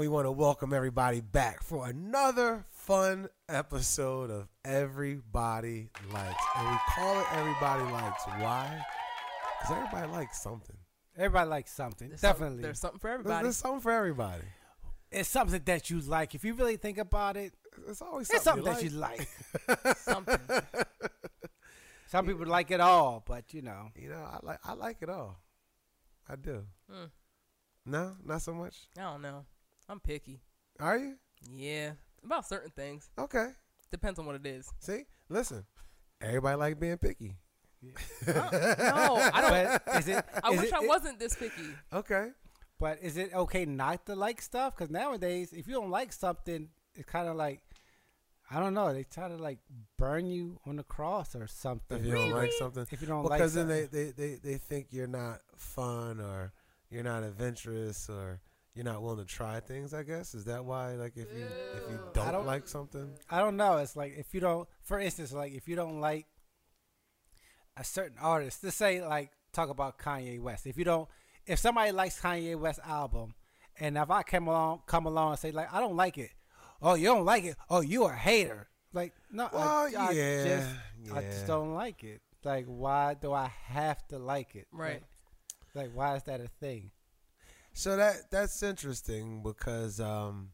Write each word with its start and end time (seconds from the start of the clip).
we 0.00 0.08
want 0.08 0.24
to 0.24 0.32
welcome 0.32 0.72
everybody 0.72 1.20
back 1.20 1.62
for 1.62 1.86
another 1.86 2.64
fun 2.70 3.28
episode 3.50 4.30
of 4.30 4.48
Everybody 4.64 5.90
Likes. 6.10 6.42
And 6.56 6.70
we 6.70 6.76
call 6.88 7.20
it 7.20 7.26
Everybody 7.34 7.82
Likes. 7.92 8.24
Why? 8.38 8.82
Because 9.60 9.76
everybody 9.76 10.10
likes 10.10 10.40
something. 10.40 10.76
Everybody 11.18 11.50
likes 11.50 11.72
something. 11.72 12.08
There's 12.08 12.22
Definitely. 12.22 12.56
Some, 12.56 12.62
there's 12.62 12.80
something 12.80 12.98
for 12.98 13.10
everybody. 13.10 13.42
there's 13.42 13.58
something 13.58 13.80
for 13.82 13.92
everybody. 13.92 14.42
it's 15.12 15.28
something 15.28 15.60
that 15.66 15.90
you 15.90 16.00
like. 16.00 16.34
If 16.34 16.46
you 16.46 16.54
really 16.54 16.78
think 16.78 16.96
about 16.96 17.36
it, 17.36 17.52
It's 17.86 18.00
always 18.00 18.30
it's 18.30 18.42
something, 18.42 18.64
something 18.64 18.82
you 18.82 18.90
that 18.90 18.94
you 18.94 19.86
like. 19.86 19.96
something. 19.98 20.40
Some 22.06 22.26
people 22.26 22.46
like 22.46 22.70
it 22.70 22.80
all, 22.80 23.22
but 23.26 23.52
you 23.52 23.60
know. 23.60 23.90
You 23.94 24.08
know, 24.08 24.26
I 24.32 24.38
like 24.40 24.60
I 24.64 24.72
like 24.72 24.96
it 25.02 25.10
all. 25.10 25.36
I 26.26 26.36
do. 26.36 26.64
Hmm. 26.90 27.04
No, 27.84 28.16
not 28.24 28.40
so 28.40 28.54
much. 28.54 28.88
I 28.96 29.02
don't 29.02 29.20
know. 29.20 29.44
I'm 29.90 29.98
picky. 30.00 30.40
Are 30.78 30.96
you? 30.96 31.14
Yeah, 31.52 31.92
about 32.24 32.46
certain 32.46 32.70
things. 32.70 33.10
Okay. 33.18 33.48
Depends 33.90 34.18
on 34.20 34.26
what 34.26 34.36
it 34.36 34.46
is. 34.46 34.70
See, 34.78 35.02
listen. 35.28 35.64
Everybody 36.22 36.56
like 36.56 36.78
being 36.80 36.96
picky. 36.98 37.34
No, 38.26 38.34
I 39.32 39.40
don't. 39.86 39.96
Is 39.96 40.08
it? 40.08 40.24
I 40.44 40.50
is 40.52 40.60
wish 40.60 40.68
it- 40.68 40.74
I 40.74 40.86
wasn't 40.86 41.18
this 41.18 41.34
picky. 41.34 41.70
Okay. 41.92 42.28
But 42.78 42.98
is 43.02 43.16
it 43.16 43.34
okay 43.34 43.64
not 43.66 44.06
to 44.06 44.14
like 44.14 44.40
stuff? 44.40 44.76
Because 44.76 44.90
nowadays, 44.90 45.52
if 45.52 45.66
you 45.66 45.74
don't 45.74 45.90
like 45.90 46.12
something, 46.12 46.68
it's 46.94 47.08
kind 47.10 47.28
of 47.28 47.36
like 47.36 47.60
I 48.50 48.60
don't 48.60 48.74
know. 48.74 48.92
They 48.92 49.04
try 49.04 49.28
to 49.28 49.36
like 49.36 49.58
burn 49.98 50.26
you 50.26 50.58
on 50.66 50.76
the 50.76 50.82
cross 50.82 51.34
or 51.34 51.46
something. 51.46 51.98
If 51.98 52.04
you 52.06 52.12
don't 52.12 52.30
like 52.30 52.52
something, 52.58 52.86
If 52.90 53.00
you 53.00 53.06
don't 53.08 53.22
because 53.22 53.56
like 53.56 53.66
then 53.66 53.68
they, 53.68 53.82
something. 53.82 54.12
they, 54.16 54.28
they, 54.28 54.34
they 54.52 54.58
think 54.58 54.88
you're 54.90 55.06
not 55.06 55.40
fun 55.56 56.20
or 56.20 56.52
you're 56.90 57.02
not 57.04 57.22
adventurous 57.22 58.08
or 58.10 58.40
you're 58.74 58.84
not 58.84 59.02
willing 59.02 59.18
to 59.18 59.24
try 59.24 59.60
things. 59.60 59.92
I 59.92 60.02
guess 60.04 60.34
is 60.34 60.44
that 60.44 60.64
why? 60.64 60.94
Like 60.94 61.16
if 61.16 61.26
you 61.36 61.44
if 61.74 61.90
you 61.90 62.00
don't, 62.14 62.32
don't- 62.32 62.46
like 62.46 62.68
something, 62.68 63.10
I 63.28 63.40
don't 63.40 63.56
know. 63.56 63.76
It's 63.78 63.96
like 63.96 64.14
if 64.16 64.32
you 64.34 64.40
don't, 64.40 64.68
for 64.82 64.98
instance, 65.00 65.32
like 65.32 65.52
if 65.52 65.68
you 65.68 65.76
don't 65.76 66.00
like 66.00 66.26
a 67.76 67.84
certain 67.84 68.16
artist, 68.20 68.62
let's 68.64 68.76
say 68.76 69.02
like 69.04 69.30
talk 69.52 69.68
about 69.68 69.98
Kanye 69.98 70.40
West. 70.40 70.66
If 70.66 70.76
you 70.78 70.84
don't, 70.84 71.08
if 71.46 71.58
somebody 71.58 71.92
likes 71.92 72.20
Kanye 72.20 72.58
West 72.58 72.80
album, 72.86 73.34
and 73.78 73.96
if 73.96 74.10
I 74.10 74.22
come 74.22 74.48
along, 74.48 74.82
come 74.86 75.06
along 75.06 75.30
and 75.32 75.38
say 75.38 75.50
like 75.52 75.72
I 75.72 75.80
don't 75.80 75.96
like 75.96 76.18
it, 76.18 76.30
oh 76.82 76.94
you 76.94 77.06
don't 77.06 77.24
like 77.24 77.44
it, 77.44 77.56
oh 77.68 77.80
you 77.80 78.04
a 78.04 78.12
hater. 78.12 78.68
Like 78.92 79.14
no, 79.30 79.46
I- 79.46 79.54
Well, 79.54 79.90
I, 79.98 80.10
yeah, 80.12 80.44
just, 80.44 81.14
I 81.14 81.22
just 81.22 81.46
don't 81.46 81.74
like 81.74 82.02
it. 82.04 82.20
Like 82.44 82.66
why 82.66 83.14
do 83.14 83.32
I 83.32 83.50
have 83.66 84.06
to 84.08 84.18
like 84.18 84.54
it? 84.56 84.66
Right. 84.72 85.02
Like, 85.74 85.86
like 85.86 85.90
why 85.94 86.16
is 86.16 86.22
that 86.24 86.40
a 86.40 86.48
thing? 86.48 86.90
So 87.72 87.96
that 87.96 88.30
that's 88.30 88.62
interesting 88.62 89.42
because 89.42 90.00
um, 90.00 90.50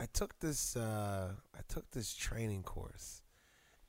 I 0.00 0.06
took 0.12 0.38
this 0.40 0.76
uh, 0.76 1.32
I 1.54 1.60
took 1.68 1.90
this 1.90 2.14
training 2.14 2.62
course, 2.62 3.22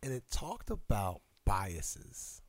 and 0.01 0.13
it 0.13 0.23
talked 0.31 0.69
about 0.69 1.21
biases. 1.45 2.41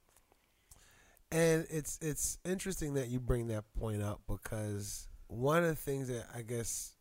And 1.31 1.67
it's 1.69 1.99
it's 2.01 2.39
interesting 2.45 2.95
that 2.95 3.09
you 3.09 3.21
bring 3.21 3.49
that 3.49 3.65
point 3.79 4.03
up 4.03 4.23
because 4.27 5.09
one 5.27 5.63
of 5.63 5.69
the 5.69 5.75
things 5.75 6.09
that 6.09 6.27
I 6.35 6.43
guess 6.43 6.97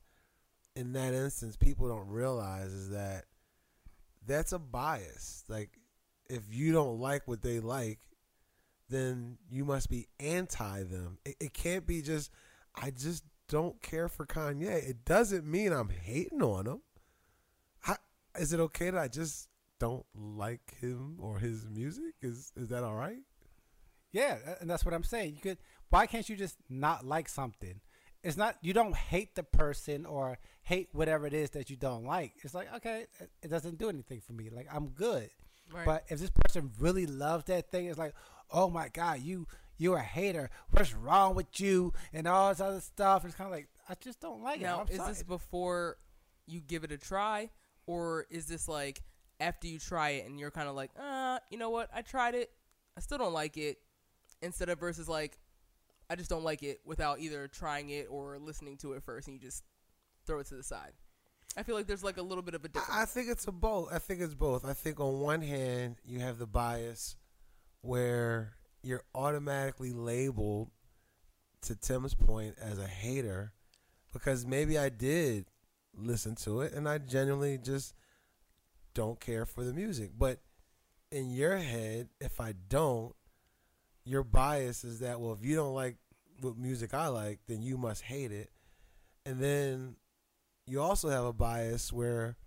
in 0.75 0.94
that 0.94 1.14
instance 1.14 1.55
people 1.55 1.88
don't 1.88 2.09
realize 2.09 2.73
is 2.73 2.89
that 2.89 3.25
that's 4.25 4.52
a 4.52 4.59
bias. 4.59 5.44
Like 5.47 5.69
if 6.30 6.44
you 6.52 6.73
don't 6.73 6.99
like 6.99 7.27
what 7.27 7.42
they 7.42 7.59
like, 7.59 7.99
then 8.89 9.37
you 9.49 9.64
must 9.65 9.89
be 9.89 10.08
anti 10.20 10.83
them. 10.83 11.20
It, 11.26 11.36
it 11.39 11.54
can't 11.54 11.87
be 11.87 12.02
just 12.02 12.31
I 12.82 12.92
just 12.92 13.23
don't 13.49 13.82
care 13.82 14.08
for 14.08 14.26
Kanye. 14.26 14.88
It 14.89 15.04
doesn't 15.05 15.45
mean 15.45 15.71
I'm 15.73 15.89
hating 15.89 16.42
on 16.43 16.67
him. 16.67 16.82
Is 18.39 18.54
it 18.54 18.60
okay 18.60 18.92
that 18.92 19.02
I 19.02 19.08
just 19.08 19.49
don't 19.80 20.05
like 20.14 20.76
him 20.80 21.17
or 21.20 21.39
his 21.39 21.66
music? 21.67 22.14
Is 22.21 22.52
is 22.55 22.67
that 22.67 22.83
all 22.83 22.93
right? 22.93 23.17
Yeah, 24.11 24.37
and 24.61 24.70
that's 24.70 24.86
what 24.86 24.93
I'm 24.93 25.04
saying. 25.04 25.33
You 25.33 25.42
could. 25.42 25.58
Why 25.89 26.05
can't 26.05 26.30
you 26.30 26.36
just 26.36 26.58
not 26.70 27.04
like 27.04 27.30
something? 27.30 27.82
It's 28.23 28.37
not 28.37 28.58
you 28.61 28.73
don't 28.73 28.95
hate 28.95 29.33
the 29.33 29.42
person 29.42 30.05
or 30.05 30.37
hate 30.61 30.89
whatever 30.92 31.26
it 31.26 31.33
is 31.33 31.49
that 31.52 31.71
you 31.71 31.77
don't 31.77 32.05
like. 32.05 32.33
It's 32.43 32.54
like 32.54 32.71
okay, 32.76 33.08
it- 33.20 33.32
it 33.42 33.48
doesn't 33.48 33.80
do 33.80 33.89
anything 33.89 34.21
for 34.21 34.33
me. 34.33 34.52
Like 34.52 34.67
I'm 34.71 34.89
good. 34.89 35.32
Right. 35.73 35.86
But 35.86 36.04
if 36.10 36.20
this 36.20 36.30
person 36.30 36.71
really 36.80 37.08
loves 37.08 37.45
that 37.45 37.71
thing, 37.71 37.87
it's 37.87 37.98
like, 37.98 38.14
oh 38.52 38.70
my 38.70 38.89
god, 38.89 39.21
you 39.21 39.48
you're 39.77 39.98
a 39.98 40.04
hater. 40.04 40.49
What's 40.71 40.93
wrong 40.93 41.36
with 41.36 41.60
you? 41.60 41.93
And 42.14 42.27
all 42.27 42.49
this 42.49 42.60
other 42.60 42.82
stuff. 42.82 43.26
It's 43.26 43.36
kind 43.36 43.48
of 43.48 43.52
like 43.52 43.67
I 43.89 43.93
just 43.99 44.20
don't 44.20 44.43
like 44.43 44.61
now, 44.61 44.82
it. 44.82 44.99
I'm 44.99 44.99
is 44.99 45.08
this 45.08 45.23
before 45.23 45.98
you 46.45 46.61
give 46.61 46.83
it 46.83 46.92
a 46.92 46.98
try, 46.98 47.49
or 47.86 48.26
is 48.30 48.45
this 48.45 48.67
like 48.67 49.02
after 49.39 49.67
you 49.67 49.80
try 49.80 50.10
it 50.11 50.26
and 50.26 50.39
you're 50.39 50.52
kind 50.52 50.67
of 50.67 50.76
like, 50.76 50.92
uh, 50.99 51.39
you 51.49 51.58
know 51.58 51.70
what? 51.70 51.89
I 51.93 52.02
tried 52.02 52.36
it. 52.36 52.52
I 52.98 53.02
still 53.02 53.17
don't 53.17 53.33
like 53.33 53.58
it. 53.58 53.77
Instead 54.42 54.70
of 54.70 54.80
versus 54.80 55.08
like, 55.10 55.39
I 56.10 56.16
just 56.16 56.30
don't 56.30 56.43
like 56.43 56.64
it 56.64 56.80
without 56.86 57.20
either 57.20 57.48
trying 57.48 57.89
it 57.89 58.08
or 58.10 58.37
listening 58.37 58.77
to 58.77 58.93
it 58.93 59.04
first, 59.04 59.27
and 59.27 59.36
you 59.36 59.42
just 59.42 59.64
throw 60.26 60.39
it 60.39 60.48
to 60.48 60.55
the 60.55 60.64
side. 60.64 60.93
I 61.55 61.64
feel 61.64 61.76
like 61.76 61.87
there's 61.87 62.04
like 62.04 62.17
a 62.17 62.21
little 62.21 62.43
bit 62.43 62.54
of 62.54 62.64
a 62.66 62.67
difference. 62.67 62.93
I 62.93 63.04
I 63.04 63.05
think 63.05 63.30
it's 63.30 63.48
a 63.48 63.52
both. 63.52 63.92
I 63.92 63.99
think 63.99 64.21
it's 64.21 64.36
both. 64.36 64.64
I 64.64 64.73
think 64.73 64.99
on 64.99 65.20
one 65.20 65.42
hand 65.42 65.98
you 66.05 66.20
have 66.20 66.37
the 66.37 66.45
bias 66.45 67.16
where 67.82 68.56
you're 68.83 69.04
automatically 69.14 69.92
labeled 69.92 70.70
to 71.61 71.76
Tim's 71.76 72.14
point 72.14 72.55
as 72.61 72.80
a 72.80 72.88
hater 72.88 73.54
because 74.14 74.45
maybe 74.45 74.77
I 74.77 74.89
did 74.89 75.45
listen 75.95 76.36
to 76.36 76.61
it 76.61 76.73
and 76.73 76.87
I 76.87 76.98
genuinely 76.99 77.58
just 77.58 77.93
don't 78.93 79.20
care 79.20 79.45
for 79.45 79.64
the 79.64 79.73
music. 79.73 80.11
But 80.17 80.39
in 81.11 81.30
your 81.30 81.58
head, 81.58 82.10
if 82.20 82.39
I 82.39 82.54
don't, 82.70 83.14
your 84.05 84.23
bias 84.23 84.83
is 84.83 84.99
that 84.99 85.20
well, 85.20 85.33
if 85.33 85.43
you 85.43 85.55
don't 85.55 85.73
like 85.73 85.98
what 86.42 86.58
music 86.58 86.93
I 86.93 87.08
like, 87.08 87.39
then 87.48 87.61
you 87.61 87.77
must 87.77 88.04
hate 88.04 88.32
it. 88.32 88.52
And 89.26 89.39
then 89.39 89.95
you 90.66 90.82
also 90.82 91.10
have 91.10 91.26
a 91.26 91.33
bias 91.33 91.92
where 91.92 92.37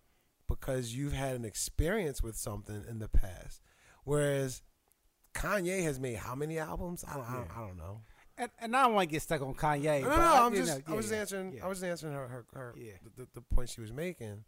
because 0.48 0.94
you've 0.94 1.12
had 1.12 1.36
an 1.36 1.44
experience 1.44 2.22
with 2.22 2.36
something 2.36 2.84
in 2.88 2.98
the 2.98 3.08
past, 3.08 3.62
whereas 4.04 4.62
Kanye 5.34 5.82
has 5.84 5.98
made 6.00 6.16
how 6.16 6.34
many 6.34 6.58
albums? 6.58 7.04
I 7.08 7.14
don't, 7.14 7.24
I 7.28 7.32
don't, 7.34 7.50
I 7.56 7.60
don't 7.66 7.76
know. 7.76 8.00
and, 8.38 8.50
and 8.60 8.76
I 8.76 8.82
don't 8.84 8.94
want 8.94 9.08
to 9.08 9.12
get 9.12 9.22
stuck 9.22 9.42
on 9.42 9.54
Kanye. 9.54 10.02
No, 10.02 10.08
no, 10.08 10.14
I, 10.14 10.46
I'm 10.46 10.54
just, 10.54 10.80
I 10.86 10.94
was 10.94 11.10
yeah, 11.10 11.18
answering. 11.18 11.60
I 11.62 11.68
was 11.68 11.82
answering 11.82 12.14
her, 12.14 12.26
her, 12.28 12.46
her 12.54 12.74
Yeah. 12.76 12.92
the, 13.16 13.22
the, 13.22 13.28
the 13.34 13.40
point 13.54 13.68
she 13.68 13.80
was 13.80 13.92
making, 13.92 14.44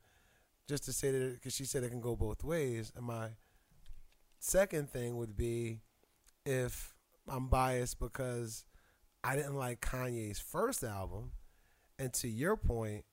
just 0.69 0.85
to 0.85 0.93
say 0.93 1.11
that 1.11 1.35
because 1.35 1.55
she 1.55 1.65
said 1.65 1.83
it 1.85 1.91
can 1.91 2.01
go 2.01 2.17
both 2.17 2.43
ways. 2.45 2.93
And 2.97 3.07
my 3.07 3.29
second 4.39 4.91
thing 4.91 5.17
would 5.17 5.37
be 5.37 5.81
if 6.45 6.95
I'm 7.29 7.49
biased 7.49 7.99
because 8.01 8.65
I 9.23 9.37
didn't 9.37 9.55
like 9.57 9.81
Kanye's 9.81 10.41
first 10.41 10.83
album, 10.83 11.33
and 11.99 12.13
to 12.15 12.29
your 12.29 12.57
point, 12.57 13.05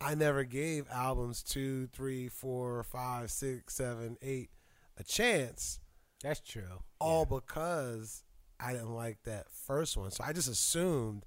I 0.00 0.14
never 0.14 0.42
gave 0.44 0.86
albums 0.90 1.42
two, 1.42 1.86
three, 1.92 2.28
four, 2.28 2.82
five, 2.82 3.30
six, 3.30 3.74
seven, 3.76 4.16
eight 4.22 4.50
a 4.96 5.04
chance 5.04 5.78
That's 6.22 6.40
true. 6.40 6.82
all 7.00 7.24
because 7.24 8.24
I 8.58 8.72
didn't 8.72 8.94
like 8.94 9.22
that 9.24 9.50
first 9.50 9.96
one. 9.96 10.10
So 10.10 10.22
I 10.24 10.32
just 10.32 10.48
assumed 10.48 11.24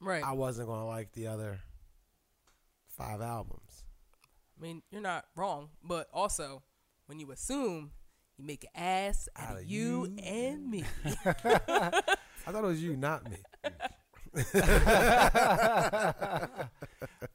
right. 0.00 0.22
I 0.22 0.32
wasn't 0.32 0.68
going 0.68 0.80
to 0.80 0.86
like 0.86 1.12
the 1.12 1.28
other 1.28 1.60
five 2.88 3.20
albums. 3.20 3.84
I 4.58 4.62
mean, 4.62 4.82
you're 4.90 5.00
not 5.00 5.26
wrong, 5.36 5.70
but 5.82 6.08
also 6.12 6.62
when 7.06 7.20
you 7.20 7.30
assume, 7.30 7.92
you 8.36 8.44
make 8.44 8.64
an 8.64 8.70
ass 8.74 9.28
out, 9.36 9.58
of 9.58 9.64
you, 9.64 10.06
you. 10.06 10.22
and 10.22 10.70
me. 10.70 10.84
I 11.24 12.50
thought 12.50 12.64
it 12.64 12.66
was 12.66 12.82
you, 12.82 12.96
not 12.96 13.30
me. 13.30 13.38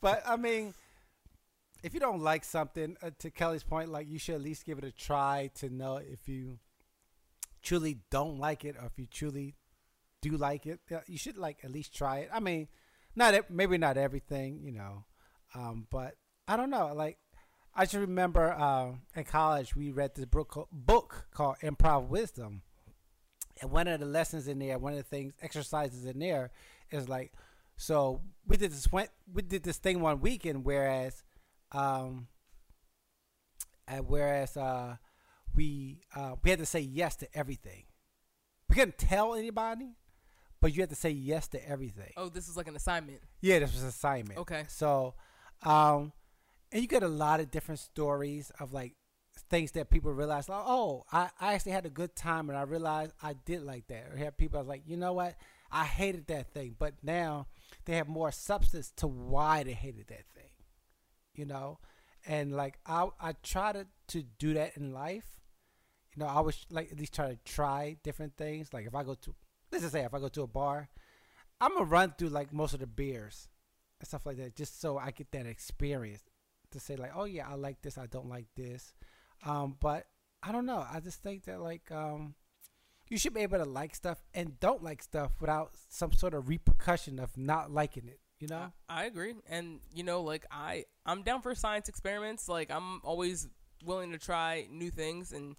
But 0.01 0.21
I 0.27 0.35
mean, 0.35 0.73
if 1.81 1.93
you 1.93 2.01
don't 2.01 2.21
like 2.21 2.43
something, 2.43 2.97
uh, 3.01 3.11
to 3.19 3.31
Kelly's 3.31 3.63
point, 3.63 3.89
like 3.89 4.09
you 4.09 4.19
should 4.19 4.35
at 4.35 4.41
least 4.41 4.65
give 4.65 4.77
it 4.77 4.83
a 4.83 4.91
try 4.91 5.49
to 5.55 5.69
know 5.69 5.95
if 5.95 6.27
you 6.27 6.59
truly 7.63 7.99
don't 8.11 8.37
like 8.37 8.65
it 8.65 8.75
or 8.79 8.85
if 8.85 8.97
you 8.97 9.07
truly 9.07 9.55
do 10.21 10.31
like 10.37 10.65
it. 10.65 10.79
You 11.07 11.17
should 11.17 11.37
like 11.37 11.59
at 11.63 11.71
least 11.71 11.95
try 11.95 12.19
it. 12.19 12.29
I 12.33 12.39
mean, 12.39 12.67
not 13.15 13.49
maybe 13.49 13.77
not 13.77 13.97
everything, 13.97 14.61
you 14.63 14.71
know, 14.71 15.05
um, 15.55 15.87
but 15.89 16.15
I 16.47 16.57
don't 16.57 16.69
know. 16.69 16.93
Like 16.93 17.17
I 17.75 17.85
just 17.85 17.95
remember 17.95 18.53
uh, 18.53 18.91
in 19.15 19.23
college 19.23 19.75
we 19.75 19.91
read 19.91 20.15
this 20.15 20.25
book 20.25 20.67
book 20.71 21.27
called 21.33 21.57
Improv 21.61 22.07
Wisdom. 22.07 22.61
And 23.61 23.71
one 23.71 23.87
of 23.87 23.99
the 23.99 24.05
lessons 24.07 24.47
in 24.47 24.59
there, 24.59 24.79
one 24.79 24.93
of 24.93 24.97
the 24.97 25.03
things, 25.03 25.33
exercises 25.41 26.05
in 26.05 26.17
there, 26.17 26.49
is 26.91 27.07
like, 27.07 27.33
so 27.77 28.21
we 28.47 28.57
did 28.57 28.71
this 28.71 28.91
went 28.91 29.09
we 29.31 29.41
did 29.41 29.63
this 29.63 29.77
thing 29.77 30.01
one 30.01 30.21
weekend, 30.21 30.65
whereas, 30.65 31.23
um, 31.71 32.27
and 33.87 34.07
whereas 34.07 34.57
uh, 34.57 34.97
we 35.55 36.01
uh, 36.15 36.35
we 36.43 36.49
had 36.49 36.59
to 36.59 36.65
say 36.65 36.79
yes 36.79 37.15
to 37.17 37.37
everything. 37.37 37.83
We 38.69 38.75
couldn't 38.75 38.97
tell 38.97 39.35
anybody, 39.35 39.95
but 40.61 40.73
you 40.73 40.81
have 40.81 40.89
to 40.89 40.95
say 40.95 41.11
yes 41.11 41.47
to 41.49 41.69
everything. 41.69 42.11
Oh, 42.17 42.29
this 42.29 42.47
is 42.47 42.57
like 42.57 42.67
an 42.67 42.75
assignment. 42.75 43.21
Yeah, 43.41 43.59
this 43.59 43.73
was 43.73 43.83
an 43.83 43.89
assignment. 43.89 44.39
Okay. 44.39 44.63
So, 44.67 45.15
um, 45.63 46.13
and 46.71 46.81
you 46.81 46.87
get 46.87 47.03
a 47.03 47.07
lot 47.07 47.39
of 47.39 47.51
different 47.51 47.79
stories 47.79 48.51
of 48.59 48.73
like 48.73 48.95
things 49.49 49.71
that 49.71 49.89
people 49.89 50.11
realize, 50.11 50.49
like, 50.49 50.63
oh, 50.65 51.05
I, 51.11 51.29
I 51.39 51.53
actually 51.53 51.73
had 51.73 51.85
a 51.85 51.89
good 51.89 52.15
time 52.15 52.49
and 52.49 52.57
I 52.57 52.63
realized 52.63 53.13
I 53.21 53.33
did 53.33 53.63
like 53.63 53.87
that. 53.87 54.07
Or 54.11 54.17
have 54.17 54.37
people 54.37 54.63
like, 54.63 54.83
you 54.87 54.97
know 54.97 55.13
what, 55.13 55.35
I 55.71 55.85
hated 55.85 56.27
that 56.27 56.53
thing, 56.53 56.75
but 56.77 56.93
now 57.03 57.47
they 57.85 57.95
have 57.95 58.07
more 58.07 58.31
substance 58.31 58.91
to 58.97 59.07
why 59.07 59.63
they 59.63 59.73
hated 59.73 60.07
that 60.07 60.25
thing, 60.35 60.49
you 61.33 61.45
know, 61.45 61.79
and 62.25 62.55
like 62.55 62.77
I 62.85 63.09
I 63.19 63.33
try 63.43 63.73
to 63.73 63.87
to 64.09 64.23
do 64.37 64.53
that 64.53 64.77
in 64.77 64.93
life. 64.93 65.41
You 66.15 66.23
know, 66.23 66.29
I 66.29 66.41
was 66.41 66.65
like 66.69 66.91
at 66.91 66.99
least 66.99 67.13
try 67.13 67.29
to 67.29 67.37
try 67.45 67.97
different 68.03 68.35
things. 68.37 68.73
Like 68.73 68.85
if 68.85 68.95
I 68.95 69.03
go 69.03 69.15
to 69.15 69.35
let's 69.71 69.83
just 69.83 69.93
say 69.93 70.03
if 70.03 70.13
I 70.13 70.19
go 70.19 70.29
to 70.29 70.43
a 70.43 70.47
bar, 70.47 70.89
I'm 71.59 71.73
gonna 71.73 71.85
run 71.85 72.13
through 72.17 72.29
like 72.29 72.53
most 72.53 72.73
of 72.73 72.79
the 72.79 72.87
beers 72.87 73.47
and 73.99 74.07
stuff 74.07 74.25
like 74.25 74.37
that, 74.37 74.55
just 74.55 74.79
so 74.79 74.97
I 74.97 75.11
get 75.11 75.31
that 75.31 75.45
experience 75.45 76.23
to 76.71 76.79
say 76.79 76.95
like, 76.95 77.11
oh 77.15 77.25
yeah, 77.25 77.47
I 77.49 77.55
like 77.55 77.81
this, 77.81 77.97
I 77.97 78.05
don't 78.05 78.29
like 78.29 78.47
this. 78.55 78.93
Um, 79.45 79.75
but 79.79 80.07
I 80.41 80.51
don't 80.51 80.65
know. 80.65 80.85
I 80.91 80.99
just 80.99 81.21
think 81.21 81.45
that 81.45 81.61
like 81.61 81.91
um, 81.91 82.35
you 83.09 83.17
should 83.17 83.33
be 83.33 83.41
able 83.41 83.57
to 83.57 83.65
like 83.65 83.95
stuff 83.95 84.21
and 84.33 84.59
don't 84.59 84.83
like 84.83 85.01
stuff 85.01 85.31
without 85.39 85.71
some 85.89 86.11
sort 86.11 86.33
of 86.33 86.49
repercussion 86.49 87.19
of 87.19 87.35
not 87.37 87.71
liking 87.71 88.07
it. 88.07 88.19
You 88.39 88.49
know? 88.49 88.73
I 88.89 89.05
agree, 89.05 89.35
and 89.47 89.79
you 89.93 90.03
know, 90.03 90.21
like 90.21 90.45
I, 90.51 90.83
I'm 91.05 91.23
down 91.23 91.41
for 91.41 91.55
science 91.55 91.87
experiments. 91.87 92.49
Like 92.49 92.69
I'm 92.69 92.99
always 93.03 93.47
willing 93.85 94.11
to 94.11 94.17
try 94.17 94.67
new 94.69 94.89
things, 94.91 95.31
and 95.31 95.55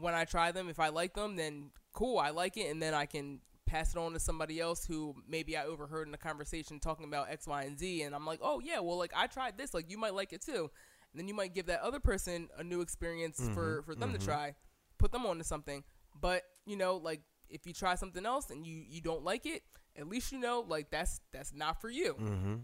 when 0.00 0.14
I 0.14 0.24
try 0.24 0.52
them, 0.52 0.68
if 0.68 0.80
I 0.80 0.88
like 0.88 1.14
them, 1.14 1.36
then 1.36 1.70
cool, 1.92 2.18
I 2.18 2.30
like 2.30 2.56
it, 2.56 2.70
and 2.70 2.82
then 2.82 2.94
I 2.94 3.06
can 3.06 3.40
pass 3.66 3.94
it 3.94 3.98
on 3.98 4.12
to 4.14 4.20
somebody 4.20 4.60
else 4.60 4.86
who 4.86 5.14
maybe 5.28 5.56
I 5.56 5.64
overheard 5.64 6.08
in 6.08 6.14
a 6.14 6.18
conversation 6.18 6.80
talking 6.80 7.06
about 7.06 7.30
X, 7.30 7.46
Y, 7.46 7.62
and 7.62 7.78
Z, 7.78 8.02
and 8.02 8.14
I'm 8.14 8.26
like, 8.26 8.40
oh 8.42 8.60
yeah, 8.60 8.80
well, 8.80 8.98
like 8.98 9.12
I 9.14 9.26
tried 9.26 9.58
this, 9.58 9.74
like 9.74 9.90
you 9.90 9.98
might 9.98 10.14
like 10.14 10.32
it 10.32 10.42
too, 10.42 10.70
and 11.12 11.20
then 11.20 11.28
you 11.28 11.34
might 11.34 11.54
give 11.54 11.66
that 11.66 11.80
other 11.80 12.00
person 12.00 12.48
a 12.56 12.64
new 12.64 12.80
experience 12.80 13.40
for 13.54 13.82
for 13.82 13.94
them 13.94 14.12
to 14.12 14.18
try, 14.18 14.54
put 14.98 15.12
them 15.12 15.26
onto 15.26 15.44
something. 15.44 15.84
But 16.20 16.42
you 16.66 16.76
know, 16.76 16.96
like 16.96 17.20
if 17.50 17.66
you 17.66 17.72
try 17.72 17.94
something 17.94 18.24
else 18.24 18.50
and 18.50 18.66
you 18.66 18.82
you 18.88 19.00
don't 19.00 19.24
like 19.24 19.46
it, 19.46 19.62
at 19.96 20.08
least 20.08 20.32
you 20.32 20.38
know 20.38 20.64
like 20.66 20.90
that's 20.90 21.20
that's 21.32 21.52
not 21.52 21.80
for 21.80 21.90
you. 21.90 22.14
Mm-hmm. 22.14 22.54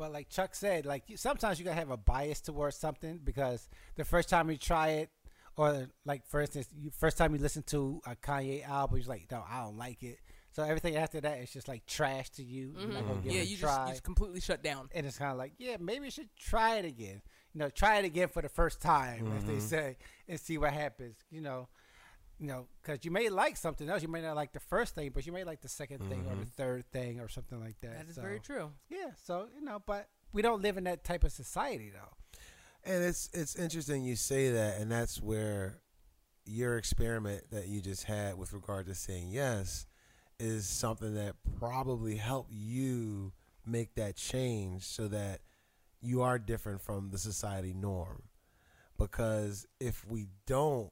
But 0.00 0.12
like 0.12 0.30
Chuck 0.30 0.54
said, 0.54 0.86
like 0.86 1.02
sometimes 1.16 1.58
you 1.58 1.66
gotta 1.66 1.76
have 1.76 1.90
a 1.90 1.96
bias 1.98 2.40
towards 2.40 2.74
something 2.74 3.20
because 3.22 3.68
the 3.96 4.04
first 4.06 4.30
time 4.30 4.50
you 4.50 4.56
try 4.56 4.88
it, 4.92 5.10
or 5.58 5.88
like 6.06 6.26
for 6.26 6.40
instance, 6.40 6.68
you 6.74 6.90
first 6.90 7.18
time 7.18 7.34
you 7.34 7.38
listen 7.38 7.62
to 7.64 8.00
a 8.06 8.16
Kanye 8.16 8.66
album, 8.66 8.96
you're 8.96 9.06
like, 9.06 9.26
no, 9.30 9.44
I 9.46 9.60
don't 9.60 9.76
like 9.76 10.02
it. 10.02 10.18
So 10.52 10.62
everything 10.62 10.96
after 10.96 11.20
that 11.20 11.40
is 11.40 11.52
just 11.52 11.68
like 11.68 11.84
trash 11.84 12.30
to 12.30 12.42
you. 12.42 12.72
Gonna 12.72 13.02
mm-hmm. 13.02 13.28
Yeah, 13.28 13.42
you 13.42 13.58
just 13.58 13.80
you 13.80 13.92
just 13.92 14.02
completely 14.02 14.40
shut 14.40 14.62
down. 14.62 14.88
and 14.94 15.04
it's 15.04 15.18
kind 15.18 15.32
of 15.32 15.36
like, 15.36 15.52
yeah, 15.58 15.76
maybe 15.78 16.06
you 16.06 16.10
should 16.10 16.34
try 16.34 16.76
it 16.76 16.86
again. 16.86 17.20
You 17.52 17.58
know, 17.58 17.68
try 17.68 17.98
it 17.98 18.06
again 18.06 18.28
for 18.28 18.40
the 18.40 18.48
first 18.48 18.80
time, 18.80 19.30
as 19.36 19.44
they 19.44 19.52
mm-hmm. 19.52 19.60
say, 19.60 19.96
and 20.26 20.40
see 20.40 20.56
what 20.56 20.72
happens. 20.72 21.16
You 21.30 21.42
know, 21.42 21.68
you 22.40 22.46
know, 22.46 22.66
because 22.80 23.04
you 23.04 23.10
may 23.10 23.28
like 23.28 23.56
something 23.56 23.88
else, 23.88 24.02
you 24.02 24.08
may 24.08 24.22
not 24.22 24.34
like 24.34 24.52
the 24.52 24.60
first 24.60 24.94
thing, 24.94 25.10
but 25.14 25.26
you 25.26 25.32
may 25.32 25.44
like 25.44 25.60
the 25.60 25.68
2nd 25.68 26.08
thing 26.08 26.24
or 26.26 26.34
the 26.34 26.42
mm-hmm. 26.42 26.56
third 26.56 26.84
thing 26.90 27.20
or 27.20 27.28
something 27.28 27.60
like 27.60 27.78
that. 27.82 27.98
That 27.98 28.08
is 28.08 28.14
So, 28.14 28.22
very 28.22 28.40
true. 28.40 28.70
Yeah, 28.88 29.10
so 29.22 29.46
you 29.54 29.62
know, 29.62 29.82
but 29.84 30.08
we 30.32 30.40
don't 30.40 30.62
live 30.62 30.78
in 30.78 30.84
that 30.84 31.04
type 31.04 31.22
of 31.22 31.32
society 31.32 31.90
though. 31.90 32.16
And 32.82 33.04
it's 33.04 33.28
it's 33.34 33.56
interesting 33.56 34.04
you 34.04 34.16
say 34.16 34.50
that, 34.52 34.80
and 34.80 34.90
that's 34.90 35.20
where 35.20 35.80
your 36.46 36.78
experiment 36.78 37.50
that 37.50 37.68
you 37.68 37.82
just 37.82 38.04
had 38.04 38.38
with 38.38 38.54
regard 38.54 38.86
to 38.86 38.94
saying 38.94 39.28
yes 39.30 39.86
is 40.38 40.66
something 40.66 41.14
that 41.14 41.36
probably 41.58 42.16
helped 42.16 42.50
you 42.50 43.32
make 43.66 43.94
that 43.94 44.16
change 44.16 44.82
so 44.82 45.06
that 45.06 45.40
you 46.00 46.22
are 46.22 46.38
different 46.38 46.80
from 46.80 47.10
the 47.10 47.18
society 47.18 47.74
norm. 47.74 48.22
Because 48.96 49.66
if 49.78 50.06
we 50.06 50.28
don't, 50.46 50.90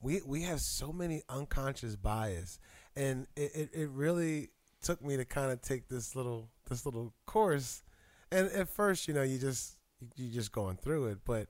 we 0.00 0.20
we 0.24 0.42
have 0.42 0.60
so 0.60 0.92
many 0.92 1.22
unconscious 1.28 1.96
bias, 1.96 2.58
and 2.96 3.26
it, 3.36 3.50
it, 3.54 3.70
it 3.72 3.88
really 3.90 4.50
took 4.82 5.02
me 5.04 5.16
to 5.16 5.24
kind 5.24 5.50
of 5.50 5.60
take 5.60 5.88
this 5.88 6.14
little 6.14 6.50
this 6.68 6.84
little 6.84 7.14
course. 7.26 7.82
And 8.30 8.50
at 8.52 8.68
first, 8.68 9.08
you 9.08 9.14
know, 9.14 9.22
you 9.22 9.38
just 9.38 9.76
you 10.16 10.30
just 10.30 10.52
going 10.52 10.76
through 10.76 11.06
it, 11.06 11.18
but 11.24 11.48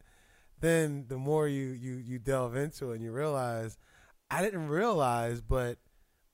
then 0.61 1.07
the 1.09 1.19
more 1.19 1.49
you 1.49 1.67
you 1.69 1.95
you 1.95 2.19
delve 2.19 2.57
into 2.57 2.93
it, 2.93 2.97
and 2.97 3.03
you 3.03 3.13
realize 3.13 3.77
I 4.31 4.43
didn't 4.43 4.69
realize, 4.69 5.41
but 5.41 5.79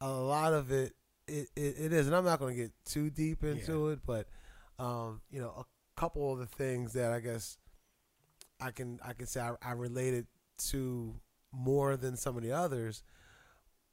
a 0.00 0.10
lot 0.10 0.52
of 0.52 0.70
it 0.70 0.92
it, 1.26 1.48
it, 1.56 1.74
it 1.78 1.92
is, 1.92 2.06
and 2.06 2.14
I'm 2.14 2.24
not 2.24 2.38
going 2.38 2.54
to 2.54 2.62
get 2.62 2.72
too 2.84 3.10
deep 3.10 3.42
into 3.42 3.88
it, 3.88 4.00
but 4.06 4.28
um, 4.78 5.20
you 5.30 5.40
know, 5.40 5.54
a 5.58 6.00
couple 6.00 6.32
of 6.32 6.38
the 6.38 6.46
things 6.46 6.92
that 6.94 7.12
I 7.12 7.20
guess 7.20 7.58
I 8.60 8.70
can 8.70 8.98
I 9.04 9.12
can 9.12 9.26
say 9.26 9.40
I, 9.40 9.54
I 9.62 9.72
related 9.72 10.26
to 10.70 11.14
more 11.54 11.96
than 11.96 12.16
some 12.16 12.36
of 12.36 12.42
the 12.42 12.52
others, 12.52 13.02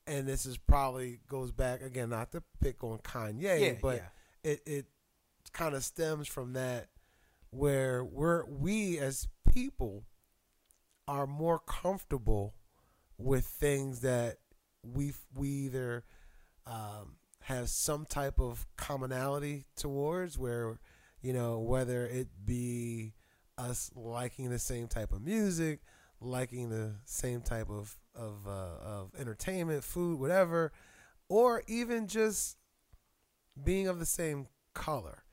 and 0.07 0.27
this 0.27 0.45
is 0.45 0.57
probably 0.57 1.19
goes 1.27 1.51
back 1.51 1.81
again 1.81 2.09
not 2.09 2.31
to 2.31 2.43
pick 2.61 2.83
on 2.83 2.99
Kanye, 2.99 3.59
Yeah, 3.59 3.73
but 3.81 3.97
yeah. 3.97 4.51
it 4.51 4.61
it 4.65 4.85
kind 5.53 5.75
of 5.75 5.83
stems 5.83 6.27
from 6.27 6.53
that 6.53 6.87
where 7.49 8.03
we're 8.03 8.45
we 8.45 8.97
as 8.99 9.27
people 9.51 10.05
are 11.07 11.27
more 11.27 11.59
comfortable 11.59 12.55
with 13.17 13.45
things 13.45 14.01
that 14.01 14.37
we 14.83 15.13
we 15.35 15.49
either 15.49 16.03
um, 16.65 17.17
have 17.41 17.69
some 17.69 18.05
type 18.05 18.39
of 18.39 18.65
commonality 18.77 19.65
towards 19.75 20.37
where 20.37 20.79
you 21.21 21.33
know 21.33 21.59
whether 21.59 22.05
it 22.05 22.27
be 22.45 23.13
us 23.57 23.91
liking 23.95 24.49
the 24.49 24.57
same 24.59 24.87
type 24.87 25.11
of 25.11 25.21
music 25.21 25.81
liking 26.21 26.69
the 26.69 26.95
same 27.05 27.41
type 27.41 27.69
of 27.69 27.97
of 28.15 28.47
uh, 28.47 28.83
of 28.83 29.11
entertainment 29.19 29.83
food 29.83 30.19
whatever 30.19 30.71
or 31.29 31.63
even 31.67 32.07
just 32.07 32.57
being 33.63 33.87
of 33.87 33.99
the 33.99 34.05
same 34.05 34.47
color. 34.73 35.23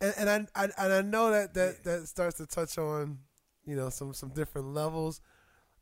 And, 0.00 0.14
and 0.16 0.48
I, 0.54 0.64
I 0.64 0.68
and 0.78 0.92
I 0.92 1.02
know 1.02 1.30
that 1.30 1.54
that 1.54 1.84
that 1.84 2.08
starts 2.08 2.38
to 2.38 2.46
touch 2.46 2.78
on 2.78 3.18
you 3.64 3.76
know 3.76 3.90
some 3.90 4.14
some 4.14 4.30
different 4.30 4.68
levels 4.74 5.20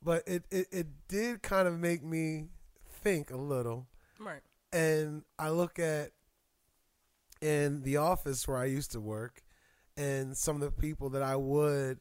but 0.02 0.22
it, 0.26 0.44
it, 0.50 0.68
it 0.70 0.86
did 1.08 1.42
kind 1.42 1.66
of 1.66 1.78
make 1.78 2.02
me 2.02 2.44
think 3.02 3.30
a 3.30 3.36
little. 3.36 3.86
Right. 4.20 4.40
and 4.72 5.22
I 5.38 5.50
look 5.50 5.78
at 5.78 6.10
in 7.40 7.82
the 7.82 7.98
office 7.98 8.48
where 8.48 8.56
I 8.56 8.64
used 8.64 8.90
to 8.92 9.00
work 9.00 9.44
and 9.96 10.36
some 10.36 10.56
of 10.56 10.62
the 10.62 10.72
people 10.72 11.10
that 11.10 11.22
I 11.22 11.36
would 11.36 12.00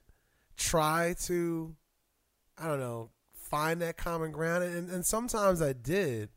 try 0.55 1.13
to 1.25 1.75
I 2.58 2.68
don't 2.68 2.80
know 2.80 3.12
find 3.34 3.82
that 3.82 3.96
common 3.98 4.32
ground 4.32 4.64
and, 4.64 4.90
and 4.90 5.06
sometimes 5.06 5.62
I 5.62 5.74
did 5.74 6.30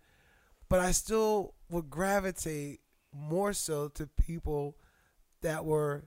but 0.69 0.79
I 0.81 0.93
still 0.93 1.55
would 1.71 1.91
gravitate 1.91 2.81
more 3.13 3.53
so 3.53 3.89
to 3.89 4.07
people 4.07 4.77
that 5.43 5.65
were 5.65 6.05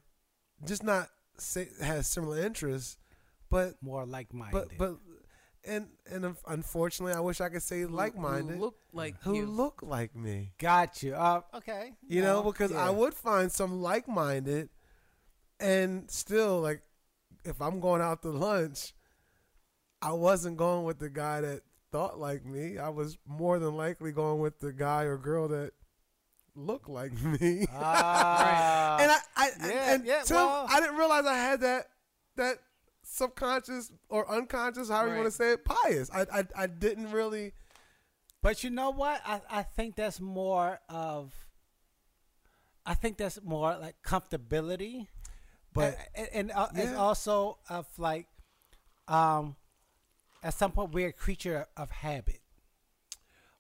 just 0.66 0.84
not 0.84 1.10
say, 1.38 1.68
had 1.82 2.06
similar 2.06 2.40
interests 2.40 2.98
but 3.50 3.74
More 3.82 4.06
like 4.06 4.34
minded. 4.34 4.54
but 4.54 4.78
but 4.78 4.98
and 5.66 5.88
and 6.10 6.36
unfortunately 6.48 7.14
I 7.14 7.20
wish 7.20 7.42
I 7.42 7.50
could 7.50 7.64
say 7.64 7.86
like 7.86 8.16
minded 8.16 8.56
Who 8.56 8.62
look 8.62 8.76
like 8.94 9.16
who 9.24 9.36
you. 9.36 9.46
look 9.46 9.82
like 9.82 10.16
me. 10.16 10.52
got 10.58 11.04
you. 11.04 11.16
Uh, 11.16 11.42
okay. 11.56 11.94
You 12.08 12.22
know, 12.22 12.44
because 12.44 12.72
yeah. 12.72 12.86
I 12.86 12.90
would 12.90 13.14
find 13.14 13.52
some 13.52 13.82
like 13.82 14.08
minded 14.08 14.70
and 15.60 16.10
still 16.10 16.62
like 16.62 16.82
if 17.46 17.62
I'm 17.62 17.80
going 17.80 18.02
out 18.02 18.22
to 18.24 18.30
lunch, 18.30 18.94
I 20.04 20.12
wasn't 20.12 20.58
going 20.58 20.84
with 20.84 21.00
the 21.00 21.10
guy 21.10 21.42
that 21.42 21.62
thought 21.92 22.20
like 22.20 22.46
me. 22.46 22.78
I 22.78 22.90
was 22.90 23.18
more 23.28 23.60
than 23.60 23.76
likely 23.78 24.12
going 24.12 24.40
with 24.40 24.60
the 24.60 24.74
guy 24.74 25.04
or 25.04 25.18
girl 25.18 25.48
that 25.50 25.72
looked 26.56 26.90
like 26.90 27.14
me. 27.22 27.66
Ah, 27.74 28.98
and 29.00 29.12
I, 29.12 29.18
I 29.36 29.50
yeah, 29.68 29.94
and 29.94 30.06
yeah, 30.06 30.24
well- 30.30 30.68
I 30.70 30.80
didn't 30.80 30.98
realize 30.98 31.26
I 31.26 31.36
had 31.38 31.62
that 31.62 31.88
that 32.36 32.58
subconscious 33.04 33.92
or 34.10 34.30
unconscious, 34.30 34.90
however 34.90 35.10
you 35.12 35.16
want 35.22 35.28
to 35.28 35.32
say 35.32 35.54
it, 35.54 35.66
bias. 35.66 36.10
I, 36.14 36.22
I 36.40 36.44
I 36.56 36.68
didn't 36.68 37.12
really 37.12 37.54
But 38.42 38.64
you 38.64 38.70
know 38.72 38.90
what? 38.92 39.22
I, 39.26 39.42
I 39.50 39.64
think 39.64 39.96
that's 39.96 40.20
more 40.20 40.80
of. 40.90 41.34
I 42.86 42.94
think 42.96 43.18
that's 43.18 43.42
more 43.42 43.78
like 43.78 43.96
comfortability, 44.06 45.08
But- 45.74 45.98
and, 46.16 46.28
and 46.34 46.52
uh, 46.52 46.68
it's 46.76 46.92
Yeah. 46.92 46.98
also 46.98 47.58
of 47.70 47.88
like, 47.98 48.28
um, 49.08 49.56
at 50.44 50.54
some 50.54 50.72
point 50.72 50.92
we're 50.94 51.08
a 51.10 51.14
creature 51.14 51.66
of 51.78 51.90
habit. 51.90 52.42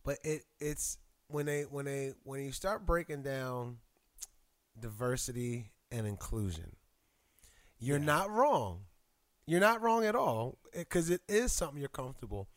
but 0.04 0.18
it 0.24 0.44
it's 0.60 0.98
when 1.28 1.46
they 1.46 1.62
when 1.64 1.86
they 1.86 2.14
when 2.24 2.44
you 2.44 2.52
start 2.52 2.86
breaking 2.86 3.24
down 3.24 3.78
diversity 4.80 5.72
and 5.92 6.06
inclusion 6.08 6.76
you're 7.80 7.98
Yeah. 8.00 8.06
not 8.06 8.30
wrong 8.30 8.86
you're 9.46 9.60
not 9.60 9.82
wrong 9.82 10.06
at 10.06 10.16
all 10.16 10.58
eh, 10.74 10.80
because 10.80 11.10
it 11.10 11.22
is 11.28 11.52
something 11.52 11.80
you're 11.80 11.90
comfortable 11.90 12.50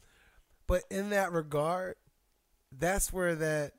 but 0.66 0.82
in 0.90 1.10
that 1.10 1.30
regard 1.32 1.96
that's 2.72 3.12
where 3.12 3.34
that 3.34 3.72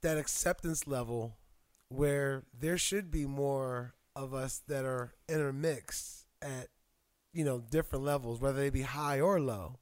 that 0.00 0.16
acceptance 0.18 0.86
level 0.86 1.36
where 1.88 2.44
there 2.58 2.78
should 2.78 3.10
be 3.10 3.26
more 3.26 3.94
of 4.16 4.32
us 4.32 4.62
that 4.66 4.84
are 4.84 5.12
intermixed 5.28 6.26
at 6.40 6.68
you 7.32 7.44
know 7.44 7.60
different 7.70 8.04
levels 8.04 8.40
whether 8.40 8.58
they 8.58 8.70
be 8.70 8.82
high 8.82 9.20
or 9.20 9.40
low 9.40 9.78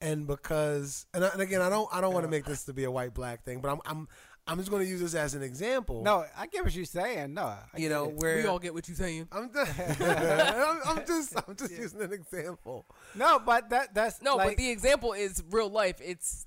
and 0.00 0.26
because 0.26 1.06
and, 1.12 1.24
I, 1.24 1.28
and 1.28 1.40
again 1.42 1.60
i 1.60 1.68
don't 1.68 1.88
i 1.92 2.00
don't 2.00 2.14
want 2.14 2.24
to 2.24 2.30
make 2.30 2.44
this 2.44 2.64
to 2.64 2.72
be 2.72 2.84
a 2.84 2.90
white 2.90 3.14
black 3.14 3.44
thing 3.44 3.60
but 3.60 3.70
i'm 3.70 3.80
i'm 3.84 4.08
i'm 4.46 4.56
just 4.58 4.70
going 4.70 4.82
to 4.82 4.88
use 4.88 5.00
this 5.00 5.14
as 5.14 5.34
an 5.34 5.42
example 5.42 6.02
No, 6.02 6.24
I 6.36 6.46
get 6.46 6.64
what 6.64 6.74
you're 6.74 6.86
saying. 6.86 7.34
No, 7.34 7.42
I 7.44 7.60
you 7.76 7.88
know 7.90 8.06
where 8.06 8.36
we 8.36 8.46
all 8.46 8.58
get 8.58 8.72
what 8.72 8.88
you're 8.88 8.96
saying. 8.96 9.28
I'm, 9.30 9.52
just, 9.52 9.78
I'm, 10.00 10.78
I'm 10.86 11.06
just 11.06 11.36
i'm 11.36 11.54
just 11.54 11.70
using 11.70 12.00
an 12.00 12.12
example 12.12 12.86
no, 13.14 13.38
but 13.38 13.68
that 13.70 13.94
that's 13.94 14.22
No, 14.22 14.36
like, 14.36 14.48
but 14.48 14.56
the 14.56 14.70
example 14.70 15.12
is 15.12 15.42
real 15.50 15.68
life. 15.68 16.00
It's 16.02 16.46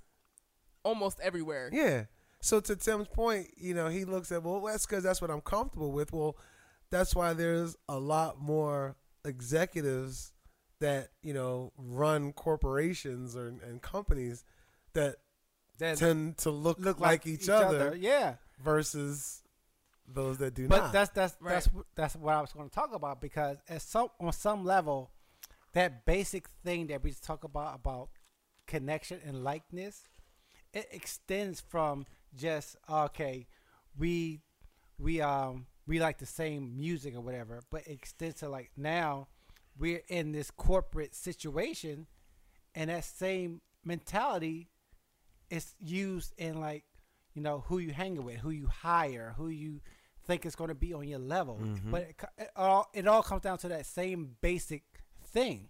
almost 0.83 1.19
everywhere. 1.21 1.69
Yeah. 1.71 2.05
So 2.41 2.59
to 2.59 2.75
Tim's 2.75 3.07
point, 3.07 3.51
you 3.55 3.73
know, 3.73 3.87
he 3.87 4.03
looks 4.03 4.31
at 4.31 4.43
well, 4.43 4.59
that's 4.61 4.85
because 4.85 5.03
that's 5.03 5.21
what 5.21 5.31
I'm 5.31 5.41
comfortable 5.41 5.91
with. 5.91 6.11
Well, 6.11 6.35
that's 6.89 7.15
why 7.15 7.33
there's 7.33 7.77
a 7.87 7.97
lot 7.97 8.41
more 8.41 8.97
executives 9.25 10.31
that 10.79 11.09
you 11.21 11.33
know 11.33 11.71
run 11.77 12.33
corporations 12.33 13.35
or 13.35 13.47
and 13.47 13.81
companies 13.81 14.43
that 14.93 15.17
that 15.79 15.97
tend 15.97 16.37
to 16.37 16.51
look, 16.51 16.79
look 16.79 16.99
like, 16.99 17.25
each, 17.25 17.49
other, 17.49 17.95
Yeah, 17.99 18.35
versus 18.59 19.41
those 20.07 20.37
that 20.37 20.53
do 20.53 20.67
but 20.67 20.83
not. 20.83 20.93
that's 20.93 21.09
that's 21.11 21.35
Right. 21.39 21.53
that's 21.53 21.69
that's 21.95 22.15
what 22.15 22.35
I 22.35 22.41
was 22.41 22.51
going 22.51 22.69
to 22.69 22.75
talk 22.75 22.93
about 22.93 23.21
because 23.21 23.57
at 23.69 23.81
some 23.81 24.09
on 24.19 24.33
some 24.33 24.65
level, 24.65 25.11
that 25.73 26.05
basic 26.05 26.47
thing 26.63 26.87
that 26.87 27.03
we 27.03 27.13
talk 27.13 27.43
about 27.43 27.75
about 27.75 28.09
connection 28.67 29.19
and 29.25 29.43
likeness, 29.43 30.03
it 30.73 30.87
extends 30.91 31.61
from 31.61 32.05
just 32.35 32.75
okay, 32.89 33.47
we 33.97 34.41
we 34.99 35.21
um 35.21 35.65
we 35.85 35.99
like 35.99 36.17
the 36.19 36.25
same 36.25 36.75
music 36.77 37.15
or 37.15 37.21
whatever, 37.21 37.61
but 37.69 37.85
it 37.87 37.91
extends 37.91 38.35
to 38.39 38.49
like 38.49 38.71
now 38.77 39.27
we're 39.77 40.01
in 40.07 40.31
this 40.31 40.51
corporate 40.51 41.13
situation, 41.15 42.07
and 42.75 42.89
that 42.89 43.03
same 43.03 43.61
mentality 43.83 44.69
is 45.49 45.75
used 45.79 46.33
in 46.37 46.59
like 46.59 46.83
you 47.33 47.41
know 47.41 47.63
who 47.67 47.79
you 47.79 47.91
hanging 47.91 48.23
with, 48.23 48.37
who 48.37 48.51
you 48.51 48.67
hire, 48.67 49.33
who 49.37 49.47
you 49.49 49.81
think 50.25 50.45
is 50.45 50.55
going 50.55 50.69
to 50.69 50.75
be 50.75 50.93
on 50.93 51.07
your 51.07 51.19
level. 51.19 51.57
Mhm. 51.61 51.91
But 51.91 52.01
it, 52.03 52.15
it 52.37 52.49
all 52.55 52.89
it 52.93 53.07
all 53.07 53.23
comes 53.23 53.41
down 53.41 53.57
to 53.59 53.67
that 53.69 53.85
same 53.85 54.37
basic 54.41 54.83
thing. 55.25 55.69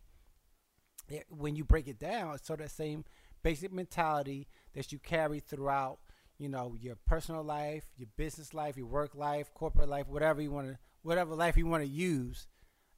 It- 1.10 1.26
when 1.30 1.56
you 1.56 1.64
break 1.64 1.88
it 1.88 1.98
down, 2.00 2.36
it's 2.36 2.46
sort 2.48 2.60
of 2.62 2.68
that 2.68 2.72
same 2.76 3.04
basic 3.42 3.72
mentality 3.74 4.48
that 4.74 4.92
you 4.92 5.00
carry 5.00 5.40
throughout, 5.40 6.00
you 6.38 6.50
know, 6.50 6.76
your 6.80 6.96
personal 7.08 7.44
life, 7.44 7.86
your 7.98 8.10
business 8.18 8.54
life, 8.54 8.78
your 8.78 8.88
work 8.88 9.16
life, 9.16 9.54
corporate 9.54 9.90
life, 9.90 10.08
whatever 10.08 10.42
you 10.42 10.52
want 10.52 10.68
to, 10.68 10.78
whatever 11.02 11.36
life 11.36 11.58
you 11.58 11.68
want 11.68 11.84
to 11.84 11.90
use. 11.90 12.48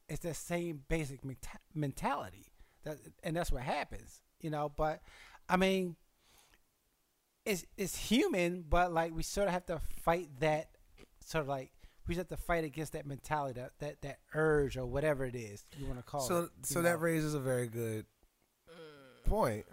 It's 0.08 0.20
that 0.20 0.36
same 0.36 0.82
basic 0.88 1.22
menta- 1.22 1.58
mentality, 1.74 2.52
that, 2.84 2.98
and 3.24 3.36
that's 3.36 3.50
what 3.50 3.62
happens, 3.62 4.22
you 4.40 4.50
know. 4.50 4.72
But 4.74 5.02
I 5.48 5.56
mean, 5.56 5.96
it's 7.44 7.64
it's 7.76 7.96
human, 7.96 8.64
but 8.68 8.92
like 8.92 9.14
we 9.14 9.22
sort 9.22 9.48
of 9.48 9.52
have 9.52 9.66
to 9.66 9.80
fight 10.02 10.28
that 10.40 10.68
sort 11.24 11.42
of 11.42 11.48
like 11.48 11.72
we 12.06 12.14
just 12.14 12.30
have 12.30 12.38
to 12.38 12.44
fight 12.44 12.64
against 12.64 12.92
that 12.92 13.06
mentality, 13.06 13.60
that 13.60 13.72
that, 13.78 14.02
that 14.02 14.18
urge 14.34 14.76
or 14.76 14.86
whatever 14.86 15.24
it 15.24 15.34
is 15.34 15.64
you 15.78 15.86
want 15.86 15.98
to 15.98 16.04
call 16.04 16.20
so 16.20 16.44
it. 16.44 16.50
so 16.62 16.80
you 16.80 16.84
that 16.84 17.00
raises 17.00 17.34
a 17.34 17.40
very 17.40 17.66
good 17.66 18.06
mm. 18.68 19.28
point. 19.28 19.66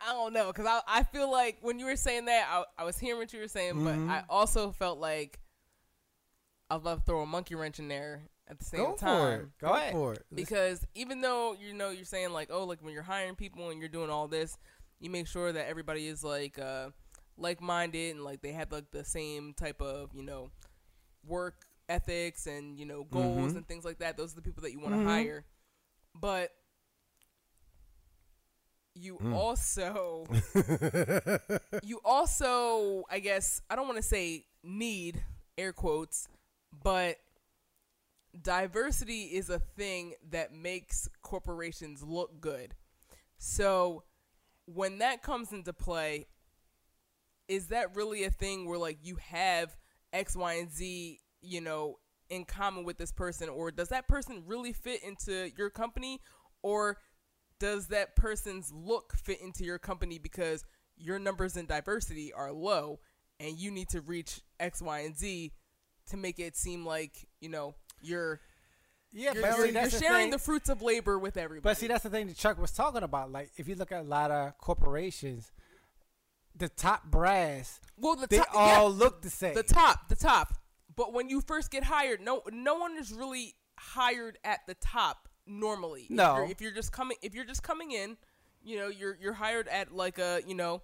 I 0.00 0.12
don't 0.12 0.32
know 0.32 0.46
because 0.48 0.66
I 0.66 0.80
I 0.86 1.02
feel 1.02 1.30
like 1.30 1.58
when 1.60 1.78
you 1.78 1.86
were 1.86 1.96
saying 1.96 2.26
that 2.26 2.46
I 2.50 2.64
I 2.78 2.84
was 2.84 2.98
hearing 2.98 3.18
what 3.18 3.32
you 3.32 3.40
were 3.40 3.48
saying, 3.48 3.74
Mhm. 3.74 4.06
but 4.06 4.12
I 4.12 4.24
also 4.28 4.70
felt 4.72 4.98
like 4.98 5.40
I 6.70 6.78
to 6.78 7.02
throw 7.04 7.22
a 7.22 7.26
monkey 7.26 7.54
wrench 7.54 7.78
in 7.78 7.88
there 7.88 8.22
at 8.46 8.58
the 8.58 8.64
same 8.64 8.80
Go 8.80 8.94
time. 8.96 9.50
for 9.60 9.68
it. 9.74 9.92
Go 9.92 9.92
for 9.92 10.12
it. 10.14 10.24
because 10.34 10.86
even 10.94 11.20
though 11.20 11.54
you 11.54 11.72
know 11.74 11.90
you're 11.90 12.04
saying 12.04 12.30
like 12.32 12.48
oh 12.50 12.64
like 12.64 12.82
when 12.82 12.92
you're 12.94 13.02
hiring 13.02 13.34
people 13.36 13.70
and 13.70 13.80
you're 13.80 13.88
doing 13.88 14.10
all 14.10 14.28
this 14.28 14.56
you 15.00 15.10
make 15.10 15.26
sure 15.26 15.52
that 15.52 15.66
everybody 15.68 16.06
is 16.06 16.22
like 16.24 16.58
uh 16.58 16.90
like-minded 17.36 18.16
and 18.16 18.24
like 18.24 18.40
they 18.42 18.52
have 18.52 18.70
like 18.72 18.90
the 18.90 19.04
same 19.04 19.54
type 19.54 19.80
of 19.80 20.10
you 20.14 20.22
know 20.22 20.50
work 21.26 21.66
ethics 21.88 22.46
and 22.46 22.78
you 22.78 22.84
know 22.86 23.04
goals 23.04 23.52
Mhm. 23.52 23.56
and 23.56 23.68
things 23.68 23.84
like 23.84 23.98
that 23.98 24.16
those 24.16 24.32
are 24.32 24.36
the 24.36 24.42
people 24.42 24.62
that 24.62 24.72
you 24.72 24.80
want 24.80 24.94
to 24.94 25.00
Mhm. 25.00 25.04
hire 25.06 25.44
but 26.14 26.50
you 29.00 29.16
Mm. 29.18 29.34
also 29.34 30.26
you 31.82 32.00
also 32.04 33.04
i 33.10 33.18
guess 33.18 33.60
i 33.70 33.76
don't 33.76 33.86
want 33.86 33.96
to 33.96 34.02
say 34.02 34.44
need 34.62 35.22
air 35.56 35.72
quotes 35.72 36.28
but 36.82 37.16
diversity 38.40 39.22
is 39.24 39.50
a 39.50 39.58
thing 39.58 40.14
that 40.30 40.52
makes 40.52 41.08
corporations 41.22 42.02
look 42.02 42.40
good 42.40 42.74
so 43.38 44.02
when 44.66 44.98
that 44.98 45.22
comes 45.22 45.52
into 45.52 45.72
play 45.72 46.26
is 47.48 47.68
that 47.68 47.94
really 47.96 48.24
a 48.24 48.30
thing 48.30 48.68
where 48.68 48.78
like 48.78 48.98
you 49.02 49.16
have 49.16 49.76
x 50.12 50.36
y 50.36 50.54
and 50.54 50.70
z 50.70 51.20
you 51.40 51.60
know 51.60 51.98
in 52.28 52.44
common 52.44 52.84
with 52.84 52.98
this 52.98 53.10
person 53.12 53.48
or 53.48 53.70
does 53.70 53.88
that 53.88 54.06
person 54.06 54.42
really 54.46 54.72
fit 54.72 55.02
into 55.02 55.50
your 55.56 55.70
company 55.70 56.20
or 56.62 56.98
does 57.58 57.88
that 57.88 58.16
person's 58.16 58.72
look 58.72 59.12
fit 59.16 59.40
into 59.40 59.64
your 59.64 59.78
company 59.78 60.18
because 60.18 60.64
your 60.96 61.18
numbers 61.18 61.56
in 61.56 61.66
diversity 61.66 62.32
are 62.32 62.52
low 62.52 63.00
and 63.40 63.58
you 63.58 63.70
need 63.70 63.88
to 63.90 64.00
reach 64.00 64.40
X, 64.58 64.82
Y, 64.82 65.00
and 65.00 65.16
Z 65.16 65.52
to 66.10 66.16
make 66.16 66.38
it 66.38 66.56
seem 66.56 66.84
like, 66.84 67.26
you 67.40 67.48
know, 67.48 67.74
you're 68.02 68.40
yeah, 69.12 69.32
you're, 69.32 69.42
you're, 69.42 69.66
see, 69.66 69.72
you're 69.72 69.84
the 69.84 69.90
sharing 69.90 70.24
thing. 70.24 70.30
the 70.32 70.38
fruits 70.38 70.68
of 70.68 70.82
labor 70.82 71.18
with 71.18 71.36
everybody. 71.36 71.62
But 71.62 71.78
see, 71.78 71.86
that's 71.86 72.02
the 72.02 72.10
thing 72.10 72.26
that 72.26 72.36
Chuck 72.36 72.60
was 72.60 72.72
talking 72.72 73.02
about. 73.02 73.32
Like, 73.32 73.50
if 73.56 73.66
you 73.66 73.74
look 73.74 73.90
at 73.90 74.00
a 74.00 74.02
lot 74.02 74.30
of 74.30 74.58
corporations, 74.58 75.50
the 76.54 76.68
top 76.68 77.04
brass, 77.04 77.80
well, 77.96 78.16
the 78.16 78.26
they 78.26 78.38
top, 78.38 78.48
all 78.52 78.90
yeah, 78.90 78.96
look 78.98 79.22
the 79.22 79.30
same. 79.30 79.54
the 79.54 79.62
top, 79.62 80.08
the 80.08 80.16
top. 80.16 80.54
But 80.94 81.14
when 81.14 81.30
you 81.30 81.40
first 81.40 81.70
get 81.70 81.84
hired, 81.84 82.20
no 82.20 82.42
no 82.52 82.74
one 82.74 82.98
is 82.98 83.12
really 83.12 83.54
hired 83.78 84.38
at 84.44 84.60
the 84.66 84.74
top 84.74 85.28
normally. 85.48 86.02
If 86.04 86.10
No. 86.10 86.36
you're, 86.36 86.46
if 86.50 86.60
you're 86.60 86.72
just 86.72 86.92
coming 86.92 87.16
if 87.22 87.34
you're 87.34 87.44
just 87.46 87.62
coming 87.62 87.90
in, 87.92 88.16
you 88.62 88.76
know, 88.76 88.88
you're 88.88 89.16
you're 89.20 89.32
hired 89.34 89.68
at 89.68 89.92
like 89.92 90.18
a, 90.18 90.40
you 90.46 90.54
know, 90.54 90.82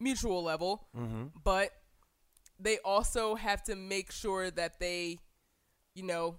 mutual 0.00 0.42
level. 0.42 0.86
mm-hmm. 0.96 1.24
but 1.42 1.70
they 2.60 2.78
also 2.84 3.34
have 3.34 3.62
to 3.64 3.74
make 3.74 4.12
sure 4.12 4.50
that 4.50 4.78
they, 4.78 5.18
you 5.94 6.04
know, 6.04 6.36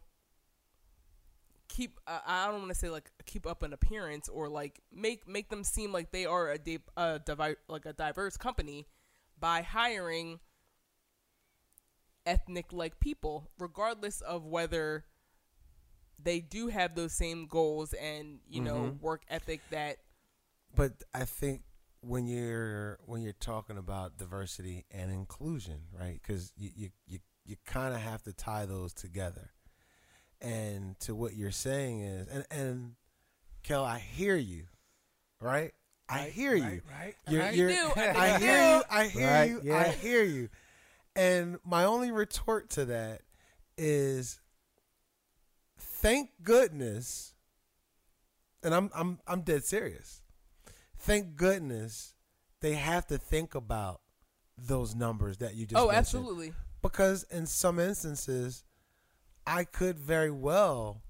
keep. 1.67 2.00
Uh, 2.07 2.19
I 2.25 2.48
don't 2.48 2.60
want 2.60 2.69
to 2.69 2.75
say 2.75 2.89
like 2.89 3.12
keep 3.25 3.45
up 3.45 3.63
an 3.63 3.74
appearance 3.74 4.29
or 4.29 4.48
like 4.48 4.79
make 4.93 5.27
make 5.27 5.50
them 5.50 5.63
seem 5.63 5.91
like 5.91 6.12
they 6.12 6.25
are 6.25 6.51
a, 6.51 6.57
di- 6.57 6.79
a 6.95 7.19
divi- 7.25 7.57
like 7.67 7.86
a 7.86 7.93
diverse 7.93 8.38
company 8.38 8.88
by 9.39 9.62
hiring 9.62 10.39
ethnic 12.25 12.72
like 12.72 13.00
people, 13.00 13.50
regardless 13.60 14.22
of 14.22 14.45
whether 14.45 15.05
they 16.22 16.39
do 16.39 16.67
have 16.67 16.95
those 16.95 17.13
same 17.13 17.45
goals 17.48 17.93
and 17.93 18.39
you 18.48 18.62
know 18.62 18.91
Mhm. 18.91 19.00
work 19.01 19.24
ethic 19.29 19.62
that 19.69 19.98
But 20.75 21.03
I 21.13 21.25
think 21.25 21.63
when 22.01 22.27
you're 22.27 23.00
when 23.05 23.22
you're 23.22 23.34
talking 23.34 23.77
about 23.77 24.17
diversity 24.17 24.86
and 24.91 25.12
inclusion, 25.12 25.88
right? 25.98 26.19
Because 26.22 26.53
you 26.57 26.69
you 26.75 26.89
you, 27.07 27.19
you 27.45 27.55
kind 27.65 27.93
of 27.95 28.01
have 28.01 28.24
to 28.24 28.34
tie 28.34 28.65
those 28.65 28.93
together. 28.93 29.51
And 30.41 31.00
to 31.01 31.15
what 31.15 31.36
you're 31.36 31.51
saying 31.51 32.01
is, 32.01 32.27
and 32.27 32.45
and 32.51 32.95
Kel, 33.63 33.84
I 33.84 34.00
hear 34.00 34.36
you, 34.36 34.65
right? 35.39 35.74
I 36.07 36.24
hear 36.29 36.51
right, 36.53 36.74
you. 36.74 36.81
right? 36.91 37.15
You're, 37.27 37.41
right? 37.41 37.55
you're, 37.55 37.69
do. 37.69 37.91
I 37.95 38.36
I 38.36 38.38
hear 38.38 38.57
you 38.62 38.75
you. 38.77 38.84
I 38.89 39.05
hear 39.07 39.27
Right, 39.27 39.63
you. 39.63 39.74
I 39.75 39.88
hear 39.89 40.24
you. 40.24 40.50
And 41.15 41.57
my 41.65 41.86
only 41.86 42.12
retort 42.12 42.69
to 42.72 42.86
that 42.86 43.22
is, 43.77 44.39
thank 46.05 46.29
goodness, 46.43 47.33
and 48.63 48.74
I'm 48.74 48.91
I'm 48.93 49.19
I'm 49.27 49.41
dead 49.41 49.65
serious. 49.65 50.21
Thank 51.00 51.35
goodness 51.35 52.13
they 52.62 52.74
have 52.74 53.07
to 53.07 53.17
think 53.17 53.55
about 53.55 54.01
those 54.57 54.95
numbers 54.95 55.38
that 55.39 55.55
you 55.55 55.65
just 55.65 55.81
oh 55.81 55.88
mentioned. 55.88 55.97
absolutely 55.97 56.53
because 56.81 57.24
in 57.24 57.45
some 57.45 57.79
instances 57.79 58.63
I 59.45 59.63
could 59.63 60.00
very 60.00 60.31
well 60.31 61.01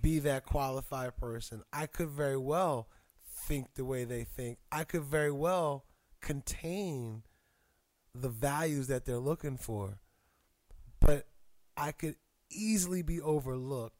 be 0.00 0.18
that 0.20 0.46
qualified 0.46 1.16
person. 1.16 1.62
I 1.72 1.86
could 1.86 2.08
very 2.08 2.36
well 2.36 2.88
think 3.26 3.74
the 3.74 3.84
way 3.84 4.04
they 4.04 4.24
think. 4.24 4.58
I 4.70 4.84
could 4.84 5.02
very 5.02 5.32
well 5.32 5.84
contain 6.20 7.22
the 8.14 8.28
values 8.28 8.86
that 8.86 9.04
they're 9.04 9.18
looking 9.18 9.56
for. 9.56 9.98
But 11.00 11.26
I 11.76 11.92
could 11.92 12.16
easily 12.50 13.02
be 13.02 13.20
overlooked 13.20 13.99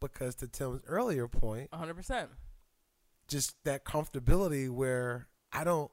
because 0.00 0.34
to 0.36 0.48
Tim's 0.48 0.82
earlier 0.86 1.28
point, 1.28 1.42
point, 1.42 1.72
100 1.72 1.94
percent 1.94 2.30
just 3.28 3.56
that 3.64 3.84
comfortability 3.84 4.70
where 4.70 5.26
I 5.52 5.64
don't 5.64 5.90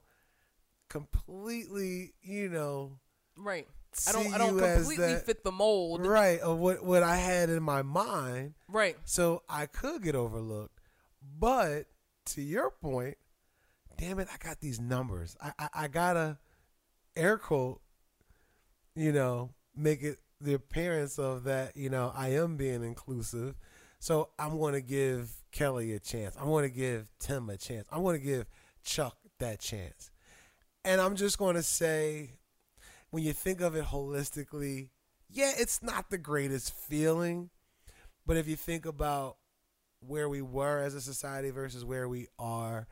completely, 0.90 2.14
you 2.22 2.50
know, 2.50 3.00
Right. 3.36 3.68
I 4.08 4.12
don't 4.12 4.34
I 4.34 4.38
don't 4.38 4.58
completely 4.60 4.98
that- 4.98 5.26
fit 5.26 5.44
the 5.44 5.52
mold. 5.52 6.06
right 6.06 6.40
of 6.40 6.58
what 6.60 6.84
what 6.84 7.04
I 7.04 7.16
had 7.18 7.50
in 7.50 7.62
my 7.64 7.82
mind. 7.82 8.54
Right. 8.68 8.98
So 9.06 9.44
I 9.50 9.66
could 9.68 10.02
get 10.04 10.16
overlooked. 10.16 10.80
But 11.40 11.86
to 12.28 12.42
your 12.42 12.72
point, 12.72 13.18
damn 13.98 14.20
it, 14.20 14.28
I 14.34 14.38
got 14.38 14.60
these 14.60 14.80
numbers. 14.80 15.36
I, 15.42 15.52
I, 15.60 15.70
I 15.74 15.88
gotta 15.88 16.38
air 17.16 17.38
quote, 17.38 17.82
you 18.96 19.12
know, 19.12 19.52
make 19.76 20.02
it 20.04 20.18
the 20.42 20.54
appearance 20.54 21.18
of 21.20 21.44
that, 21.46 21.78
you 21.78 21.90
know, 21.90 22.12
I 22.16 22.30
am 22.30 22.58
being 22.58 22.84
inclusive. 22.84 23.56
So 24.04 24.32
I'm 24.38 24.60
gonna 24.60 24.82
give 24.82 25.32
Kelly 25.54 25.94
a 25.94 26.00
chance. 26.00 26.36
I'm 26.38 26.50
gonna 26.50 26.68
give 26.68 27.10
Tim 27.20 27.50
a 27.50 27.56
chance. 27.56 27.88
I'm 27.90 28.04
gonna 28.04 28.18
give 28.18 28.48
Chuck 28.84 29.16
that 29.40 29.62
chance. 29.62 30.12
And 30.84 31.00
I'm 31.00 31.16
just 31.16 31.38
gonna 31.38 31.64
say, 31.64 32.32
when 33.12 33.24
you 33.24 33.32
think 33.32 33.62
of 33.62 33.78
it 33.78 33.86
holistically, 33.86 34.90
yeah, 35.30 35.54
it's 35.58 35.82
not 35.82 36.10
the 36.10 36.18
greatest 36.18 36.76
feeling. 36.76 37.50
But 38.26 38.36
if 38.36 38.46
you 38.46 38.58
think 38.58 38.86
about 38.86 39.38
where 40.02 40.28
we 40.28 40.42
were 40.42 40.80
as 40.80 40.96
a 40.96 41.02
society 41.02 41.52
versus 41.52 41.86
where 41.86 42.10
we 42.10 42.28
are, 42.38 42.88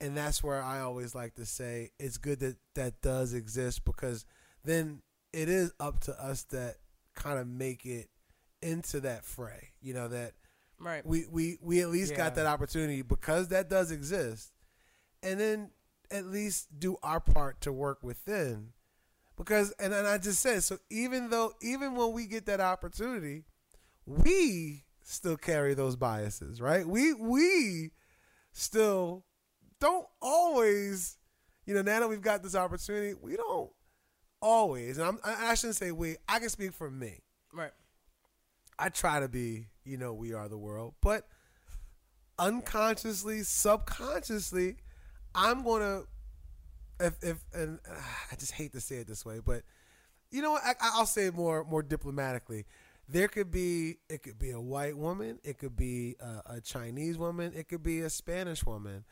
and 0.00 0.16
that's 0.16 0.42
where 0.42 0.62
I 0.62 0.80
always 0.80 1.14
like 1.14 1.34
to 1.34 1.44
say 1.44 1.90
it's 1.98 2.16
good 2.16 2.40
that 2.40 2.56
that 2.76 3.02
does 3.02 3.34
exist 3.34 3.84
because 3.84 4.24
then 4.64 5.02
it 5.34 5.50
is 5.50 5.74
up 5.78 6.00
to 6.04 6.12
us 6.12 6.44
that 6.44 6.76
kind 7.14 7.38
of 7.38 7.46
make 7.46 7.84
it 7.84 8.08
into 8.62 9.00
that 9.00 9.22
fray. 9.22 9.72
You 9.82 9.92
know 9.92 10.08
that 10.08 10.32
Right. 10.78 11.04
we 11.06 11.26
we 11.30 11.58
we 11.62 11.80
at 11.80 11.88
least 11.88 12.12
Yeah. 12.12 12.18
got 12.18 12.34
that 12.36 12.46
opportunity 12.46 13.02
because 13.02 13.48
that 13.48 13.68
does 13.70 13.90
exist, 13.90 14.52
and 15.22 15.40
then 15.40 15.70
at 16.10 16.26
least 16.26 16.78
do 16.78 16.96
our 17.02 17.20
part 17.20 17.60
to 17.62 17.72
work 17.72 18.02
within. 18.02 18.72
Because 19.36 19.72
and, 19.72 19.92
and 19.92 20.06
I 20.06 20.18
just 20.18 20.40
said 20.40 20.62
so 20.62 20.78
even 20.90 21.30
though 21.30 21.52
even 21.62 21.94
when 21.94 22.12
we 22.12 22.26
get 22.26 22.46
that 22.46 22.60
opportunity, 22.60 23.44
we 24.06 24.84
still 25.02 25.36
carry 25.36 25.74
those 25.74 25.96
biases, 25.96 26.60
right? 26.60 26.86
We 26.86 27.12
we 27.14 27.92
still 28.52 29.24
don't 29.80 30.06
always, 30.22 31.18
you 31.66 31.74
know, 31.74 31.82
now 31.82 32.00
that 32.00 32.08
we've 32.08 32.22
got 32.22 32.42
this 32.42 32.54
opportunity, 32.54 33.14
we 33.14 33.36
don't 33.36 33.70
always. 34.40 34.98
And 34.98 35.06
I'm, 35.06 35.18
I 35.24 35.50
I 35.50 35.54
shouldn't 35.54 35.76
say 35.76 35.92
we. 35.92 36.16
I 36.28 36.38
can 36.38 36.48
speak 36.48 36.72
for 36.72 36.90
me. 36.90 37.20
Right. 37.52 37.72
I 38.78 38.88
try 38.90 39.20
to 39.20 39.28
be, 39.28 39.66
you 39.84 39.96
know, 39.96 40.12
we 40.12 40.34
are 40.34 40.48
the 40.48 40.58
world, 40.58 40.94
but 41.00 41.26
unconsciously, 42.38 43.42
subconsciously, 43.42 44.76
I'm 45.34 45.62
gonna, 45.62 46.02
if 47.00 47.14
if 47.22 47.44
and 47.54 47.78
uh, 47.88 47.94
I 48.32 48.36
just 48.36 48.52
hate 48.52 48.72
to 48.72 48.80
say 48.80 48.96
it 48.96 49.06
this 49.06 49.24
way, 49.24 49.40
but 49.44 49.62
you 50.30 50.42
know 50.42 50.52
what? 50.52 50.62
I, 50.64 50.74
I'll 50.80 51.06
say 51.06 51.26
it 51.26 51.34
more 51.34 51.64
more 51.64 51.82
diplomatically. 51.82 52.66
There 53.08 53.28
could 53.28 53.50
be 53.50 53.98
it 54.08 54.22
could 54.22 54.38
be 54.38 54.50
a 54.50 54.60
white 54.60 54.96
woman, 54.96 55.38
it 55.44 55.58
could 55.58 55.76
be 55.76 56.16
a, 56.20 56.56
a 56.56 56.60
Chinese 56.60 57.18
woman, 57.18 57.52
it 57.54 57.68
could 57.68 57.82
be 57.82 58.00
a 58.00 58.10
Spanish 58.10 58.64
woman, 58.66 59.04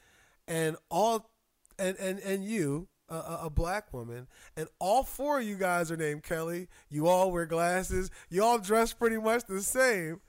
and 0.49 0.76
all 0.90 1.30
and 1.78 1.97
and 1.99 2.18
and 2.21 2.44
you 2.44 2.88
a, 3.08 3.38
a, 3.42 3.50
black 3.50 3.92
woman, 3.92 4.26
and 4.56 4.68
all 4.78 5.02
four 5.02 5.40
of 5.40 5.46
you 5.46 5.56
guys 5.56 5.90
are 5.90 5.96
named 5.96 6.23
Kelly. 6.23 6.68
You 6.88 7.06
all 7.06 7.30
wear 7.30 7.46
glasses. 7.46 8.11
You 8.30 8.42
all 8.42 8.58
dress 8.58 8.92
pretty 8.92 9.18
much 9.18 9.44
the 9.46 9.61
same. 9.62 10.20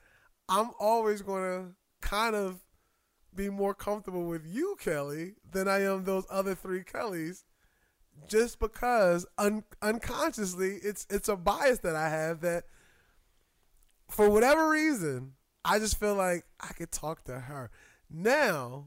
I'm 0.48 0.70
always 0.78 1.22
gonna 1.22 1.72
kind 2.00 2.36
of 2.36 2.62
be 3.34 3.50
more 3.50 3.74
comfortable 3.74 4.24
with 4.24 4.46
you, 4.46 4.76
Kelly, 4.80 5.34
than 5.50 5.68
I 5.68 5.82
am 5.82 6.04
those 6.04 6.26
other 6.30 6.54
three 6.54 6.84
Kellys, 6.84 7.44
just 8.28 8.58
because 8.58 9.26
un- 9.38 9.64
unconsciously 9.82 10.78
it's 10.82 11.06
it's 11.10 11.28
a 11.28 11.36
bias 11.36 11.80
that 11.80 11.96
I 11.96 12.08
have 12.08 12.40
that, 12.40 12.64
for 14.08 14.30
whatever 14.30 14.70
reason, 14.70 15.32
I 15.64 15.78
just 15.78 15.98
feel 15.98 16.14
like 16.14 16.44
I 16.60 16.68
could 16.68 16.92
talk 16.92 17.24
to 17.24 17.40
her. 17.40 17.70
Now, 18.10 18.86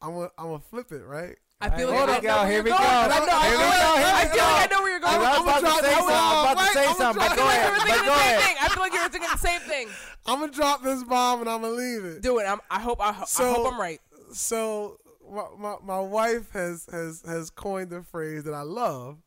I'm 0.00 0.16
I'm 0.38 0.46
gonna 0.46 0.60
flip 0.60 0.92
it 0.92 1.04
right. 1.04 1.38
I 1.62 1.68
feel 1.70 1.88
like 1.90 2.08
I 2.08 2.20
know 2.20 2.42
where 2.42 2.52
you're 2.52 2.62
going. 2.62 2.74
I 2.74 3.06
know- 3.08 3.26
I 3.30 3.48
Here 3.48 3.52
we 3.52 3.60
feel 3.60 3.60
go, 3.60 3.76
like- 3.76 3.98
here 4.00 4.08
I 4.10 4.24
we 4.24 4.30
feel 4.30 4.44
like 4.44 4.56
I 4.56 4.66
go. 4.66 4.74
know 4.76 4.82
where 4.82 4.90
you're 4.90 5.06
I 5.06 5.10
going. 5.10 5.20
was 5.20 5.28
I'm 5.28 5.42
about 5.42 5.62
gonna 5.62 5.82
say 5.82 5.92
something. 5.92 6.14
I'm 6.16 6.40
about 6.40 6.50
to 6.50 6.56
wait, 6.64 6.72
say 6.72 6.80
I'm 6.80 6.86
gonna 6.86 6.96
something. 6.96 7.20
But 7.20 7.28
go 7.28 7.34
feel 7.36 7.44
like 7.44 7.58
ahead. 7.58 7.70
But 7.76 7.86
go 7.86 7.92
the 7.92 8.00
same 8.00 8.08
ahead. 8.08 8.40
thing. 8.42 8.56
I 8.60 8.68
feel 8.68 8.82
like 8.82 8.92
you 8.94 9.02
were 9.02 9.08
thinking 9.10 9.30
the 9.30 9.38
same 9.38 9.60
thing. 9.60 9.88
I'm 10.26 10.40
gonna 10.40 10.52
drop 10.52 10.82
this 10.82 11.04
bomb 11.04 11.40
and 11.40 11.50
I'm 11.50 11.60
gonna 11.62 11.74
leave 11.74 12.04
it. 12.04 12.22
Do 12.22 12.38
it. 12.38 12.44
I'm, 12.44 12.60
I 12.70 12.80
hope. 12.80 13.00
I, 13.00 13.12
ho- 13.12 13.24
I 13.38 13.52
hope 13.52 13.72
I'm 13.74 13.80
right. 13.80 14.00
so 14.32 14.96
my, 15.30 15.44
my, 15.58 15.74
my 15.84 16.00
wife 16.00 16.50
has, 16.52 16.86
has 16.92 17.22
has 17.26 17.50
coined 17.50 17.90
the 17.90 18.02
phrase 18.02 18.44
that 18.44 18.54
I 18.54 18.62
love. 18.62 19.18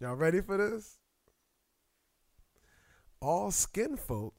Y'all 0.00 0.16
ready 0.16 0.40
for 0.40 0.56
this? 0.56 0.98
All 3.20 3.52
skin 3.52 3.96
folk 3.96 4.34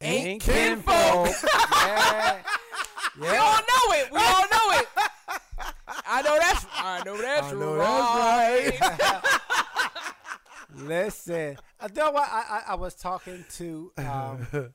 Ain't 0.00 0.40
kinfolk. 0.42 1.28
yeah. 1.82 2.36
We 3.20 3.26
all 3.28 3.58
know 3.58 3.92
it. 3.94 4.12
We 4.12 4.18
all 4.18 4.44
know 4.50 4.78
it. 4.78 4.86
I 6.10 6.22
know 6.22 6.38
that's. 6.38 6.66
I 6.72 7.02
know 7.04 7.16
that's 7.22 7.46
I 7.46 7.52
know 7.52 7.76
right. 7.76 8.76
that's 8.80 9.40
Listen, 10.82 11.56
I 11.80 11.86
know 11.94 12.10
what 12.10 12.28
I, 12.28 12.42
I 12.48 12.62
I 12.72 12.74
was 12.74 12.94
talking 12.94 13.44
to 13.56 13.92
um 13.96 14.46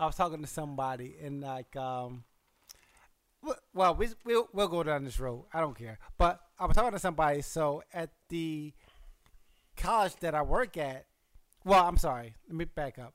I 0.00 0.06
was 0.06 0.14
talking 0.14 0.40
to 0.42 0.46
somebody 0.46 1.16
and 1.22 1.40
like 1.40 1.74
um 1.76 2.24
well 3.72 3.94
we 3.94 4.08
we'll, 4.24 4.48
we'll 4.52 4.68
go 4.68 4.82
down 4.82 5.04
this 5.04 5.18
road. 5.18 5.46
I 5.54 5.60
don't 5.60 5.76
care. 5.76 5.98
But 6.18 6.40
I 6.58 6.66
was 6.66 6.76
talking 6.76 6.92
to 6.92 6.98
somebody 6.98 7.40
so 7.40 7.82
at 7.92 8.10
the 8.28 8.72
college 9.76 10.16
that 10.20 10.34
I 10.34 10.42
work 10.42 10.76
at 10.76 11.06
well, 11.64 11.86
I'm 11.86 11.96
sorry. 11.96 12.34
Let 12.46 12.56
me 12.56 12.66
back 12.66 12.98
up. 12.98 13.14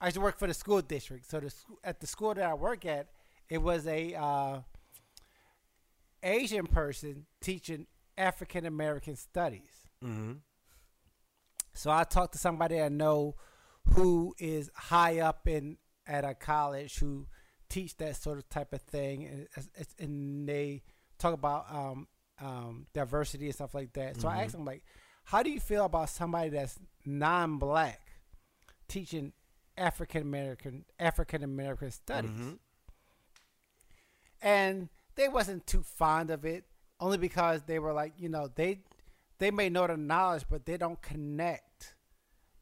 I 0.00 0.08
used 0.08 0.16
to 0.16 0.20
work 0.20 0.38
for 0.38 0.46
the 0.46 0.52
school 0.52 0.82
district. 0.82 1.30
So 1.30 1.40
the 1.40 1.54
at 1.82 2.00
the 2.00 2.06
school 2.06 2.34
that 2.34 2.44
I 2.44 2.52
work 2.52 2.84
at, 2.84 3.08
it 3.48 3.58
was 3.58 3.86
a 3.86 4.14
uh, 4.14 4.58
Asian 6.24 6.66
person 6.66 7.26
teaching 7.40 7.86
African 8.16 8.64
American 8.66 9.14
studies. 9.16 9.70
mm-hmm. 10.02 10.32
So 11.74 11.90
I 11.90 12.04
talked 12.04 12.32
to 12.34 12.38
somebody 12.38 12.80
I 12.80 12.88
know 12.88 13.34
who 13.94 14.34
is 14.38 14.70
high 14.74 15.18
up 15.20 15.46
in 15.48 15.76
at 16.06 16.24
a 16.24 16.34
college 16.34 16.98
who 16.98 17.26
teach 17.68 17.96
that 17.96 18.16
sort 18.16 18.38
of 18.38 18.48
type 18.48 18.72
of 18.72 18.80
thing, 18.82 19.24
and, 19.24 19.40
it's- 19.74 19.94
and 19.98 20.48
they 20.48 20.82
talk 21.18 21.34
about 21.34 21.66
um, 21.72 22.06
um, 22.40 22.86
diversity 22.92 23.46
and 23.46 23.54
stuff 23.54 23.74
like 23.74 23.92
that. 23.94 24.20
So 24.20 24.28
I 24.28 24.42
asked 24.42 24.52
them 24.52 24.64
like, 24.64 24.84
how 25.24 25.42
do 25.42 25.50
you 25.50 25.58
feel 25.60 25.84
about 25.84 26.10
somebody 26.10 26.50
that's 26.50 26.78
non-black 27.04 28.00
teaching 28.88 29.32
African 29.76 30.22
American 30.22 30.84
African 31.00 31.42
American 31.42 31.90
studies? 31.90 32.30
Mhm. 32.30 32.58
and 34.42 34.88
they 35.16 35.28
wasn't 35.28 35.66
too 35.66 35.82
fond 35.82 36.30
of 36.30 36.44
it 36.44 36.64
only 37.00 37.18
because 37.18 37.62
they 37.64 37.78
were 37.78 37.92
like 37.92 38.12
you 38.18 38.28
know 38.28 38.48
they 38.54 38.80
they 39.38 39.50
may 39.50 39.68
know 39.68 39.86
the 39.86 39.96
knowledge 39.96 40.44
but 40.48 40.64
they 40.66 40.76
don't 40.76 41.00
connect 41.02 41.94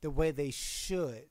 the 0.00 0.10
way 0.10 0.30
they 0.30 0.50
should 0.50 1.24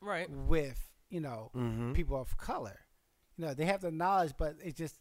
Right. 0.00 0.30
with 0.30 0.90
you 1.10 1.20
know 1.20 1.50
Mhm. 1.54 1.94
people 1.94 2.18
of 2.20 2.36
color 2.36 2.80
you 3.36 3.44
know 3.44 3.52
they 3.54 3.66
have 3.66 3.82
the 3.82 3.90
knowledge 3.90 4.32
but 4.38 4.56
it's 4.62 4.78
just 4.78 4.96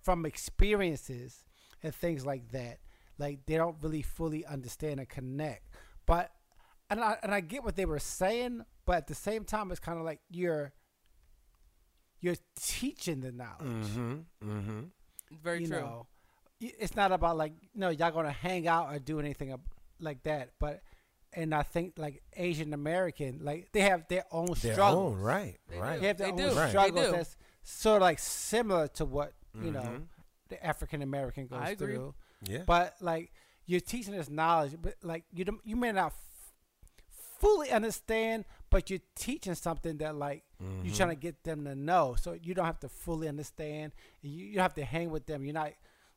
from 0.00 0.24
experiences 0.26 1.44
and 1.82 1.94
things 1.94 2.24
like 2.26 2.50
that 2.50 2.80
like 3.18 3.44
they 3.46 3.56
don't 3.56 3.76
really 3.82 4.02
fully 4.02 4.44
understand 4.46 4.98
and 4.98 5.08
connect 5.08 5.68
but 6.06 6.32
and 6.90 7.00
I, 7.00 7.16
and 7.22 7.32
I 7.32 7.40
get 7.40 7.62
what 7.64 7.76
they 7.76 7.84
were 7.84 7.98
saying 8.00 8.64
but 8.84 8.96
at 8.96 9.06
the 9.06 9.14
same 9.14 9.44
time 9.44 9.70
it's 9.70 9.78
kind 9.80 9.98
of 9.98 10.04
like 10.04 10.20
you're 10.30 10.72
you're 12.22 12.36
teaching 12.56 13.20
the 13.20 13.30
knowledge 13.32 13.60
Mm-hmm. 13.86 14.14
Mm-hmm. 14.50 14.80
Very 15.42 15.60
you 15.62 15.66
true. 15.68 15.80
know, 15.80 16.06
it's 16.60 16.94
not 16.96 17.12
about 17.12 17.36
like 17.36 17.52
no, 17.74 17.90
y'all 17.90 18.10
gonna 18.12 18.30
hang 18.32 18.66
out 18.68 18.94
or 18.94 18.98
do 18.98 19.18
anything 19.20 19.54
like 20.00 20.22
that. 20.22 20.50
But 20.58 20.80
and 21.34 21.54
I 21.54 21.62
think 21.62 21.94
like 21.98 22.22
Asian 22.36 22.72
American, 22.74 23.40
like 23.42 23.68
they 23.72 23.80
have 23.80 24.06
their 24.08 24.24
own 24.30 24.54
Their 24.60 24.74
struggles. 24.74 25.14
own, 25.14 25.20
right, 25.20 25.58
They 25.68 25.78
right. 25.78 26.00
They 26.00 26.06
have 26.08 26.18
their 26.18 26.32
They 26.32 26.42
own 26.44 26.54
do. 26.54 26.68
Struggles 26.68 26.94
They 27.00 27.06
do. 27.10 27.12
that's 27.12 27.36
sort 27.62 27.96
of 27.96 28.02
like 28.02 28.18
similar 28.18 28.88
to 28.88 29.04
what 29.04 29.32
you 29.54 29.70
know 29.70 29.80
Mhm. 29.80 30.06
the 30.48 30.64
African 30.64 31.02
American 31.02 31.46
goes 31.46 31.58
I 31.60 31.70
agree. 31.70 31.94
through. 31.96 32.14
Yeah. 32.44 32.64
But 32.66 32.96
like 33.00 33.32
you're 33.66 33.80
teaching 33.80 34.14
this 34.14 34.28
knowledge, 34.28 34.76
but 34.82 34.96
like 35.02 35.24
you 35.32 35.44
don't, 35.44 35.60
you 35.64 35.76
may 35.76 35.92
not 35.92 36.08
f- 36.12 36.52
fully 37.38 37.70
understand, 37.70 38.44
but 38.70 38.90
you're 38.90 39.00
teaching 39.14 39.54
something 39.54 39.96
that 39.98 40.16
like 40.16 40.42
Mm-hmm. 40.62 40.86
you're 40.86 40.94
trying 40.94 41.08
to 41.10 41.14
get 41.16 41.42
them 41.44 41.64
to 41.64 41.74
know. 41.74 42.14
So 42.20 42.36
you 42.40 42.54
don't 42.54 42.66
have 42.66 42.80
to 42.80 42.88
fully 42.88 43.28
understand. 43.28 43.92
You, 44.22 44.46
you 44.46 44.60
have 44.60 44.74
to 44.74 44.84
hang 44.84 45.10
with 45.10 45.26
them. 45.26 45.44
You're 45.44 45.54
not 45.54 45.72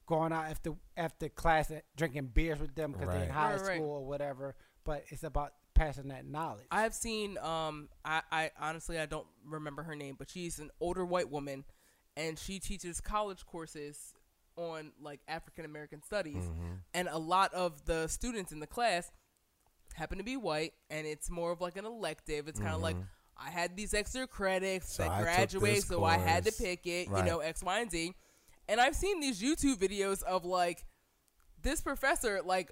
going 0.07 0.31
out 0.31 0.45
after 0.45 0.73
after 0.95 1.29
class 1.29 1.69
and 1.71 1.81
drinking 1.97 2.27
beers 2.33 2.59
with 2.59 2.75
them 2.75 2.91
because 2.91 3.07
they're 3.09 3.23
in 3.23 3.29
high 3.29 3.53
Right, 3.55 3.61
right. 3.61 3.75
school 3.77 3.89
or 3.91 4.05
whatever. 4.05 4.55
But 4.83 5.03
it's 5.09 5.23
about 5.23 5.53
passing 5.73 6.09
that 6.09 6.25
knowledge. 6.27 6.65
I 6.71 6.81
have 6.83 6.93
seen. 6.93 7.37
Um, 7.39 7.89
I, 8.05 8.21
I 8.31 8.51
honestly 8.59 8.99
I 8.99 9.05
don't 9.07 9.27
remember 9.45 9.81
her 9.83 9.95
name, 9.95 10.15
but 10.17 10.29
she's 10.29 10.59
an 10.59 10.69
older 10.79 11.03
white 11.03 11.29
woman, 11.31 11.63
and 12.15 12.37
she 12.37 12.59
teaches 12.59 13.01
college 13.01 13.45
courses 13.45 14.13
on 14.57 14.91
like 15.01 15.19
African 15.27 15.65
American 15.65 16.01
studies, 16.03 16.35
Mm-hmm. 16.43 16.73
and 16.93 17.07
a 17.11 17.17
lot 17.17 17.53
of 17.53 17.83
the 17.85 18.07
students 18.07 18.51
in 18.51 18.59
the 18.59 18.67
class 18.67 19.11
happen 19.95 20.17
to 20.17 20.23
be 20.23 20.37
white, 20.37 20.73
and 20.89 21.07
it's 21.07 21.29
more 21.29 21.51
of 21.51 21.61
like 21.61 21.77
an 21.77 21.85
elective. 21.85 22.47
It's 22.47 22.59
kind 22.59 22.75
of 22.75 22.81
like 22.81 22.95
I 23.37 23.49
had 23.49 23.75
these 23.75 23.93
extra 23.93 24.27
credits 24.27 24.97
Mm-hmm. 24.97 25.03
So 25.03 25.09
that 25.09 25.21
graduate, 25.21 25.83
so 25.83 26.03
I 26.03 26.17
had 26.17 26.45
to 26.45 26.51
pick 26.51 26.85
it. 26.87 27.09
Right. 27.09 27.23
You 27.25 27.29
know, 27.31 27.39
X, 27.39 27.61
Y, 27.63 27.79
and 27.79 27.91
Z. 27.91 28.13
And 28.67 28.79
I've 28.81 28.95
seen 28.95 29.19
these 29.19 29.41
YouTube 29.41 29.77
videos 29.77 30.23
of 30.23 30.45
like 30.45 30.85
this 31.61 31.81
professor 31.81 32.41
like 32.43 32.71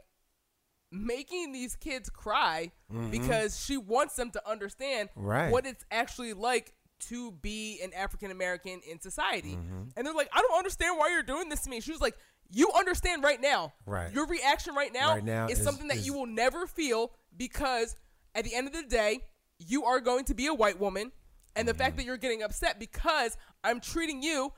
making 0.92 1.52
these 1.52 1.76
kids 1.76 2.10
cry 2.10 2.72
because 3.10 3.60
she 3.64 3.78
wants 3.78 4.16
them 4.16 4.30
to 4.32 4.50
understand 4.50 5.10
Mm-hmm. 5.10 5.26
Right. 5.26 5.52
what 5.52 5.66
it's 5.66 5.84
actually 5.92 6.34
like 6.34 6.74
to 7.10 7.32
be 7.32 7.82
an 7.84 7.92
African 7.94 8.32
American 8.32 8.80
in 8.90 9.00
society. 9.02 9.56
Mm-hmm. 9.56 9.82
And 9.98 10.06
they're 10.08 10.14
like, 10.14 10.30
I 10.32 10.40
don't 10.42 10.58
understand 10.58 10.98
why 10.98 11.10
you're 11.10 11.24
doing 11.24 11.50
this 11.50 11.62
to 11.62 11.70
me. 11.70 11.82
She 11.82 11.92
was 11.92 12.00
like, 12.02 12.16
You 12.52 12.72
understand 12.78 13.24
right 13.24 13.42
now. 13.42 13.74
Right. 13.86 14.14
Your 14.14 14.28
reaction 14.28 14.76
right 14.76 14.94
now, 14.94 15.16
Right 15.16 15.24
now 15.26 15.48
is, 15.48 15.58
is- 15.60 15.66
something 15.66 15.88
that 15.90 15.98
is- 15.98 16.06
you 16.08 16.14
will 16.14 16.28
never 16.28 16.68
feel 16.68 17.12
because 17.36 17.96
at 18.36 18.46
the 18.46 18.54
end 18.56 18.68
of 18.68 18.74
the 18.74 18.84
day, 18.84 19.20
you 19.68 19.86
are 19.86 20.00
going 20.00 20.26
to 20.26 20.34
be 20.34 20.48
a 20.48 20.54
white 20.54 20.80
woman. 20.80 21.12
And 21.56 21.68
the 21.68 21.74
Mm-hmm. 21.74 21.80
fact 21.82 21.98
that 21.98 22.06
you're 22.06 22.18
getting 22.18 22.42
upset 22.44 22.80
because 22.80 23.38
I'm 23.64 23.80
treating 23.80 24.24
you 24.24 24.54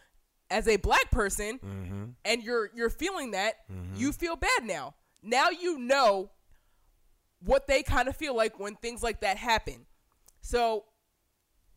as 0.50 0.68
a 0.68 0.78
black 0.78 1.12
person 1.12 1.60
Mm-hmm. 1.60 2.04
and 2.24 2.44
you're 2.44 2.70
you're 2.76 2.90
feeling 2.90 3.32
that, 3.32 3.56
you 3.96 4.12
feel 4.14 4.36
bad 4.36 4.64
now. 4.64 4.96
Now 5.24 5.50
you 5.50 5.78
know 5.80 6.30
what 7.44 7.68
they 7.68 7.84
kind 7.84 8.08
of 8.08 8.16
feel 8.16 8.36
like 8.36 8.60
when 8.60 8.76
things 8.76 9.04
like 9.04 9.22
that 9.22 9.38
happen. 9.38 9.86
So 10.42 10.86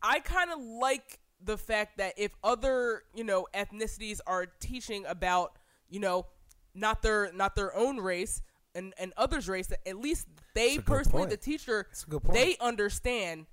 I 0.01 0.19
kind 0.19 0.51
of 0.51 0.59
like 0.59 1.19
the 1.43 1.57
fact 1.57 1.97
that 1.97 2.13
if 2.17 2.31
other, 2.43 3.03
you 3.13 3.23
know, 3.23 3.47
ethnicities 3.53 4.19
are 4.25 4.45
teaching 4.45 5.05
about, 5.07 5.57
you 5.89 5.99
know, 5.99 6.27
not 6.73 7.01
their 7.01 7.31
not 7.33 7.55
their 7.55 7.75
own 7.75 7.97
race 7.97 8.41
and 8.75 8.93
and 8.99 9.13
others 9.17 9.47
race 9.49 9.67
that 9.67 9.79
at 9.87 9.97
least 9.97 10.27
they 10.53 10.69
That's 10.69 10.73
a 10.73 10.77
good 10.77 10.85
personally 10.85 11.19
point. 11.21 11.29
the 11.31 11.37
teacher 11.37 11.85
That's 11.89 12.03
a 12.03 12.07
good 12.09 12.23
point. 12.23 12.33
they 12.37 12.57
understand 12.59 13.47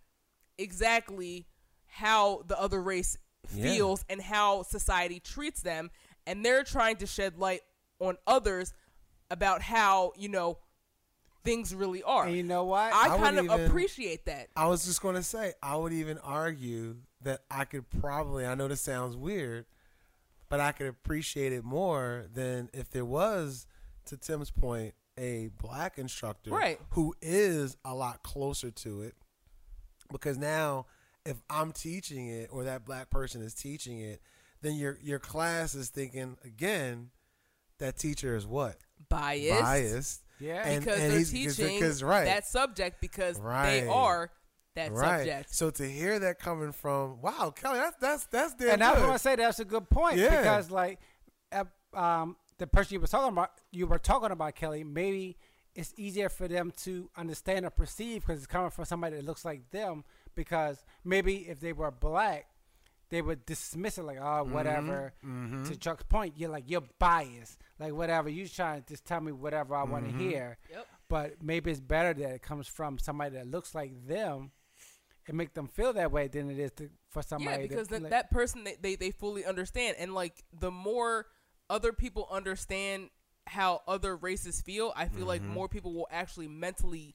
exactly 0.59 1.47
how 1.87 2.43
the 2.47 2.61
other 2.61 2.83
race 2.83 3.17
Yeah. 3.55 3.65
feels 3.65 4.05
and 4.09 4.21
how 4.21 4.63
society 4.63 5.21
treats 5.21 5.63
them 5.63 5.91
and 6.27 6.45
they're 6.45 6.65
trying 6.65 6.97
to 6.97 7.07
shed 7.07 7.39
light 7.39 7.61
on 8.01 8.17
others 8.27 8.73
about 9.31 9.63
how, 9.63 10.13
you 10.17 10.29
know, 10.29 10.59
things 11.45 11.75
really 11.75 12.03
are. 12.03 12.27
And 12.27 12.37
you 12.37 12.43
know 12.43 12.65
what? 12.65 12.93
I, 12.93 13.15
I 13.15 13.19
kind 13.19 13.39
of 13.39 13.45
even- 13.47 13.65
appreciate 13.67 14.27
that. 14.27 14.49
I 14.57 14.67
was 14.67 14.85
just 14.85 15.01
going 15.01 15.15
to 15.15 15.23
say, 15.23 15.55
I 15.63 15.77
would 15.77 15.93
even 15.93 16.19
argue 16.19 16.97
that 17.23 17.43
I 17.51 17.65
could 17.65 17.89
probably, 18.01 18.45
I 18.45 18.55
know 18.57 18.67
this 18.69 18.81
sounds 18.81 19.17
weird, 19.17 19.67
but 20.49 20.59
I 20.61 20.73
could 20.73 20.89
appreciate 20.89 21.53
it 21.53 21.65
more 21.65 22.27
than 22.33 22.69
if 22.75 22.91
there 22.91 23.05
was, 23.05 23.67
to 24.07 24.17
Tim's 24.17 24.51
point, 24.51 24.95
a 25.19 25.49
black 25.61 25.99
instructor 25.99 26.51
Right. 26.51 26.79
who 26.91 27.15
is 27.23 27.77
a 27.85 27.95
lot 27.95 28.23
closer 28.23 28.71
to 28.71 29.03
it. 29.03 29.15
Because 30.13 30.37
now, 30.39 30.87
if 31.25 31.37
I'm 31.51 31.73
teaching 31.73 32.29
it 32.29 32.49
or 32.53 32.65
that 32.65 32.85
black 32.85 33.11
person 33.11 33.43
is 33.43 33.55
teaching 33.55 33.99
it, 34.01 34.21
then 34.63 34.75
your 34.75 34.99
your 35.03 35.19
class 35.19 35.75
is 35.75 35.89
thinking 35.91 36.37
again 36.45 37.11
that 37.79 37.97
teacher 37.99 38.37
is 38.37 38.47
what 38.47 38.77
Biased. 39.09 39.61
biased. 39.63 40.23
Yeah. 40.39 40.63
And- 40.67 40.85
because 40.85 41.01
and 41.01 41.11
they're 41.13 41.19
he's- 41.19 41.47
'cause- 41.47 41.57
teaching 41.57 41.81
'cause, 41.81 42.03
right. 42.03 42.25
that 42.25 42.47
subject 42.47 43.01
because 43.01 43.39
Right. 43.41 43.81
they 43.81 43.87
are 43.89 44.31
that 44.75 44.93
right. 44.93 45.19
subject. 45.19 45.55
So 45.55 45.71
to 45.71 45.91
hear 45.91 46.19
that 46.21 46.39
coming 46.39 46.73
from 46.73 47.21
wow, 47.21 47.51
Kelly, 47.55 47.79
that's 47.81 47.97
that's 48.01 48.27
that's 48.27 48.55
damn 48.55 48.71
and 48.75 48.85
I 48.85 48.93
was 48.93 49.01
good. 49.01 49.07
gonna 49.07 49.19
say 49.19 49.37
that's 49.37 49.59
a 49.59 49.65
good 49.65 49.89
point 49.91 50.19
Yeah. 50.19 50.41
because 50.41 50.71
like, 50.71 51.01
um, 51.95 52.37
the 52.59 52.67
person 52.67 52.95
you 52.95 53.01
were 53.01 53.07
talking 53.07 53.33
about, 53.33 53.51
you 53.71 53.87
were 53.87 53.99
talking 53.99 54.31
about 54.31 54.55
Kelly. 54.55 54.85
Maybe 54.85 55.37
it's 55.75 55.93
easier 55.97 56.29
for 56.29 56.49
them 56.49 56.73
to 56.85 57.11
understand 57.17 57.67
or 57.67 57.71
perceive 57.71 58.23
because 58.27 58.39
it's 58.39 58.47
coming 58.47 58.71
from 58.71 58.85
somebody 58.87 59.17
that 59.17 59.25
looks 59.25 59.45
like 59.45 59.71
them. 59.71 60.05
Because 60.35 60.85
maybe 61.05 61.49
if 61.49 61.61
they 61.61 61.73
were 61.73 61.91
black, 61.91 62.47
they 63.11 63.23
would 63.23 63.45
dismiss 63.47 63.99
it 63.99 64.03
like, 64.05 64.19
oh, 64.21 64.45
whatever. 64.45 65.13
Mm-hmm. 65.25 65.65
To 65.65 65.77
Chuck's 65.77 66.05
point, 66.05 66.35
you're 66.37 66.51
like 66.51 66.65
you're 66.67 66.83
biased, 66.99 67.59
like 67.79 67.93
whatever. 67.93 68.29
You're 68.29 68.49
trying 68.49 68.83
to 68.83 68.89
just 68.89 69.05
tell 69.05 69.21
me 69.21 69.33
whatever 69.33 69.75
I 69.77 69.85
want 69.85 70.07
to 70.07 70.11
Mm-hmm. 70.11 70.29
hear. 70.31 70.59
Yep. 70.71 70.87
But 71.09 71.43
maybe 71.43 71.71
it's 71.71 71.81
better 71.81 72.15
that 72.15 72.35
it 72.35 72.43
comes 72.43 72.67
from 72.67 72.99
somebody 72.99 73.37
that 73.37 73.47
looks 73.47 73.75
like 73.75 74.07
them. 74.07 74.51
And 75.29 75.37
make 75.37 75.55
them 75.55 75.67
feel 75.67 75.93
that 75.95 76.13
way 76.13 76.29
than 76.29 76.51
it 76.51 76.59
is 76.61 76.71
to, 76.77 76.89
for 77.11 77.21
somebody. 77.21 77.63
Yeah, 77.63 77.69
because 77.69 77.89
that, 77.89 78.03
that, 78.03 78.11
that 78.11 78.31
person 78.31 78.63
they, 78.63 78.77
they 78.81 78.95
they 78.95 79.11
fully 79.11 79.45
understand, 79.45 79.97
and 79.99 80.15
like 80.15 80.45
the 80.57 80.71
more 80.71 81.27
other 81.69 81.93
people 81.93 82.29
understand 82.31 83.11
how 83.47 83.83
other 83.87 84.17
races 84.17 84.61
feel, 84.61 84.93
I 84.97 85.07
feel 85.09 85.27
like 85.27 85.43
mm-hmm. 85.43 85.53
more 85.53 85.69
people 85.69 85.93
will 85.93 86.09
actually 86.11 86.49
mentally 86.49 87.15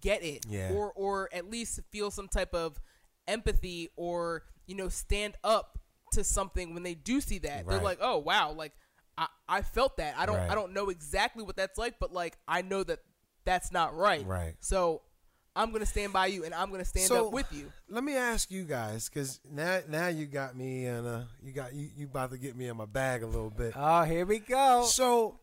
get 0.00 0.22
it, 0.22 0.46
Yeah. 0.48 0.72
or 0.72 0.92
or 0.92 1.28
at 1.32 1.50
least 1.50 1.80
feel 1.90 2.10
some 2.10 2.28
type 2.28 2.54
of 2.54 2.80
empathy, 3.28 3.90
or 3.96 4.44
you 4.66 4.74
know, 4.74 4.88
stand 4.88 5.34
up 5.44 5.78
to 6.12 6.24
something 6.24 6.74
when 6.74 6.82
they 6.82 6.94
do 6.94 7.20
see 7.20 7.38
that. 7.38 7.66
They're 7.66 7.80
like, 7.80 7.98
oh 8.00 8.18
wow, 8.18 8.52
like 8.52 8.72
I 9.18 9.26
I 9.48 9.62
felt 9.62 9.96
that. 9.98 10.14
I 10.16 10.26
don't 10.26 10.36
Right. 10.36 10.50
I 10.50 10.54
don't 10.54 10.72
know 10.72 10.88
exactly 10.88 11.42
what 11.42 11.56
that's 11.56 11.78
like, 11.78 11.98
but 11.98 12.12
like 12.12 12.36
I 12.48 12.62
know 12.62 12.82
that 12.84 13.00
that's 13.44 13.72
not 13.72 13.94
right. 13.94 14.26
Right. 14.26 14.54
So 14.60 15.02
I'm 15.56 15.72
gonna 15.72 15.86
stand 15.86 16.12
by 16.12 16.26
you, 16.26 16.44
and 16.44 16.54
I'm 16.54 16.70
gonna 16.70 16.84
stand 16.84 17.08
So- 17.08 17.26
up 17.26 17.32
with 17.32 17.52
you. 17.52 17.72
Let 17.88 18.04
me 18.04 18.14
ask 18.16 18.50
you 18.50 18.64
guys, 18.64 19.08
because 19.08 19.40
now 19.50 19.80
now 19.88 20.06
you 20.08 20.26
got 20.26 20.56
me 20.56 20.86
and 20.86 21.06
a 21.06 21.28
you 21.42 21.52
got 21.52 21.74
you 21.74 21.88
you 21.96 22.06
about 22.06 22.30
to 22.30 22.38
get 22.38 22.56
me 22.56 22.68
in 22.68 22.76
my 22.76 22.86
bag 22.86 23.22
a 23.22 23.26
little 23.26 23.50
bit. 23.50 23.72
Oh, 23.76 24.02
here 24.04 24.24
we 24.26 24.38
go. 24.38 24.84
So 24.86 25.40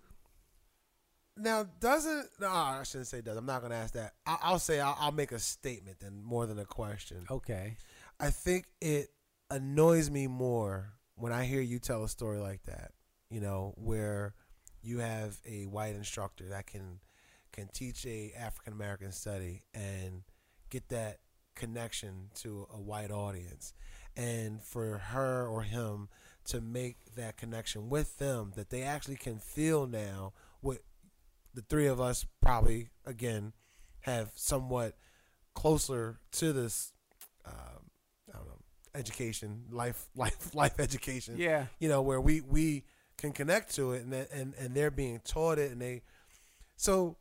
now 1.35 1.63
doesn't 1.79 2.29
no 2.39 2.49
I 2.49 2.81
shouldn't 2.83 3.07
say 3.07 3.21
does 3.21 3.37
I'm 3.37 3.45
not 3.45 3.61
gonna 3.61 3.75
ask 3.75 3.93
that. 3.93 4.13
I, 4.25 4.37
I'll 4.41 4.59
say 4.59 4.79
I'll, 4.79 4.97
I'll 4.99 5.11
make 5.11 5.31
a 5.31 5.39
statement 5.39 5.99
then 5.99 6.21
more 6.23 6.45
than 6.45 6.57
a 6.59 6.65
question. 6.65 7.25
Okay. 7.29 7.77
I 8.19 8.31
think 8.31 8.65
it 8.81 9.09
annoys 9.51 10.09
me 10.09 10.27
more 10.27 10.93
when 11.15 11.31
I 11.31 11.43
hear 11.45 11.61
you 11.61 11.79
tell 11.79 12.03
a 12.03 12.09
story 12.09 12.39
like 12.39 12.63
that. 12.63 12.91
You 13.29 13.41
know, 13.41 13.73
where 13.77 14.33
you 14.81 14.99
have 14.99 15.37
a 15.45 15.65
white 15.65 15.95
instructor 15.95 16.49
that 16.49 16.65
can 16.65 16.99
can 17.57 17.67
teach 17.73 18.05
a 18.05 18.31
African 18.37 18.73
American 18.73 19.11
study 19.11 19.63
and 19.73 20.23
get 20.69 20.89
that 20.89 21.19
connection 21.55 22.29
to 22.35 22.67
a 22.73 22.79
white 22.79 23.11
audience, 23.11 23.73
and 24.15 24.61
for 24.63 24.97
her 24.99 25.47
or 25.47 25.63
him 25.63 26.07
to 26.45 26.61
make 26.61 26.97
that 27.15 27.35
connection 27.35 27.89
with 27.89 28.19
them 28.19 28.53
that 28.55 28.69
they 28.69 28.83
actually 28.83 29.15
can 29.17 29.37
feel 29.39 29.85
now 29.87 30.33
what 30.61 30.77
the 31.53 31.61
three 31.61 31.87
of 31.87 31.99
us 31.99 32.25
probably 32.41 32.89
again 33.05 33.51
have 34.01 34.29
somewhat 34.35 34.95
closer 35.55 36.19
to 36.31 36.53
this 36.53 36.93
um, 37.45 37.89
I 38.33 38.37
don't 38.37 38.47
know 38.47 38.59
education 38.95 39.63
life 39.71 40.07
life 40.15 40.53
life 40.55 40.79
education 40.79 41.35
Yeah. 41.37 41.65
you 41.79 41.89
know 41.89 42.01
where 42.01 42.21
we 42.21 42.41
we 42.41 42.85
can 43.17 43.31
connect 43.33 43.75
to 43.75 43.91
it 43.93 44.03
and 44.05 44.13
and 44.13 44.53
and 44.59 44.75
they're 44.75 44.91
being 44.91 45.19
taught 45.25 45.57
it 45.57 45.71
and 45.71 45.81
they 45.81 46.03
so 46.77 47.17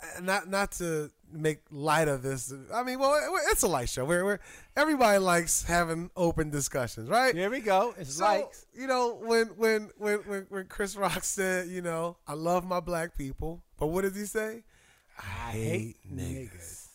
Uh, 0.00 0.20
not 0.20 0.48
not 0.48 0.72
to 0.72 1.10
make 1.32 1.60
light 1.70 2.08
of 2.08 2.22
this 2.22 2.52
I 2.72 2.82
mean 2.82 2.98
well 2.98 3.18
it's 3.50 3.62
a 3.62 3.68
light 3.68 3.88
show 3.88 4.04
where 4.04 4.40
everybody 4.76 5.18
likes 5.18 5.62
having 5.62 6.10
open 6.16 6.50
discussions 6.50 7.08
right 7.08 7.34
Here 7.34 7.50
we 7.50 7.60
go. 7.60 7.94
It's 7.98 8.16
so, 8.16 8.24
likes. 8.24 8.66
you 8.74 8.86
know 8.86 9.14
when 9.14 9.46
when 9.56 9.90
when 9.96 10.18
when 10.20 10.46
when 10.48 10.66
Chris 10.66 10.94
Rock 10.96 11.24
said 11.24 11.68
you 11.68 11.80
know 11.80 12.16
I 12.26 12.34
love 12.34 12.64
my 12.66 12.80
black 12.80 13.16
people 13.16 13.62
but 13.78 13.86
what 13.86 14.02
does 14.02 14.14
he 14.14 14.26
say 14.26 14.64
I 15.18 15.50
hate 15.52 15.96
niggas. 16.10 16.88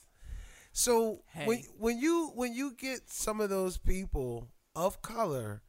So 0.72 1.22
when 1.46 1.64
when 1.80 2.00
you 2.00 2.32
when 2.36 2.54
you 2.54 2.74
get 2.74 3.10
some 3.10 3.42
of 3.42 3.50
those 3.50 3.78
people 3.78 4.48
of 4.76 5.02
color 5.02 5.64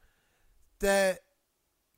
that 0.80 1.20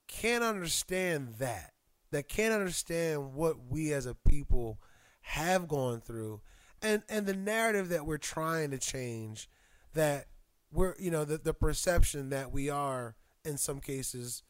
can't 0.06 0.44
understand 0.44 1.34
that, 1.38 1.72
that 2.10 2.28
can't 2.28 2.54
understand 2.54 3.34
what 3.34 3.56
we 3.68 3.92
as 3.92 4.06
a 4.06 4.14
people 4.14 4.78
have 5.22 5.68
gone 5.68 6.00
through, 6.00 6.40
and 6.82 7.02
and 7.08 7.26
the 7.26 7.34
narrative 7.34 7.88
that 7.90 8.06
we're 8.06 8.18
trying 8.18 8.70
to 8.70 8.78
change, 8.78 9.48
that 9.94 10.26
we're 10.72 10.94
you 10.98 11.10
know 11.10 11.24
the 11.24 11.38
the 11.38 11.54
perception 11.54 12.30
that 12.30 12.52
we 12.52 12.70
are 12.70 13.16
in 13.44 13.56
some 13.56 13.80
cases, 13.80 14.42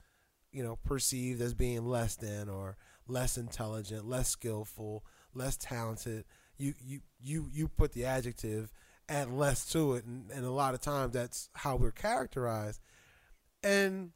you 0.52 0.62
know, 0.62 0.76
perceived 0.84 1.40
as 1.40 1.54
being 1.54 1.86
less 1.86 2.16
than 2.16 2.48
or 2.48 2.76
less 3.06 3.36
intelligent, 3.36 4.08
less 4.08 4.28
skillful, 4.28 5.04
less 5.34 5.56
talented. 5.56 6.24
You 6.56 6.74
you 6.80 7.00
you 7.20 7.48
you 7.52 7.68
put 7.68 7.92
the 7.92 8.04
adjective 8.04 8.72
add 9.10 9.28
less 9.30 9.64
to 9.66 9.94
it 9.94 10.04
and, 10.04 10.30
and 10.30 10.44
a 10.44 10.50
lot 10.50 10.72
of 10.72 10.80
times 10.80 11.12
that's 11.12 11.50
how 11.54 11.74
we're 11.76 11.90
characterized. 11.90 12.80
And 13.62 14.12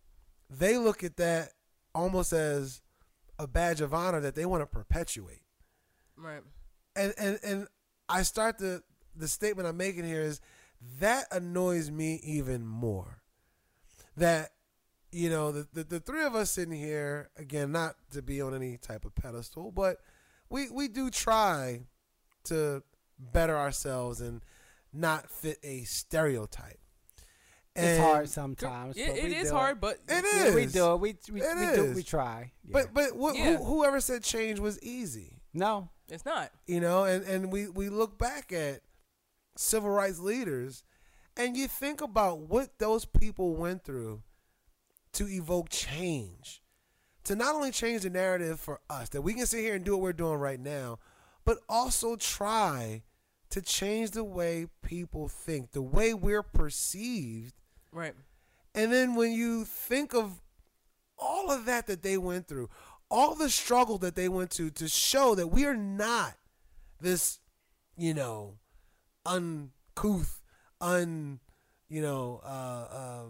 they 0.48 0.78
look 0.78 1.02
at 1.02 1.16
that 1.16 1.50
almost 1.94 2.32
as 2.32 2.80
a 3.38 3.48
badge 3.48 3.80
of 3.80 3.92
honor 3.92 4.20
that 4.20 4.36
they 4.36 4.46
want 4.46 4.62
to 4.62 4.66
perpetuate. 4.66 5.42
Right. 6.16 6.42
And 6.96 7.12
and 7.18 7.38
and 7.42 7.66
I 8.08 8.22
start 8.22 8.58
to 8.58 8.82
the 9.16 9.28
statement 9.28 9.68
I'm 9.68 9.76
making 9.76 10.04
here 10.04 10.22
is 10.22 10.40
that 11.00 11.26
annoys 11.32 11.90
me 11.90 12.20
even 12.24 12.66
more. 12.66 13.22
That 14.16 14.50
you 15.10 15.30
know, 15.30 15.52
the, 15.52 15.66
the 15.72 15.84
the 15.84 16.00
three 16.00 16.22
of 16.24 16.34
us 16.34 16.50
sitting 16.50 16.76
here 16.76 17.30
again, 17.36 17.72
not 17.72 17.96
to 18.12 18.22
be 18.22 18.40
on 18.40 18.54
any 18.54 18.76
type 18.76 19.04
of 19.04 19.14
pedestal, 19.14 19.70
but 19.72 19.98
we 20.48 20.70
we 20.70 20.88
do 20.88 21.10
try 21.10 21.82
to 22.44 22.82
better 23.18 23.56
ourselves 23.56 24.20
and 24.20 24.42
not 24.92 25.30
fit 25.30 25.58
a 25.62 25.82
stereotype. 25.84 26.78
It's 27.76 27.98
hard 28.00 28.28
sometimes. 28.28 28.96
Yeah, 28.96 29.08
but 29.08 29.16
it 29.18 29.24
we 29.24 29.34
is 29.34 29.48
do 29.50 29.54
hard, 29.56 29.80
but 29.80 29.98
It 30.08 30.24
Yeah, 30.32 30.54
we 30.54 30.66
do 30.66 30.92
it. 30.92 31.00
We 31.00 31.16
we, 31.32 31.42
It 31.42 31.56
we 31.58 31.76
do 31.76 31.84
is. 31.86 31.96
we 31.96 32.02
try. 32.04 32.52
Yeah. 32.64 32.70
But 32.72 32.94
but 32.94 33.10
wh- 33.18 33.36
Yeah. 33.36 33.56
who, 33.56 33.64
whoever 33.64 34.00
said 34.00 34.22
change 34.22 34.60
was 34.60 34.80
easy, 34.80 35.40
no, 35.52 35.88
it's 36.08 36.24
not. 36.24 36.50
you 36.66 36.80
know, 36.80 37.04
and 37.04 37.24
and 37.24 37.52
we 37.52 37.68
we 37.68 37.88
look 37.88 38.18
back 38.18 38.52
at 38.52 38.80
civil 39.56 39.90
rights 39.90 40.18
leaders, 40.18 40.84
and 41.36 41.56
you 41.56 41.68
think 41.68 42.00
about 42.00 42.40
what 42.40 42.78
those 42.78 43.04
people 43.04 43.54
went 43.54 43.84
through 43.84 44.22
to 45.12 45.28
evoke 45.28 45.68
change, 45.70 46.60
to 47.24 47.36
not 47.36 47.54
only 47.54 47.70
change 47.70 48.02
the 48.02 48.10
narrative 48.10 48.58
for 48.60 48.80
us 48.90 49.08
that 49.10 49.22
we 49.22 49.32
can 49.34 49.46
sit 49.46 49.60
here 49.60 49.74
and 49.76 49.84
do 49.84 49.92
what 49.92 50.02
we're 50.02 50.12
doing 50.12 50.38
right 50.38 50.60
now, 50.60 50.98
but 51.44 51.58
also 51.68 52.16
try 52.16 53.02
to 53.50 53.62
change 53.62 54.10
the 54.10 54.24
way 54.24 54.66
people 54.82 55.28
think, 55.28 55.70
the 55.72 55.82
way 55.82 56.12
we're 56.14 56.42
perceived 56.42 57.54
Right. 57.92 58.14
and 58.74 58.92
then 58.92 59.14
when 59.14 59.30
you 59.32 59.64
think 59.64 60.12
of 60.14 60.42
all 61.16 61.52
of 61.52 61.64
that 61.66 61.86
that 61.86 62.02
they 62.02 62.18
went 62.18 62.48
through, 62.48 62.68
all 63.10 63.34
the 63.34 63.48
struggle 63.50 63.98
that 63.98 64.16
they 64.16 64.28
went 64.28 64.50
to 64.52 64.70
to 64.70 64.88
show 64.88 65.34
that 65.34 65.48
we 65.48 65.64
are 65.66 65.76
not 65.76 66.34
this, 67.00 67.38
you 67.96 68.14
know, 68.14 68.54
uncouth, 69.26 70.40
un, 70.80 71.40
you 71.88 72.02
know, 72.02 72.40
uh, 72.44 72.86
uh, 72.90 73.22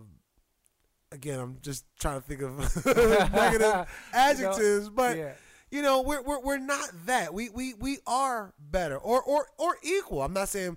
again, 1.12 1.38
I'm 1.38 1.58
just 1.62 1.84
trying 1.98 2.20
to 2.20 2.26
think 2.26 2.42
of 2.42 2.86
negative 3.32 3.86
adjectives, 4.12 4.88
but 4.90 5.16
yeah. 5.16 5.32
you 5.70 5.82
know, 5.82 6.02
we're, 6.02 6.22
we're 6.22 6.40
we're 6.40 6.58
not 6.58 6.88
that. 7.06 7.32
We 7.34 7.48
we 7.50 7.74
we 7.74 7.98
are 8.06 8.52
better 8.58 8.96
or 8.96 9.22
or 9.22 9.48
or 9.58 9.76
equal. 9.82 10.22
I'm 10.22 10.32
not 10.32 10.48
saying 10.48 10.76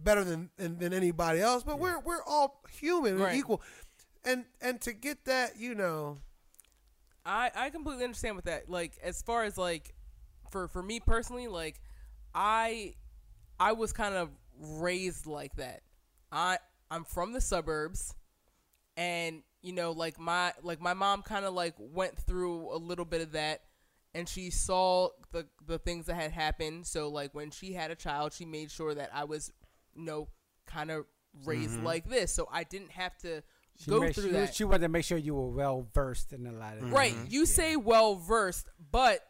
better 0.00 0.24
than 0.24 0.50
than, 0.56 0.78
than 0.78 0.92
anybody 0.92 1.40
else, 1.40 1.62
but 1.62 1.78
we're 1.78 1.98
we're 2.00 2.22
all 2.26 2.60
human 2.70 3.14
and 3.14 3.22
Right. 3.22 3.36
equal. 3.36 3.62
And 4.24 4.44
and 4.60 4.80
to 4.82 4.92
get 4.92 5.24
that, 5.24 5.56
you 5.58 5.74
know, 5.74 6.18
I 7.24 7.50
I 7.54 7.70
completely 7.70 8.04
understand 8.04 8.36
with 8.36 8.46
that. 8.46 8.68
Like 8.68 8.98
as 9.02 9.22
far 9.22 9.44
as 9.44 9.56
like 9.56 9.94
for 10.50 10.68
for 10.68 10.82
me 10.82 11.00
personally, 11.00 11.48
like 11.48 11.80
I 12.34 12.94
I 13.58 13.72
was 13.72 13.92
kind 13.92 14.14
of 14.14 14.30
raised 14.58 15.26
like 15.26 15.56
that. 15.56 15.82
I 16.30 16.58
I'm 16.90 17.04
from 17.04 17.32
the 17.32 17.40
suburbs 17.40 18.14
and 18.96 19.42
you 19.62 19.72
know 19.72 19.92
like 19.92 20.18
my 20.18 20.52
like 20.62 20.80
my 20.80 20.94
mom 20.94 21.22
kind 21.22 21.44
of 21.44 21.54
like 21.54 21.74
went 21.78 22.18
through 22.18 22.74
a 22.74 22.76
little 22.76 23.04
bit 23.04 23.20
of 23.20 23.32
that 23.32 23.62
and 24.14 24.28
she 24.28 24.50
saw 24.50 25.08
the 25.32 25.46
the 25.66 25.78
things 25.78 26.06
that 26.06 26.14
had 26.14 26.32
happened 26.32 26.86
so 26.86 27.08
like 27.08 27.34
when 27.34 27.50
she 27.50 27.72
had 27.72 27.90
a 27.90 27.94
child 27.94 28.32
she 28.32 28.44
made 28.44 28.70
sure 28.70 28.94
that 28.94 29.10
I 29.14 29.24
was 29.24 29.52
you 29.94 30.04
know 30.04 30.28
kind 30.66 30.90
of 30.90 31.06
raised 31.46 31.76
mm-hmm. 31.76 31.86
like 31.86 32.08
this 32.08 32.32
so 32.32 32.48
I 32.52 32.64
didn't 32.64 32.90
have 32.90 33.16
to 33.18 33.42
She 33.78 33.90
go 33.90 34.00
made- 34.00 34.14
through 34.14 34.24
she, 34.24 34.30
that 34.30 34.54
She 34.54 34.64
wanted 34.64 34.80
to 34.82 34.88
make 34.88 35.04
sure 35.04 35.18
you 35.18 35.34
were 35.34 35.48
well 35.50 35.86
versed 35.94 36.32
in 36.32 36.46
a 36.46 36.52
lot 36.52 36.78
of 36.78 36.92
Right. 36.92 37.14
Mm-hmm. 37.14 37.26
You 37.28 37.46
say 37.46 37.76
well 37.76 38.14
versed, 38.16 38.68
but 38.90 39.20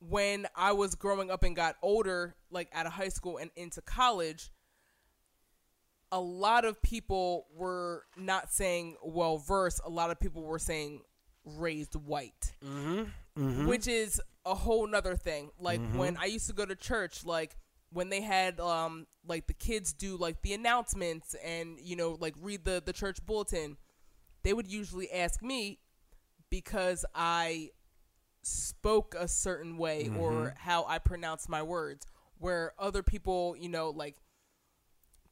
when 0.00 0.46
I 0.54 0.72
was 0.72 0.94
growing 0.94 1.30
up 1.30 1.42
and 1.42 1.54
got 1.56 1.76
older, 1.82 2.34
like 2.50 2.68
out 2.74 2.86
of 2.86 2.92
high 2.92 3.08
school 3.08 3.38
and 3.38 3.50
into 3.56 3.80
college, 3.80 4.50
a 6.12 6.20
lot 6.20 6.64
of 6.64 6.80
people 6.82 7.46
were 7.54 8.04
not 8.16 8.52
saying 8.52 8.96
well 9.02 9.38
versed. 9.38 9.80
A 9.84 9.90
lot 9.90 10.10
of 10.10 10.20
people 10.20 10.42
were 10.42 10.58
saying 10.58 11.02
raised 11.44 11.94
white, 11.94 12.54
Mm-hmm. 12.64 13.66
which 13.66 13.86
is 13.86 14.20
a 14.44 14.54
whole 14.54 14.86
nother 14.86 15.16
thing. 15.16 15.50
Like 15.58 15.80
when 15.94 16.16
I 16.16 16.26
used 16.26 16.46
to 16.48 16.52
go 16.54 16.64
to 16.64 16.74
church, 16.74 17.24
like 17.24 17.56
when 17.90 18.08
they 18.08 18.20
had 18.20 18.60
um 18.60 19.06
like 19.26 19.46
the 19.46 19.54
kids 19.54 19.92
do 19.92 20.16
like 20.16 20.42
the 20.42 20.52
announcements 20.52 21.34
and 21.44 21.78
you 21.80 21.96
know 21.96 22.16
like 22.20 22.34
read 22.40 22.64
the 22.64 22.82
the 22.84 22.92
church 22.92 23.24
bulletin, 23.26 23.76
they 24.42 24.52
would 24.52 24.70
usually 24.70 25.10
ask 25.10 25.42
me 25.42 25.78
because 26.50 27.04
I 27.14 27.70
spoke 28.42 29.14
a 29.18 29.26
certain 29.28 29.76
way 29.76 30.10
or 30.18 30.54
how 30.58 30.84
I 30.84 30.98
pronounced 30.98 31.48
my 31.48 31.62
words, 31.62 32.06
where 32.38 32.72
other 32.78 33.02
people, 33.02 33.56
you 33.58 33.68
know, 33.68 33.90
like 33.90 34.16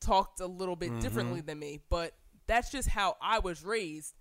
talked 0.01 0.40
a 0.40 0.47
little 0.47 0.77
bit 0.77 0.99
differently 1.01 1.40
than 1.40 1.59
me. 1.59 1.81
But 1.88 2.12
that's 2.47 2.71
just 2.71 2.88
how 2.88 3.17
I 3.23 3.38
was 3.38 3.64
raised. 3.64 4.14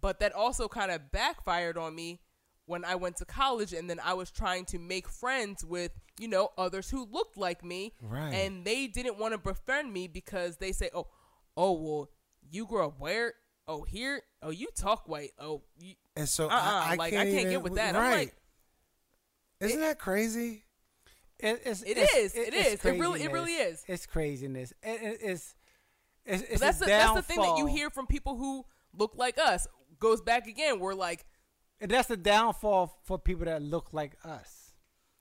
But 0.00 0.20
that 0.20 0.32
also 0.32 0.68
kind 0.68 0.90
of 0.90 1.10
backfired 1.10 1.76
on 1.76 1.94
me 1.94 2.20
when 2.68 2.84
I 2.84 2.94
went 2.96 3.16
to 3.16 3.24
college 3.24 3.72
and 3.72 3.88
then 3.88 3.98
I 4.04 4.14
was 4.14 4.30
trying 4.30 4.66
to 4.66 4.78
make 4.78 5.08
friends 5.08 5.64
with, 5.64 5.90
you 6.20 6.28
know, 6.28 6.50
others 6.58 6.88
who 6.90 7.06
looked 7.10 7.36
like 7.36 7.64
me. 7.64 7.94
Right. 8.02 8.32
And 8.34 8.64
they 8.64 8.86
didn't 8.86 9.18
want 9.18 9.32
to 9.32 9.38
befriend 9.38 9.92
me 9.92 10.06
because 10.06 10.58
they 10.58 10.72
say, 10.72 10.90
oh, 10.94 11.06
oh, 11.56 11.72
well, 11.72 12.10
you 12.50 12.66
grew 12.66 12.84
up 12.84 13.00
where? 13.00 13.32
Oh, 13.66 13.82
here? 13.82 14.22
Oh, 14.42 14.50
you 14.50 14.68
talk 14.76 15.08
white. 15.08 15.32
Oh, 15.38 15.62
you, 15.80 15.94
And 16.16 16.28
so 16.28 16.46
Uh-uh, 16.48 16.54
I, 16.54 16.92
I 16.92 16.94
like, 16.96 17.12
can't 17.12 17.22
I 17.28 17.30
can't 17.32 17.40
even- 17.40 17.50
get 17.52 17.62
with 17.62 17.74
that. 17.76 17.96
I'm 17.96 18.02
Right. 18.02 18.18
like- 18.18 18.36
Isn't 19.60 19.80
that 19.80 19.98
crazy? 19.98 20.64
It, 21.38 21.62
it's, 21.64 21.82
It 21.82 21.96
it's, 21.98 22.14
is, 22.16 22.34
it 22.34 22.54
it's 22.54 22.66
is. 22.68 22.84
It 22.84 22.98
really- 22.98 23.22
it 23.22 23.32
really 23.32 23.52
is. 23.54 23.84
It's 23.88 24.06
craziness. 24.06 24.72
It, 24.82 25.02
it, 25.02 25.18
it's 25.22 25.54
it's, 26.24 26.42
it's 26.42 26.60
that's 26.60 26.76
a 26.78 26.80
the, 26.80 26.86
that's 26.86 27.14
the 27.14 27.22
thing 27.22 27.40
that 27.40 27.56
you 27.56 27.66
hear 27.66 27.88
from 27.90 28.06
people 28.06 28.36
who 28.36 28.64
look 28.92 29.12
like 29.16 29.38
us. 29.38 29.66
Goes 29.98 30.20
back 30.20 30.46
again. 30.46 30.78
We're 30.78 30.94
like, 30.94 31.24
And 31.80 31.90
that's 31.90 32.08
the 32.08 32.16
downfall 32.16 32.98
for 33.04 33.18
people 33.18 33.44
that 33.44 33.62
look 33.62 33.92
like 33.92 34.16
us. 34.24 34.72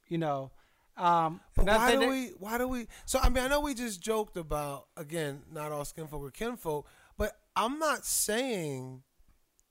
You 0.08 0.18
know. 0.18 0.52
Um, 0.96 1.42
But 1.56 1.66
why 1.68 1.92
do 1.92 2.00
that- 2.00 2.10
we? 2.10 2.28
Why 2.40 2.58
do 2.58 2.68
we? 2.68 2.88
So 3.06 3.20
I 3.20 3.30
mean, 3.30 3.44
I 3.44 3.48
know 3.48 3.60
we 3.62 3.76
just 3.76 4.02
joked 4.02 4.36
about 4.38 4.88
again, 4.98 5.44
not 5.52 5.72
all 5.72 5.86
skin 5.86 6.08
folk 6.08 6.24
are 6.24 6.32
kinfolk, 6.32 6.88
but 7.18 7.40
I'm 7.56 7.78
not 7.78 8.04
saying 8.06 9.04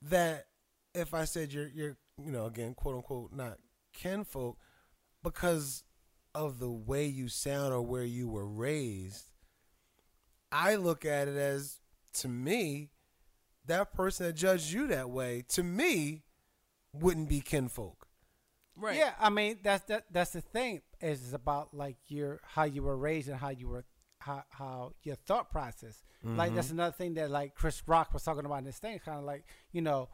that 0.03 0.47
if 0.93 1.13
I 1.13 1.25
said 1.25 1.51
you're 1.51 1.67
you're 1.67 1.97
you 2.23 2.31
know 2.31 2.45
again 2.45 2.73
quote 2.75 2.95
unquote 2.95 3.33
not 3.33 3.57
kinfolk 3.93 4.57
because 5.23 5.83
of 6.33 6.59
the 6.59 6.71
way 6.71 7.05
you 7.05 7.27
sound 7.27 7.73
or 7.73 7.81
where 7.81 8.05
you 8.05 8.29
were 8.29 8.47
raised. 8.47 9.25
I 10.51 10.75
look 10.75 11.03
at 11.03 11.27
it 11.27 11.35
as 11.35 11.79
to 12.13 12.29
me 12.29 12.91
that 13.65 13.91
person 13.93 14.27
that 14.27 14.33
judged 14.33 14.71
you 14.71 14.87
that 14.87 15.09
way 15.09 15.43
to 15.49 15.61
me 15.63 16.23
wouldn't 16.93 17.29
be 17.29 17.41
kinfolk. 17.41 18.07
right. 18.75 18.97
Yeah, 18.97 19.13
I 19.19 19.29
mean 19.29 19.59
that's 19.63 19.85
that 19.85 20.05
that's 20.11 20.31
the 20.31 20.41
thing. 20.41 20.81
Is 21.01 21.33
about 21.33 21.73
like 21.73 21.97
your 22.07 22.39
how 22.43 22.63
you 22.63 22.83
were 22.83 22.97
raised 22.97 23.29
and 23.29 23.37
how 23.37 23.49
you 23.49 23.67
were 23.67 23.85
how 24.19 24.43
how 24.49 24.93
your 25.03 25.15
thought 25.15 25.51
process. 25.51 26.03
Like 26.23 26.53
that's 26.53 26.71
another 26.71 26.91
thing 26.91 27.13
that 27.13 27.31
like 27.31 27.55
Chris 27.55 27.81
Rock 27.87 28.13
was 28.13 28.23
talking 28.23 28.45
about 28.45 28.57
in 28.59 28.65
this 28.65 28.79
thing. 28.79 28.99
Kind 28.99 29.19
of 29.19 29.23
like 29.23 29.45
you 29.71 29.81
know, 29.81 30.09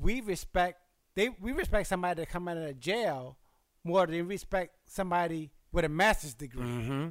we 0.00 0.20
respect 0.20 0.78
they 1.14 1.28
we 1.28 1.52
respect 1.52 1.88
somebody 1.88 2.22
that 2.22 2.30
come 2.30 2.48
out 2.48 2.56
of 2.56 2.80
jail 2.80 3.36
more 3.84 4.06
than 4.06 4.26
respect 4.26 4.76
somebody 4.86 5.50
with 5.72 5.84
a 5.84 5.88
master's 5.88 6.34
degree. 6.34 6.62
Mm-hmm. 6.62 7.08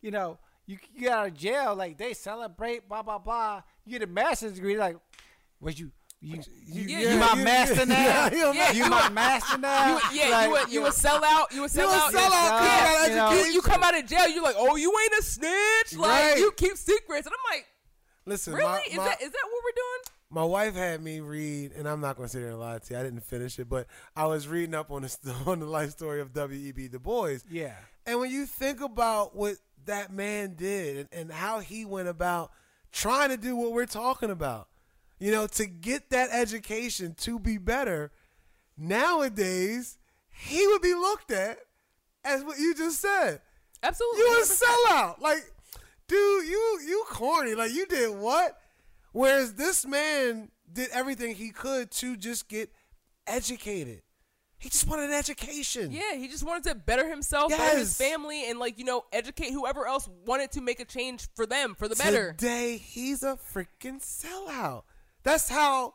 You 0.00 0.10
know, 0.10 0.38
you, 0.66 0.78
you 0.94 1.00
get 1.02 1.12
out 1.12 1.26
of 1.28 1.34
jail 1.34 1.74
like 1.74 1.98
they 1.98 2.14
celebrate 2.14 2.88
blah 2.88 3.02
blah 3.02 3.18
blah. 3.18 3.62
You 3.84 3.98
get 3.98 4.08
a 4.08 4.10
master's 4.10 4.54
degree 4.54 4.76
like, 4.76 4.96
was 5.60 5.78
you 5.78 5.92
you 6.20 6.42
you, 6.66 6.82
Yeah, 6.82 7.12
you 7.14 7.18
my 7.18 7.32
you- 7.34 7.44
master 7.44 7.86
now? 7.86 7.94
yeah, 8.04 8.30
you 8.30 8.52
Yeah, 8.54 8.72
you 8.72 8.84
you 8.84 8.90
my 8.90 9.08
master 9.08 9.58
now? 9.58 9.94
would- 9.94 10.02
yeah, 10.12 10.28
Like, 10.30 10.44
you 10.46 10.50
would 10.52 10.72
you 10.72 10.82
would 10.82 10.92
sell 10.94 11.24
out. 11.24 11.52
You 11.52 11.62
would 11.62 11.70
sell 11.70 11.88
You 11.88 11.94
a 11.94 11.98
out. 11.98 12.12
sellout 12.12 12.58
'cause 12.58 13.08
you 13.08 13.14
You, 13.14 13.20
education. 13.22 13.52
you 13.54 13.62
come 13.62 13.82
out 13.82 13.96
of 13.98 14.06
jail. 14.06 14.28
You're 14.28 14.42
like, 14.42 14.56
oh, 14.58 14.76
you 14.76 14.92
ain't 15.02 15.12
a 15.20 15.22
snitch. 15.24 15.96
Like 15.98 16.10
Right. 16.32 16.38
you 16.38 16.52
keep 16.52 16.76
secrets, 16.76 17.26
and 17.26 17.34
I'm 17.34 17.56
like, 17.56 17.66
Listen, 18.26 18.52
really? 18.52 18.68
my- 18.68 18.82
is 18.90 18.96
my- 18.96 19.04
that 19.04 19.22
is 19.22 19.30
that 19.30 19.42
what 19.44 19.64
we're 19.64 19.72
doing? 19.76 20.16
my 20.32 20.44
wife 20.44 20.74
had 20.74 21.02
me 21.02 21.18
read, 21.18 21.72
and 21.72 21.88
I'm 21.88 22.00
not 22.00 22.16
going 22.16 22.28
to 22.28 22.32
sit 22.32 22.38
here 22.38 22.50
and 22.50 22.60
lie 22.60 22.78
to 22.78 22.94
you. 22.94 23.00
I 23.00 23.02
didn't 23.02 23.24
finish 23.24 23.58
it, 23.58 23.68
but 23.68 23.88
I 24.14 24.26
was 24.26 24.46
reading 24.46 24.76
up 24.76 24.90
on 24.92 25.02
the 25.02 25.32
on 25.46 25.58
the 25.58 25.66
life 25.66 25.90
story 25.90 26.20
of 26.20 26.32
W.E.B. 26.32 26.86
Du 26.88 26.98
Bois. 27.00 27.38
Yeah. 27.50 27.74
And 28.06 28.20
when 28.20 28.30
you 28.30 28.46
think 28.46 28.80
about 28.80 29.34
what 29.34 29.56
that 29.86 30.12
man 30.12 30.54
did 30.54 30.96
and, 30.98 31.08
and 31.12 31.32
how 31.32 31.58
he 31.58 31.84
went 31.84 32.06
about 32.08 32.52
trying 32.92 33.30
to 33.30 33.36
do 33.36 33.56
what 33.56 33.72
we're 33.72 33.86
talking 33.86 34.30
about, 34.30 34.68
you 35.20 35.30
know, 35.30 35.46
to 35.46 35.66
get 35.66 36.10
that 36.10 36.30
education 36.32 37.14
to 37.18 37.38
be 37.38 37.58
better, 37.58 38.10
nowadays 38.76 39.98
he 40.30 40.66
would 40.66 40.82
be 40.82 40.94
looked 40.94 41.30
at 41.30 41.58
as 42.24 42.42
what 42.42 42.58
you 42.58 42.74
just 42.74 43.00
said. 43.00 43.40
Absolutely. 43.82 44.20
You 44.20 44.42
a 44.42 44.44
sellout. 44.44 45.20
Like, 45.20 45.44
dude, 46.08 46.46
you 46.46 46.80
you 46.86 47.04
corny. 47.08 47.54
Like 47.54 47.72
you 47.72 47.86
did 47.86 48.16
what? 48.16 48.58
Whereas 49.12 49.54
this 49.54 49.86
man 49.86 50.50
did 50.72 50.88
everything 50.92 51.34
he 51.34 51.50
could 51.50 51.90
to 51.92 52.16
just 52.16 52.48
get 52.48 52.72
educated. 53.26 54.02
He 54.58 54.68
just 54.68 54.86
wanted 54.86 55.08
an 55.08 55.14
education. 55.14 55.90
Yeah, 55.90 56.16
he 56.16 56.28
just 56.28 56.44
wanted 56.44 56.64
to 56.64 56.74
better 56.74 57.08
himself, 57.08 57.50
better 57.50 57.78
his 57.78 57.96
family, 57.96 58.48
and 58.48 58.58
like 58.58 58.78
you 58.78 58.84
know, 58.84 59.04
educate 59.12 59.52
whoever 59.52 59.86
else 59.86 60.08
wanted 60.26 60.52
to 60.52 60.60
make 60.60 60.80
a 60.80 60.84
change 60.84 61.28
for 61.34 61.46
them 61.46 61.74
for 61.74 61.88
the 61.88 61.96
better. 61.96 62.34
Today 62.34 62.76
he's 62.76 63.22
a 63.22 63.38
freaking 63.54 64.00
sellout. 64.00 64.82
That's 65.22 65.48
how. 65.48 65.94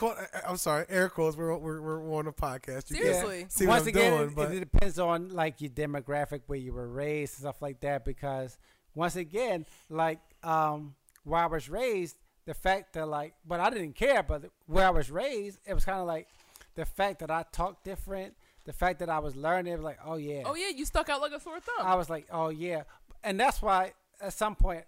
I- 0.00 0.26
I'm 0.48 0.56
sorry, 0.56 0.86
air 0.88 1.08
quotes. 1.08 1.36
We're 1.36 1.56
we're, 1.56 1.80
we're 1.80 2.14
on 2.18 2.26
a 2.26 2.32
podcast. 2.32 2.90
You 2.90 2.96
can't 2.96 3.14
Seriously. 3.14 3.46
see 3.48 3.66
Once 3.66 3.82
what 3.84 3.88
I'm 3.94 3.96
again, 3.96 4.12
doing, 4.18 4.28
it- 4.30 4.34
but 4.34 4.52
it, 4.52 4.60
depends 4.60 4.98
on 4.98 5.28
like 5.30 5.60
your 5.60 5.70
demographic, 5.70 6.42
where 6.46 6.58
you 6.58 6.72
were 6.72 6.88
raised, 6.88 7.34
and 7.34 7.40
stuff 7.42 7.62
like 7.62 7.80
that. 7.80 8.04
Because 8.04 8.58
once 8.94 9.14
again, 9.16 9.66
like 9.88 10.18
um, 10.42 10.94
where 11.22 11.40
I 11.42 11.46
was 11.46 11.68
raised, 11.68 12.16
the 12.44 12.54
fact 12.54 12.94
that 12.94 13.06
like, 13.06 13.34
but 13.46 13.60
I 13.60 13.70
didn't 13.70 13.94
care. 13.94 14.22
But 14.24 14.46
where 14.66 14.86
I 14.86 14.90
was 14.90 15.10
raised, 15.12 15.60
it 15.64 15.74
was 15.74 15.84
kind 15.84 16.00
of 16.00 16.06
like 16.06 16.26
the 16.74 16.84
fact 16.84 17.20
that 17.20 17.30
I 17.30 17.44
talked 17.52 17.84
different, 17.84 18.34
the 18.64 18.72
fact 18.72 18.98
that 18.98 19.08
I 19.08 19.20
was 19.20 19.36
learning. 19.36 19.72
It 19.74 19.76
was 19.76 19.84
like, 19.84 19.98
oh 20.04 20.16
yeah, 20.16 20.42
Oh 20.44 20.56
yeah, 20.56 20.70
you 20.74 20.84
stuck 20.84 21.08
out 21.08 21.20
like 21.20 21.32
a 21.32 21.38
sore 21.40 21.60
thumb. 21.60 21.86
I 21.86 21.94
was 21.94 22.10
like, 22.10 22.26
oh 22.32 22.48
yeah, 22.48 22.82
and 23.22 23.38
that's 23.38 23.62
why 23.62 23.92
at 24.20 24.32
some 24.32 24.56
point 24.56 24.82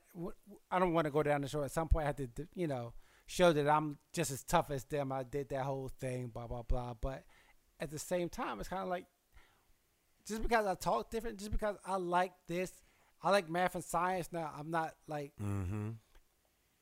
I 0.68 0.80
don't 0.80 0.92
want 0.94 1.04
to 1.04 1.12
go 1.12 1.22
down 1.22 1.42
the 1.42 1.48
shore. 1.48 1.64
At 1.64 1.70
some 1.70 1.86
point, 1.88 2.04
I 2.04 2.06
had 2.08 2.16
to, 2.36 2.48
you 2.56 2.66
know, 2.66 2.92
show 3.26 3.52
that 3.52 3.68
I'm 3.68 3.98
just 4.12 4.30
as 4.30 4.42
tough 4.44 4.70
as 4.70 4.84
them. 4.84 5.12
I 5.12 5.22
did 5.22 5.48
that 5.50 5.64
whole 5.64 5.88
thing, 6.00 6.28
blah 6.28 6.46
blah 6.46 6.62
blah. 6.62 6.94
But 7.00 7.24
at 7.80 7.90
the 7.90 7.98
same 7.98 8.28
time, 8.28 8.60
it's 8.60 8.68
kind 8.68 8.82
of 8.82 8.88
like 8.88 9.06
just 10.26 10.42
because 10.42 10.66
I 10.66 10.74
talk 10.74 11.10
different, 11.10 11.38
just 11.38 11.50
because 11.52 11.76
I 11.84 11.96
like 11.96 12.32
this, 12.48 12.72
I 13.22 13.30
like 13.30 13.48
math 13.48 13.74
and 13.74 13.84
science. 13.84 14.28
Now 14.32 14.50
I'm 14.56 14.70
not 14.70 14.94
like 15.06 15.32
mm-hmm. 15.42 15.90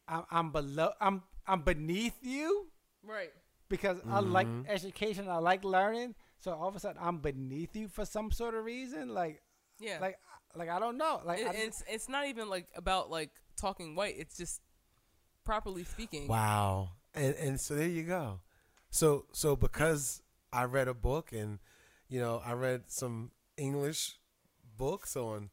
I'm, 0.09 0.25
I'm 0.31 0.53
below. 0.53 0.91
I'm 1.01 1.23
I'm 1.47 1.63
beneath 1.63 2.17
you 2.23 2.69
right. 3.03 3.31
because 3.69 3.99
I 4.09 4.21
like 4.21 4.47
Mhm. 4.47 4.67
education. 4.69 5.29
I 5.29 5.37
like 5.39 5.65
learning. 5.65 6.15
So 6.41 6.53
all 6.53 6.69
of 6.69 6.77
a 6.77 6.81
sudden, 6.81 7.01
I'm 7.03 7.19
beneath 7.19 7.75
you 7.75 7.89
for 7.89 8.05
some 8.05 8.31
sort 8.31 8.55
of 8.55 8.65
reason. 8.65 9.09
Like 9.15 9.43
Yeah. 9.79 9.99
like 10.01 10.19
like 10.55 10.69
I 10.69 10.79
don't 10.79 10.97
know. 10.97 11.21
Like 11.25 11.41
It- 11.41 11.55
it's 11.55 11.83
it's 11.89 12.09
not 12.09 12.27
even 12.27 12.49
like 12.49 12.69
about 12.75 13.11
like 13.11 13.31
talking 13.57 13.95
white. 13.95 14.17
It's 14.19 14.37
just 14.37 14.61
properly 15.45 15.85
speaking. 15.85 16.29
Wow. 16.29 16.91
And 17.15 17.35
and 17.37 17.61
so 17.61 17.75
there 17.75 17.89
you 17.89 18.03
go. 18.03 18.41
So 18.91 19.27
so 19.33 19.57
because 19.57 20.23
I 20.53 20.65
read 20.65 20.89
a 20.89 20.95
book 20.95 21.33
and 21.33 21.59
you 22.09 22.21
know, 22.21 22.43
I 22.45 22.53
read 22.53 22.85
some 22.87 23.31
English 23.57 24.19
books 24.77 25.17
on 25.17 25.51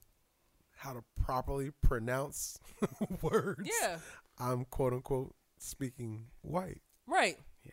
how 0.78 0.94
to 0.94 1.04
properly 1.24 1.72
pronounce 1.82 2.60
words. 3.22 3.70
Yeah. 3.82 3.98
I'm 4.40 4.66
quote 4.66 4.94
unquote 4.94 5.36
speaking 5.58 6.28
white. 6.42 6.82
Right. 7.08 7.38
Yeah. 7.64 7.72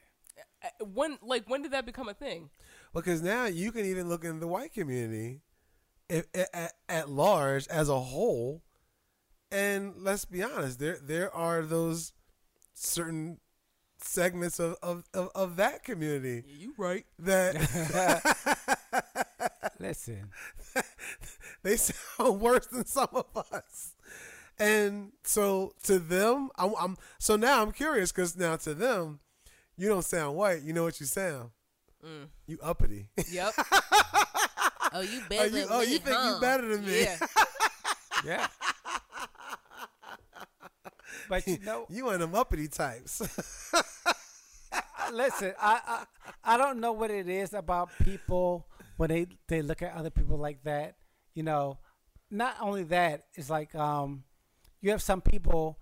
Uh, 0.63 0.67
uh, 0.83 0.85
when 0.87 1.19
like 1.23 1.49
when 1.49 1.63
did 1.63 1.73
that 1.73 1.87
become 1.87 2.09
a 2.09 2.15
thing? 2.15 2.51
Because 2.95 3.23
now 3.23 3.47
you 3.47 3.73
can 3.73 3.85
even 3.85 4.09
look 4.09 4.25
in 4.25 4.41
the 4.41 4.49
white 4.49 4.73
community 4.73 5.43
if, 6.09 6.27
at, 6.35 6.73
at 6.89 7.09
large 7.09 7.67
as 7.69 7.89
a 7.89 8.01
whole 8.01 8.63
and 9.51 9.95
let's 9.99 10.25
be 10.25 10.43
honest, 10.43 10.79
there 10.79 10.99
there 11.03 11.35
are 11.35 11.63
those 11.63 12.13
certain 12.75 13.39
segments 14.01 14.61
of, 14.61 14.77
of, 14.83 15.05
of, 15.13 15.31
of 15.35 15.57
that 15.57 15.83
community 15.83 16.45
You 16.47 16.73
right. 16.79 17.05
that 17.19 17.57
listen. 19.81 20.31
they 21.63 21.77
sound 21.77 22.41
worse 22.41 22.67
than 22.67 22.85
some 22.87 23.09
of 23.13 23.27
us. 23.53 23.95
And 24.59 25.13
so 25.23 25.73
to 25.85 25.99
them, 25.99 26.51
I'm, 26.57 26.75
I'm 26.79 26.97
so 27.19 27.37
now 27.37 27.63
I'm 27.63 27.73
curious 27.73 28.11
because 28.11 28.37
now 28.37 28.57
to 28.57 28.75
them, 28.75 29.21
you 29.77 29.89
don't 29.89 30.05
sound 30.05 30.37
white. 30.37 30.63
You 30.63 30.73
know 30.73 30.83
what 30.83 30.99
you 30.99 31.07
sound? 31.07 31.51
Mm. 32.05 32.29
You 32.47 32.59
uppity. 32.63 33.09
Yep. 33.31 33.53
oh, 34.93 35.01
you 35.01 35.21
oh, 35.23 35.29
better 35.29 35.47
you, 35.47 35.53
than 35.53 35.67
oh, 35.71 35.81
me, 35.81 35.93
you 35.93 35.99
think 35.99 36.17
huh? 36.17 36.35
you 36.35 36.41
better 36.41 36.67
than 36.67 36.85
me? 36.85 37.03
Yeah. 37.03 37.19
Yeah. 38.25 38.47
But 41.29 41.47
you 41.47 41.59
know, 41.65 41.87
you 41.89 42.05
one 42.07 42.15
of 42.15 42.21
them 42.21 42.35
uppity 42.35 42.69
types. 42.69 43.21
listen, 45.13 45.53
I, 45.61 45.81
I 46.45 46.55
I 46.55 46.57
don't 46.57 46.81
know 46.81 46.93
what 46.93 47.11
it 47.11 47.29
is 47.29 47.55
about 47.55 47.91
people 48.05 48.67
when 48.97 49.09
they 49.11 49.27
they 49.49 49.63
look 49.63 49.83
at 49.83 49.95
other 49.95 50.11
people 50.11 50.37
like 50.39 50.63
that. 50.65 50.97
You 51.35 51.43
know, 51.45 51.79
not 52.31 52.57
only 52.61 52.85
that, 52.85 53.25
it's 53.35 53.49
like 53.51 53.75
um, 53.75 54.25
you 54.81 54.91
have 54.91 55.03
some 55.03 55.21
people 55.21 55.79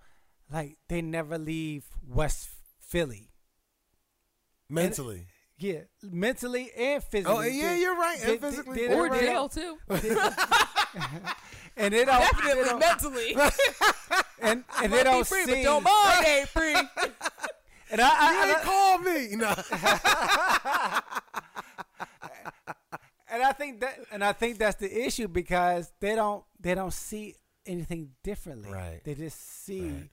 like 0.52 0.76
they 0.88 1.02
never 1.02 1.38
leave 1.38 1.84
West 2.06 2.48
Philly. 2.80 3.30
Mentally. 4.68 5.26
Yeah, 5.58 5.80
mentally 6.02 6.70
and 6.76 7.02
physically. 7.02 7.34
Oh, 7.34 7.40
yeah, 7.40 7.70
They- 7.70 7.80
you're 7.80 7.96
right. 7.96 8.20
they- 8.20 8.32
And 8.32 8.40
physically. 8.42 8.74
they- 8.76 8.82
you're 8.94 9.06
Or 9.06 9.08
right. 9.08 9.20
jail 9.20 9.48
too. 9.48 9.78
and 11.78 11.94
it 11.94 12.04
don't 12.04 12.20
Definitely 12.20 12.64
don't- 12.64 12.78
mentally. 12.78 13.36
And 14.40 14.64
and 14.82 14.92
they 14.92 15.02
don't 15.04 15.26
free, 15.26 15.44
but 15.46 15.62
don't 15.62 15.82
mind 15.84 16.26
ain't 16.26 16.48
free. 16.48 16.74
And 17.88 18.00
I, 18.00 18.08
I, 18.10 18.32
You 18.32 18.48
ain't 18.48 18.58
I- 18.58 18.62
call 18.64 18.98
me. 18.98 19.36
No. 19.36 19.54
and 23.30 23.42
I 23.42 23.52
think 23.52 23.80
that 23.80 23.98
and 24.10 24.24
I 24.24 24.32
think 24.32 24.58
that's 24.58 24.76
the 24.76 25.06
issue 25.06 25.28
because 25.28 25.92
they 26.00 26.14
don't 26.14 26.44
they 26.60 26.74
don't 26.74 26.92
see 26.92 27.34
anything 27.64 28.10
differently. 28.22 28.70
Right. 28.72 29.00
They 29.04 29.14
just 29.14 29.64
see 29.64 29.82
Right. 29.88 30.10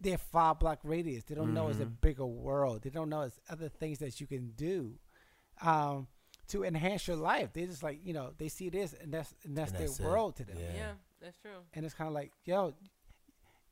their 0.00 0.18
five 0.18 0.58
block 0.58 0.80
radius. 0.84 1.24
They 1.24 1.34
don't 1.34 1.54
know 1.54 1.68
it's 1.68 1.80
a 1.80 1.86
Mhm. 1.86 2.00
bigger 2.00 2.26
world. 2.26 2.82
They 2.82 2.90
don't 2.90 3.08
know 3.08 3.22
it's 3.22 3.40
other 3.48 3.68
things 3.68 3.98
that 3.98 4.20
you 4.20 4.26
can 4.26 4.50
do 4.56 4.94
um, 5.60 6.08
to 6.48 6.64
enhance 6.64 7.06
your 7.08 7.16
life. 7.16 7.52
They 7.52 7.66
just 7.66 7.82
like 7.82 8.00
you 8.04 8.12
know 8.12 8.32
they 8.38 8.48
see 8.48 8.68
this 8.68 8.94
and 9.00 9.12
that's 9.12 9.34
and 9.44 9.56
that's, 9.56 9.72
And 9.72 9.80
their 9.80 9.88
it. 9.88 10.00
world 10.00 10.36
to 10.36 10.44
them. 10.44 10.56
Yeah. 10.58 10.72
yeah, 10.74 10.92
that's 11.20 11.36
true. 11.38 11.50
And 11.74 11.84
it's 11.84 11.94
kind 11.94 12.08
of 12.08 12.14
like 12.14 12.32
yo, 12.44 12.74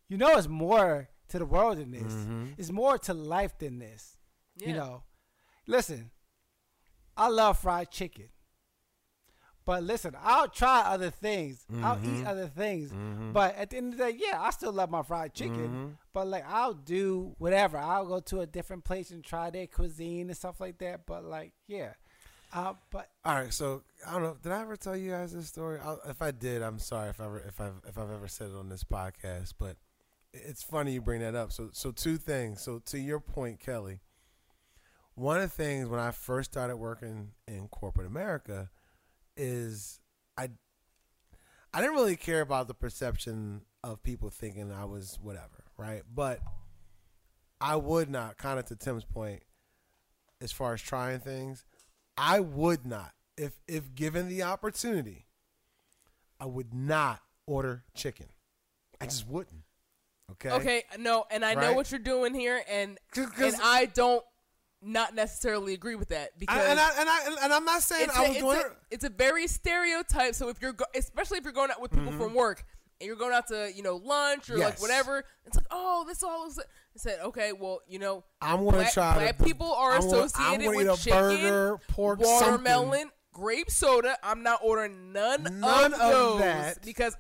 you 0.09 0.17
know, 0.17 0.37
it's 0.37 0.49
more 0.49 1.09
to 1.29 1.39
the 1.39 1.47
world 1.47 1.79
than 1.79 1.91
this. 1.93 2.13
Mhm. 2.13 2.55
It's 2.59 2.71
more 2.71 2.99
to 2.99 3.15
life 3.15 3.57
than 3.59 3.79
this. 3.79 4.17
Yeah. 4.57 4.69
You 4.69 4.75
know, 4.75 5.03
listen, 5.67 6.11
I 7.17 7.29
love 7.29 7.59
fried 7.59 7.91
chicken. 7.91 8.29
But 9.65 9.85
listen, 9.85 10.17
I'll 10.21 10.49
try 10.49 10.81
other 10.81 11.11
things. 11.11 11.65
I'll 11.83 11.97
eat 12.05 12.25
Mhm. 12.25 12.27
other 12.27 12.49
things. 12.49 12.91
Mhm. 12.91 13.33
But 13.33 13.55
at 13.55 13.71
the 13.71 13.77
end 13.77 13.93
of 13.93 13.99
the 13.99 14.11
day, 14.11 14.19
yeah, 14.19 14.43
I 14.43 14.51
still 14.51 14.73
love 14.73 14.91
my 14.91 15.03
fried 15.05 15.35
chicken. 15.35 15.69
Mhm. 15.69 15.99
But 16.13 16.27
like, 16.27 16.45
I'll 16.47 16.75
do 16.75 17.37
whatever. 17.39 17.79
I'll 17.79 18.05
go 18.07 18.19
to 18.19 18.41
a 18.41 18.47
different 18.47 18.83
place 18.85 19.13
and 19.13 19.23
try 19.23 19.51
their 19.51 19.69
cuisine 19.69 20.29
and 20.31 20.37
stuff 20.37 20.61
like 20.61 20.79
that. 20.79 21.07
But 21.07 21.25
like, 21.25 21.53
yeah. 21.69 21.95
Uh, 22.53 22.75
but 22.91 23.09
All 23.25 23.35
right, 23.35 23.53
so 23.53 23.83
I 24.07 24.12
don't 24.12 24.23
know. 24.23 24.37
Did 24.43 24.53
I 24.53 24.61
ever 24.61 24.77
tell 24.77 24.97
you 24.97 25.12
guys 25.12 25.33
this 25.33 25.49
story? 25.49 25.79
i 25.81 25.97
if 26.11 26.21
I 26.21 26.33
did, 26.33 26.61
I'm 26.62 26.79
sorry 26.79 27.09
if 27.09 27.21
I 27.21 27.25
ever, 27.25 27.38
if 27.41 27.61
I've 27.61 27.81
if 27.88 27.97
I've 27.97 28.11
ever 28.11 28.29
said 28.29 28.51
it 28.51 28.57
on 28.57 28.69
this 28.69 28.85
podcast. 28.85 29.55
But 29.59 29.77
it's 30.35 30.62
funny 30.62 30.93
you 30.93 31.01
bring 31.01 31.21
that 31.23 31.35
up. 31.35 31.53
So 31.53 31.71
so 31.73 31.93
two 31.93 32.19
things. 32.19 32.61
So 32.61 32.81
to 32.87 32.99
your 32.99 33.21
point, 33.21 33.59
Kelly, 33.59 34.01
one 35.15 35.37
of 35.37 35.43
the 35.43 35.49
things 35.49 35.88
when 35.88 36.01
I 36.01 36.11
first 36.11 36.53
started 36.53 36.77
working 36.77 37.31
in 37.49 37.69
corporate 37.69 38.07
America 38.07 38.71
is 39.35 40.01
I 40.37 40.51
I 41.73 41.81
didn't 41.81 41.97
really 41.97 42.17
care 42.17 42.43
about 42.43 42.69
the 42.69 42.75
perception 42.75 43.62
of 43.83 44.03
people 44.03 44.29
thinking 44.29 44.71
I 44.71 44.85
was 44.85 45.19
whatever, 45.23 45.65
right? 45.79 46.03
But 46.15 46.41
I 47.62 47.77
would 47.77 48.11
not, 48.11 48.37
kind 48.37 48.59
of 48.59 48.67
to 48.67 48.77
Tim's 48.77 49.05
point, 49.05 49.43
as 50.41 50.53
far 50.53 50.75
as 50.75 50.83
trying 50.83 51.21
things, 51.21 51.65
I 52.16 52.40
would 52.40 52.85
not, 52.87 53.12
if 53.37 53.53
if 53.66 53.94
given 53.94 54.29
the 54.29 54.42
opportunity, 54.42 55.27
I 56.40 56.46
would 56.46 56.75
not 56.75 57.20
order 57.46 57.85
chicken. 57.94 58.27
I 59.01 59.07
just 59.07 59.27
wouldn't. 59.27 59.62
Okay. 60.33 60.51
Okay, 60.51 60.85
no, 60.98 61.25
and 61.31 61.44
I 61.44 61.55
know 61.55 61.61
Right? 61.68 61.77
what 61.77 61.90
you're 61.90 61.98
doing 62.01 62.35
here, 62.35 62.62
and 62.68 62.98
'Cause- 63.11 63.31
'cause- 63.31 63.55
and 63.55 63.62
I 63.62 63.87
don't 63.87 64.25
not 64.81 65.14
necessarily 65.14 65.74
agree 65.74 65.95
with 65.95 66.09
that 66.09 66.37
because 66.39 66.57
I, 66.59 66.64
and 66.70 66.80
I 66.80 67.01
and 67.01 67.09
I 67.09 67.45
and 67.45 67.53
I'm 67.53 67.64
not 67.64 67.82
saying 67.82 68.07
it's, 68.09 68.16
I 68.16 68.24
a, 68.24 68.28
was 68.28 68.37
it's, 68.37 68.41
doing 68.45 68.57
a, 68.59 68.61
it. 68.61 68.72
it's 68.91 69.05
a 69.05 69.09
very 69.11 69.47
stereotype. 69.47 70.34
So 70.34 70.49
if 70.49 70.61
you're, 70.61 70.72
go- 70.72 70.87
especially 70.95 71.39
if 71.39 71.45
you're 71.45 71.53
going 71.53 71.70
out 71.70 71.80
with 71.80 71.93
people 71.93 72.12
Mhm. 72.12 72.18
from 72.18 72.34
work 72.34 72.64
and 73.03 73.07
you're 73.09 73.16
going 73.16 73.32
out 73.34 73.48
to 73.48 73.70
you 73.74 73.82
know 73.82 73.96
lunch 73.96 74.48
or 74.48 74.57
like 74.57 74.80
whatever, 74.80 75.24
it's 75.44 75.57
like 75.57 75.66
oh 75.72 76.05
this 76.07 76.22
all 76.22 76.46
is. 76.46 76.59
I 76.59 76.62
said 76.96 77.18
okay, 77.24 77.53
well 77.53 77.80
you 77.88 77.98
know 77.98 78.22
I'm 78.40 78.59
gonna 78.64 78.78
black, 78.78 78.92
try. 78.92 79.14
black 79.14 79.38
to, 79.38 79.44
people 79.44 79.72
are 79.72 79.92
I'm 79.92 79.98
associated 79.98 80.64
gonna 80.64 80.76
with 80.76 81.00
chicken, 81.03 81.20
burger, 81.20 81.78
pork, 81.88 82.20
watermelon, 82.20 82.90
something. 82.90 83.11
grape 83.32 83.70
soda. 83.70 84.16
I'm 84.22 84.42
not 84.42 84.61
ordering 84.62 85.12
none, 85.12 85.42
None 85.61 85.92
of 85.94 86.00
of 86.00 86.12
those 86.12 86.38
that. 86.40 86.82
because 86.84 87.16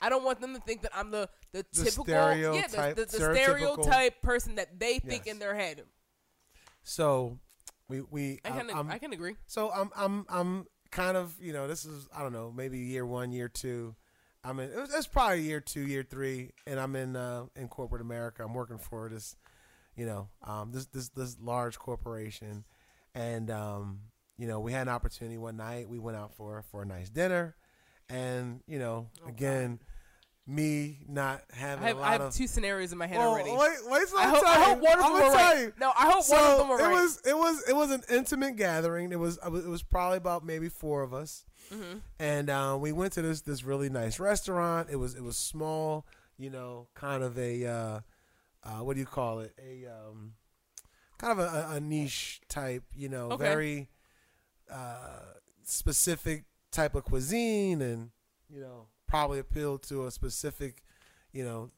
I 0.00 0.08
don't 0.08 0.24
want 0.24 0.40
them 0.40 0.54
to 0.54 0.60
think 0.60 0.82
that 0.82 0.92
I'm 0.94 1.10
the 1.10 1.28
the, 1.52 1.64
The 1.72 1.84
typical 1.84 2.06
yeah 2.08 2.66
the, 2.66 2.94
the, 2.96 3.04
the 3.04 3.34
stereotype 3.34 4.22
person 4.22 4.54
that 4.56 4.78
they 4.80 4.98
think 4.98 5.26
Yes. 5.26 5.34
in 5.34 5.38
their 5.38 5.54
head. 5.54 5.82
So 6.82 7.38
we 7.88 8.00
we 8.00 8.40
I 8.44 8.50
can 8.50 8.70
I'm, 8.70 8.90
I 8.90 8.98
can 8.98 9.12
agree. 9.12 9.36
So 9.46 9.70
I'm 9.70 9.90
I'm 9.96 10.26
I'm 10.28 10.66
kind 10.90 11.16
of 11.16 11.34
you 11.40 11.52
know 11.52 11.68
this 11.68 11.84
is 11.84 12.08
I 12.16 12.22
don't 12.22 12.32
know 12.32 12.52
maybe 12.56 12.78
year 12.78 13.04
one 13.06 13.32
year 13.32 13.48
two. 13.48 13.94
I'm 14.44 14.58
in 14.60 14.70
it 14.70 14.76
was, 14.76 14.94
it's 14.94 15.06
probably 15.06 15.42
year 15.42 15.60
two 15.60 15.86
year 15.86 16.02
three, 16.02 16.52
and 16.66 16.80
I'm 16.80 16.96
in 16.96 17.16
uh, 17.16 17.46
in 17.56 17.68
corporate 17.68 18.02
America. 18.02 18.42
I'm 18.44 18.54
working 18.54 18.78
for 18.78 19.08
this 19.08 19.36
you 19.96 20.06
know 20.06 20.28
um, 20.44 20.72
this 20.72 20.86
this 20.86 21.08
this 21.10 21.36
large 21.40 21.78
corporation, 21.78 22.64
and 23.14 23.50
um, 23.50 24.00
you 24.38 24.46
know 24.46 24.60
we 24.60 24.72
had 24.72 24.82
an 24.82 24.94
opportunity 24.94 25.36
one 25.38 25.56
night. 25.56 25.88
We 25.88 25.98
went 25.98 26.16
out 26.16 26.34
for 26.34 26.62
for 26.70 26.82
a 26.82 26.86
nice 26.86 27.10
dinner, 27.10 27.54
and 28.08 28.60
you 28.66 28.78
know 28.78 29.08
Oh, 29.24 29.28
again. 29.28 29.80
Me 30.50 30.98
not 31.08 31.42
having 31.52 31.84
I 31.84 31.88
have, 31.88 31.96
a 31.96 32.00
I 32.00 32.02
lot 32.02 32.12
have 32.12 32.20
of. 32.22 32.34
two 32.34 32.46
scenarios 32.46 32.90
in 32.92 32.98
my 32.98 33.06
head 33.06 33.18
Well, 33.18 33.30
already. 33.30 33.50
wait, 33.50 33.78
wait, 33.86 34.08
so 34.08 34.18
I 34.18 34.26
hope, 34.28 34.44
I 34.44 34.64
hope 34.64 34.80
one 34.80 34.98
of 34.98 35.04
them 35.04 35.14
are 35.14 35.32
right. 35.32 35.58
you. 35.60 35.72
No, 35.78 35.92
I 35.96 36.10
hope 36.10 36.24
so 36.24 36.34
one 36.34 36.50
of 36.50 36.58
them 36.58 36.70
it 36.70 36.82
right. 36.82 37.02
was 37.02 37.22
it 37.24 37.36
was 37.36 37.68
it 37.68 37.76
was 37.76 37.90
an 37.92 38.02
intimate 38.10 38.56
gathering. 38.56 39.12
It 39.12 39.18
was 39.18 39.38
it 39.44 39.50
was, 39.50 39.82
probably 39.82 40.18
about 40.18 40.44
maybe 40.44 40.68
four 40.68 41.02
of 41.02 41.14
us, 41.14 41.44
hmm 41.72 41.98
and 42.18 42.50
uh, 42.50 42.76
we 42.80 42.90
went 42.92 43.12
to 43.14 43.22
this 43.22 43.42
this 43.42 43.62
really 43.64 43.88
nice 43.88 44.18
restaurant. 44.18 44.88
It 44.90 44.96
was 44.96 45.14
it 45.14 45.22
was 45.22 45.36
small, 45.36 46.04
you 46.36 46.50
know, 46.50 46.88
kind 46.94 47.22
of 47.22 47.38
a 47.38 47.66
uh, 47.66 48.00
uh, 48.64 48.78
what 48.82 48.94
do 48.94 49.00
you 49.00 49.06
call 49.06 49.40
it? 49.40 49.54
A 49.58 49.86
um, 49.86 50.32
kind 51.18 51.38
of 51.38 51.38
a, 51.38 51.76
a 51.76 51.80
niche 51.80 52.40
type, 52.48 52.82
you 52.94 53.08
know, 53.08 53.30
Okay. 53.32 53.44
very 53.44 53.88
uh, 54.70 55.20
specific 55.64 56.44
type 56.72 56.94
of 56.94 57.04
cuisine, 57.04 57.80
and 57.82 58.10
you 58.48 58.60
know, 58.60 58.86
probably 59.10 59.38
appeal 59.40 59.76
to 59.78 60.06
a 60.06 60.10
specific, 60.10 60.82
you 61.32 61.44
know. 61.44 61.70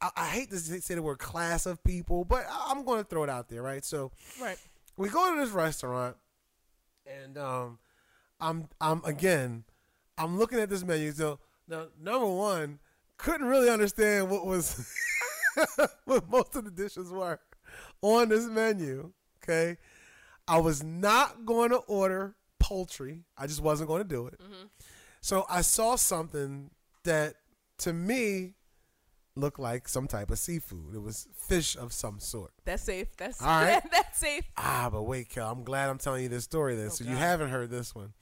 I, 0.00 0.10
I 0.16 0.26
hate 0.28 0.50
to 0.50 0.58
say 0.58 0.94
the 0.94 1.02
word 1.02 1.18
class 1.18 1.66
of 1.66 1.84
people, 1.84 2.24
but 2.24 2.46
I- 2.50 2.68
I'm 2.70 2.84
going 2.84 2.98
to 3.02 3.04
throw 3.08 3.22
it 3.22 3.30
out 3.30 3.48
there, 3.48 3.62
right? 3.62 3.84
So, 3.84 4.10
Right. 4.40 4.58
we 4.96 5.08
go 5.10 5.34
to 5.34 5.40
this 5.40 5.50
restaurant 5.50 6.16
and 7.06 7.36
um 7.38 7.78
I'm 8.40 8.68
I'm 8.80 9.02
again 9.04 9.64
I'm 10.18 10.38
looking 10.38 10.58
at 10.60 10.68
this 10.68 10.84
menu 10.84 11.12
so 11.12 11.38
now 11.66 11.86
number 12.00 12.26
one 12.26 12.78
couldn't 13.16 13.46
really 13.46 13.68
understand 13.70 14.30
what 14.30 14.44
was 14.46 14.86
what 16.04 16.28
most 16.28 16.54
of 16.56 16.64
the 16.64 16.70
dishes 16.70 17.10
were 17.10 17.40
on 18.02 18.28
this 18.28 18.46
menu 18.46 19.12
okay 19.42 19.78
I 20.46 20.58
was 20.60 20.82
not 20.82 21.44
going 21.46 21.70
to 21.70 21.78
order 21.78 22.36
poultry 22.58 23.24
I 23.36 23.46
just 23.46 23.62
wasn't 23.62 23.88
going 23.88 24.02
to 24.02 24.08
do 24.08 24.26
it 24.26 24.34
hmm 24.40 24.66
so 25.20 25.44
I 25.48 25.60
saw 25.62 25.96
something 25.96 26.70
that 27.04 27.34
to 27.78 27.92
me 27.92 28.54
looked 29.36 29.58
like 29.58 29.88
some 29.88 30.06
type 30.06 30.30
of 30.30 30.38
seafood 30.38 30.94
it 30.94 30.98
was 31.00 31.28
fish 31.34 31.76
of 31.76 31.92
some 31.92 32.18
sort 32.20 32.52
That's 32.64 32.82
safe. 32.82 33.16
That's 33.16 33.40
All 33.40 33.48
right. 33.48 33.82
that's 33.92 34.18
safe. 34.18 34.44
Ah, 34.56 34.88
but 34.92 35.02
wait, 35.04 35.28
Kel, 35.30 35.50
I'm 35.50 35.62
glad 35.64 35.88
I'm 35.88 35.98
telling 35.98 36.22
you 36.24 36.28
this 36.28 36.44
story 36.44 36.74
then, 36.76 36.86
Oh, 36.86 36.90
so 36.90 37.04
you 37.04 37.16
haven't 37.16 37.50
heard 37.50 37.70
this 37.70 37.94
one. 37.94 38.12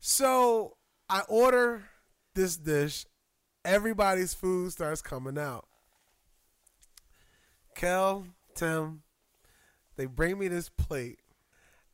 So 0.00 0.76
I 1.08 1.22
order 1.28 1.84
this 2.34 2.56
dish. 2.56 3.06
Everybody's 3.64 4.34
food 4.34 4.70
starts 4.70 5.02
coming 5.02 5.38
out. 5.38 5.66
Kel, 7.74 8.26
Tim, 8.54 9.02
they 9.96 10.06
bring 10.06 10.38
me 10.38 10.48
this 10.48 10.68
plate, 10.68 11.18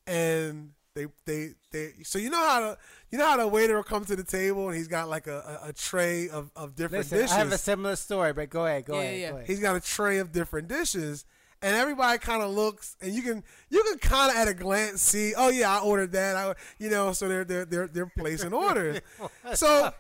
and 0.07 0.73
they 0.95 1.07
they 1.25 1.51
they. 1.71 1.93
So 2.03 2.19
you 2.19 2.31
know 2.31 2.39
how 2.47 2.61
the 2.61 2.79
you 3.11 3.19
know 3.19 3.27
how 3.27 3.37
the 3.37 3.49
waiter 3.49 3.77
will 3.77 3.83
come 3.83 4.05
to 4.05 4.17
the 4.17 4.25
table 4.25 4.69
and 4.69 4.77
he's 4.77 4.89
got 4.89 5.09
like 5.09 5.27
a, 5.27 5.61
a, 5.65 5.69
a 5.69 5.73
tray 5.73 6.29
of, 6.29 6.51
of 6.57 6.75
different 6.75 7.05
Listen, 7.05 7.19
dishes. 7.19 7.33
I 7.33 7.39
have 7.39 7.53
a 7.53 7.59
similar 7.59 7.97
story, 7.97 8.33
but 8.33 8.51
go 8.51 8.67
ahead, 8.67 8.85
go 8.85 8.95
Yeah, 8.95 9.01
ahead, 9.01 9.15
yeah, 9.21 9.29
go 9.31 9.35
yeah. 9.35 9.37
ahead. 9.39 9.47
He's 9.49 9.61
got 9.61 9.77
a 9.77 9.81
tray 9.81 10.19
of 10.19 10.33
different 10.33 10.69
dishes, 10.69 11.25
and 11.63 11.75
everybody 11.75 12.19
kind 12.19 12.43
of 12.43 12.51
looks, 12.51 12.97
and 13.01 13.15
you 13.15 13.23
can 13.23 13.43
you 13.71 13.83
can 13.85 13.99
kind 13.99 14.31
of 14.31 14.37
at 14.37 14.49
a 14.49 14.55
glance 14.55 15.01
see, 15.03 15.35
oh 15.37 15.49
yeah, 15.49 15.79
I 15.79 15.81
ordered 15.83 16.13
that, 16.13 16.37
I 16.37 16.55
you 16.79 16.91
know, 16.91 17.13
so 17.13 17.29
they're 17.29 17.45
they're 17.45 17.65
they're 17.65 17.87
they're 17.89 18.13
placing 18.19 18.53
orders. 18.53 19.01
so 19.55 19.93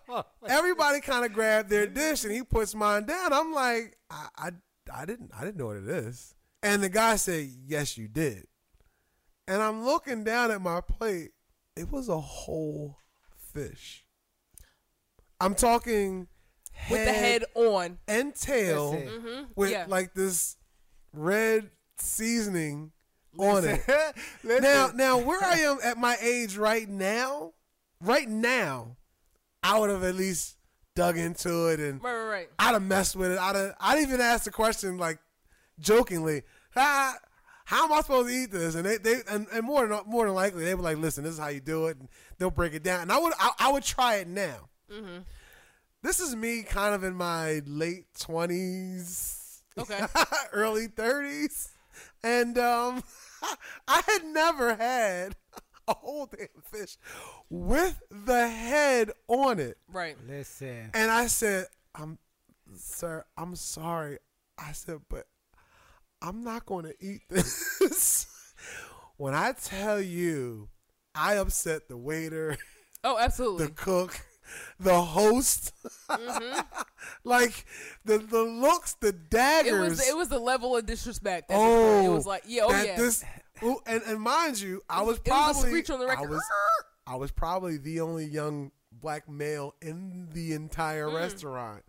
everybody 0.47 1.01
kind 1.01 1.24
of 1.24 1.32
grabbed 1.32 1.70
their 1.70 1.86
dish, 1.86 2.24
and 2.24 2.32
he 2.32 2.43
puts 2.43 2.74
mine 2.74 3.07
down. 3.07 3.32
I'm 3.32 3.53
like, 3.53 3.97
I, 4.11 4.28
I 4.36 4.51
I 4.93 5.05
didn't 5.07 5.30
I 5.38 5.45
didn't 5.45 5.61
order 5.61 5.80
this, 5.80 6.34
and 6.62 6.82
the 6.82 6.88
guy 6.90 7.16
said, 7.16 7.49
yes, 7.66 7.97
you 7.97 8.09
did, 8.09 8.47
and 9.49 9.62
I'm 9.62 9.84
looking 9.84 10.24
down 10.24 10.51
at 10.51 10.61
my 10.61 10.80
plate. 10.80 11.30
It 11.76 11.90
was 11.90 12.09
a 12.09 12.20
whole 12.20 12.99
fish. 13.53 14.05
I'm 15.40 15.55
talking 15.55 16.28
With 16.90 17.05
the 17.05 17.12
head 17.12 17.45
on. 17.55 17.99
and 18.07 18.34
tail 18.34 18.93
Listen. 18.93 19.20
hmm 19.20 19.43
with 19.57 19.70
yeah. 19.70 19.86
like 19.88 20.14
this 20.14 20.57
red 21.12 21.70
seasoning 21.99 22.93
on 23.38 23.64
it. 23.64 23.80
Now, 24.45 24.90
now 24.95 25.18
where 25.18 25.43
I 25.43 25.59
am 25.61 25.78
at 25.82 25.97
my 25.97 26.16
age 26.20 26.57
right 26.57 26.88
now, 26.88 27.53
right 28.01 28.28
now, 28.28 28.97
I 29.62 29.78
would 29.78 29.90
have 29.90 30.05
at 30.05 30.14
least 30.14 30.57
dug 30.95 31.16
into 31.16 31.68
it 31.68 31.80
and 31.80 32.03
right, 32.03 32.12
right, 32.14 32.28
right. 32.30 32.49
I'd 32.59 32.72
have 32.72 32.82
messed 32.82 33.16
with 33.16 33.32
it. 33.32 33.38
I'd 33.38 33.57
have, 33.57 33.74
I'd 33.80 34.03
even 34.03 34.20
asked 34.20 34.45
the 34.45 34.51
question 34.51 34.99
like 34.99 35.18
jokingly, 35.80 36.43
ah, 36.76 37.16
how 37.73 37.85
am 37.87 37.93
I 37.93 38.01
supposed 38.03 38.29
to 38.29 38.35
eat 38.35 38.51
this? 38.51 38.75
And 38.75 38.85
they, 38.85 38.99
they 38.99 39.20
and, 39.31 39.47
and 39.53 39.64
more 39.64 39.87
than 39.87 40.01
more 40.07 40.27
than 40.27 40.35
likely 40.35 40.64
they 40.64 40.75
were 40.75 40.83
like, 40.83 40.99
listen, 40.99 41.25
this 41.25 41.33
is 41.35 41.39
how 41.39 41.49
you 41.49 41.61
do 41.61 41.87
it, 41.87 41.97
and 41.99 42.09
they'll 42.39 42.51
break 42.51 42.75
it 42.75 42.83
down. 42.83 43.01
And 43.01 43.11
I 43.12 43.18
would 43.18 43.33
I, 43.39 43.51
I 43.59 43.73
would 43.73 43.83
try 43.83 44.16
it 44.16 44.29
now. 44.29 44.68
hmm 44.91 45.18
This 46.03 46.20
is 46.20 46.37
me 46.37 46.62
kind 46.62 46.95
of 46.95 47.03
in 47.03 47.14
my 47.14 47.62
late 47.66 48.07
twenties, 48.18 49.62
Okay. 49.79 50.01
early 50.53 50.87
thirties, 50.89 51.70
and 52.23 52.59
um, 52.59 53.03
I 53.89 54.03
had 54.07 54.25
never 54.25 54.75
had 54.75 55.35
a 55.89 55.95
whole 55.95 56.27
damn 56.27 56.49
fish 56.70 56.97
with 57.49 58.03
the 58.11 58.49
head 58.49 59.11
on 59.29 59.59
it, 59.59 59.79
Right. 59.91 60.16
Listen. 60.29 60.91
and 60.95 61.11
I 61.11 61.27
said, 61.27 61.66
"I'm, 61.95 62.18
sir, 62.77 63.25
I'm 63.37 63.55
sorry." 63.57 64.18
I 64.59 64.73
said, 64.73 65.01
"But 65.09 65.27
I'm 66.23 66.45
not 66.45 66.64
going 66.66 66.85
to 66.85 66.95
eat 67.01 67.23
this." 67.29 68.55
when 69.16 69.35
I 69.35 69.53
tell 69.53 70.01
you, 70.01 70.68
I 71.14 71.35
upset 71.35 71.89
the 71.89 71.97
waiter, 71.97 72.57
Oh, 73.05 73.18
absolutely. 73.18 73.66
the 73.66 73.73
cook, 73.73 74.20
the 74.79 75.03
host. 75.03 75.73
hmm 76.09 76.61
like 77.25 77.66
the 78.05 78.18
the 78.18 78.43
looks, 78.43 78.95
the 79.01 79.12
daggers. 79.12 79.73
It 79.73 79.79
was 79.79 80.09
it 80.11 80.16
was 80.16 80.29
the 80.29 80.39
level 80.39 80.77
of 80.77 80.87
disrespect. 80.87 81.49
That 81.49 81.57
oh, 81.59 82.05
it 82.05 82.09
was 82.09 82.27
like 82.27 82.45
yeah, 82.47 82.62
oh 82.64 82.83
yeah. 82.83 82.97
This, 82.97 83.25
and 83.87 84.03
and 84.07 84.20
mind 84.20 84.61
you, 84.61 84.83
I 84.89 85.03
was 85.03 85.18
was 85.18 85.18
probably 85.20 85.85
on 85.91 86.01
the 86.01 86.07
I 86.07 86.23
was 86.23 86.43
I 87.07 87.16
was 87.16 87.31
probably 87.33 87.77
the 87.77 88.01
only 88.01 88.27
young 88.27 88.70
black 88.93 89.29
male 89.29 89.75
in 89.83 90.29
the 90.33 90.53
entire 90.53 91.09
Mm. 91.09 91.14
restaurant. 91.14 91.83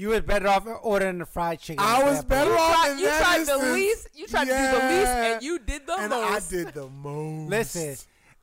You 0.00 0.08
was 0.08 0.22
better 0.22 0.48
off 0.48 0.66
ordering 0.82 1.18
the 1.18 1.26
fried 1.26 1.60
chicken. 1.60 1.84
I 1.84 2.02
was 2.02 2.20
that 2.20 2.28
better 2.28 2.48
point. 2.48 2.58
off 2.62 2.74
tried, 2.74 2.92
in 2.92 2.98
you 3.00 3.04
that 3.04 3.22
tried 3.22 3.46
the 3.46 3.72
least. 3.74 4.08
You 4.14 4.26
tried 4.26 4.44
to 4.46 4.50
do 4.50 4.56
the 4.80 4.86
least, 4.88 5.06
and 5.08 5.42
you 5.42 5.58
did 5.58 5.86
the 5.86 5.94
and 5.98 6.08
most. 6.08 6.52
I 6.52 6.56
did 6.56 6.72
the 6.72 6.88
most. 7.04 7.50
Listen, 7.50 7.96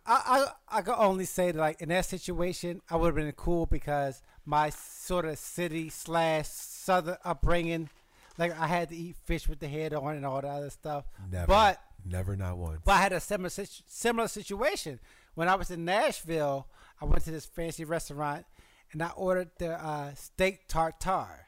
I, 0.05 0.45
I 0.69 0.77
I 0.77 0.81
can 0.83 0.93
only 0.95 1.25
say 1.25 1.49
that 1.49 1.59
like 1.59 1.81
in 1.81 1.89
that 1.89 2.05
situation, 2.05 2.83
I 2.91 2.95
would 2.95 3.07
have 3.07 3.15
been 3.15 3.31
cool 3.31 3.65
because 3.65 4.21
my 4.45 4.69
sort 4.69 5.25
of 5.25 5.39
city 5.39 5.89
slash 5.89 6.47
southern 6.47 7.17
upbringing, 7.25 7.89
like 8.37 8.55
I 8.59 8.67
had 8.67 8.89
to 8.89 8.95
eat 8.95 9.15
fish 9.25 9.49
with 9.49 9.57
the 9.59 9.67
head 9.67 9.95
on 9.95 10.15
and 10.15 10.27
all 10.27 10.39
that 10.41 10.47
other 10.47 10.69
stuff. 10.69 11.05
never, 11.31 11.47
But 11.47 11.81
never, 12.05 12.35
not 12.35 12.59
once. 12.59 12.81
but 12.85 12.91
I 12.91 12.97
had 12.97 13.13
a 13.13 13.19
similar 13.19 13.49
similar 13.49 14.27
situation 14.27 14.99
when 15.33 15.49
I 15.49 15.55
was 15.55 15.71
in 15.71 15.85
Nashville. 15.85 16.67
I 17.01 17.05
went 17.05 17.23
to 17.23 17.31
this 17.31 17.47
fancy 17.47 17.83
restaurant 17.83 18.45
and 18.91 19.01
I 19.01 19.09
ordered 19.15 19.49
the 19.57 19.71
uh, 19.73 20.13
steak 20.13 20.67
tartare. 20.67 21.46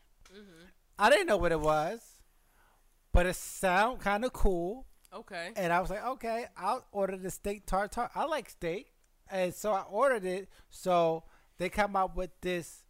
I 0.97 1.09
didn't 1.09 1.27
know 1.27 1.37
what 1.37 1.51
it 1.51 1.59
was, 1.59 2.01
but 3.13 3.25
it 3.25 3.35
sounded 3.35 4.01
kind 4.01 4.25
of 4.25 4.33
cool. 4.33 4.85
Okay. 5.13 5.51
And 5.55 5.71
I 5.73 5.79
was 5.79 5.89
like, 5.89 6.05
okay, 6.05 6.45
I'll 6.57 6.85
order 6.91 7.17
the 7.17 7.31
steak 7.31 7.65
tartare. 7.65 8.09
I 8.13 8.25
like 8.25 8.49
steak. 8.49 8.93
And 9.31 9.53
so 9.53 9.71
I 9.71 9.81
ordered 9.89 10.25
it. 10.25 10.49
So 10.69 11.23
they 11.57 11.69
come 11.69 11.95
out 11.95 12.15
with 12.15 12.31
this 12.41 12.83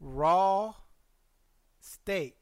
raw 0.00 0.74
steak, 1.80 2.36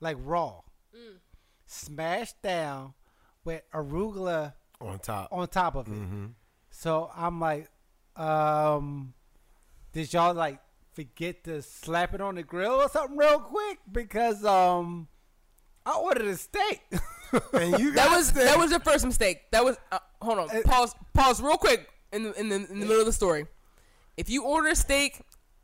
like 0.00 0.16
raw, 0.20 0.60
Mm. 0.94 1.18
smashed 1.66 2.40
down 2.42 2.94
with 3.44 3.62
arugula 3.72 4.54
on 4.80 4.98
top. 4.98 5.28
on 5.32 5.46
top 5.48 5.74
of 5.76 5.86
it. 5.88 5.92
Mm-hmm. 5.92 6.26
So 6.70 7.10
I'm 7.14 7.38
like, 7.40 7.70
um, 8.16 9.14
did 9.92 10.12
y'all 10.12 10.34
like 10.34 10.60
forget 10.92 11.44
to 11.44 11.62
slap 11.62 12.14
it 12.14 12.20
on 12.20 12.34
the 12.36 12.42
grill 12.42 12.72
or 12.74 12.88
something 12.88 13.16
real 13.16 13.38
quick? 13.40 13.78
Because 13.90 14.44
um, 14.44 15.08
I 15.86 15.92
ordered 15.98 16.26
a 16.26 16.36
steak. 16.36 16.82
And 17.52 17.78
you 17.78 17.92
That 17.92 18.10
was 18.10 18.26
steak. 18.26 18.42
that 18.42 18.58
was 18.58 18.72
your 18.72 18.80
first 18.80 19.04
mistake. 19.06 19.42
That 19.52 19.64
was 19.64 19.76
uh, 19.92 20.00
hold 20.20 20.40
on. 20.40 20.50
Uh, 20.50 20.62
Pause. 20.64 20.96
Pause 21.14 21.42
real 21.42 21.56
quick 21.58 21.88
in 22.12 22.24
the 22.24 22.32
in 22.40 22.48
the 22.48 22.56
in 22.56 22.80
the 22.80 22.86
middle 22.86 22.98
of 22.98 23.06
the 23.06 23.12
story. 23.12 23.46
If 24.16 24.28
you 24.28 24.42
order 24.42 24.66
a 24.70 24.74
steak 24.74 25.22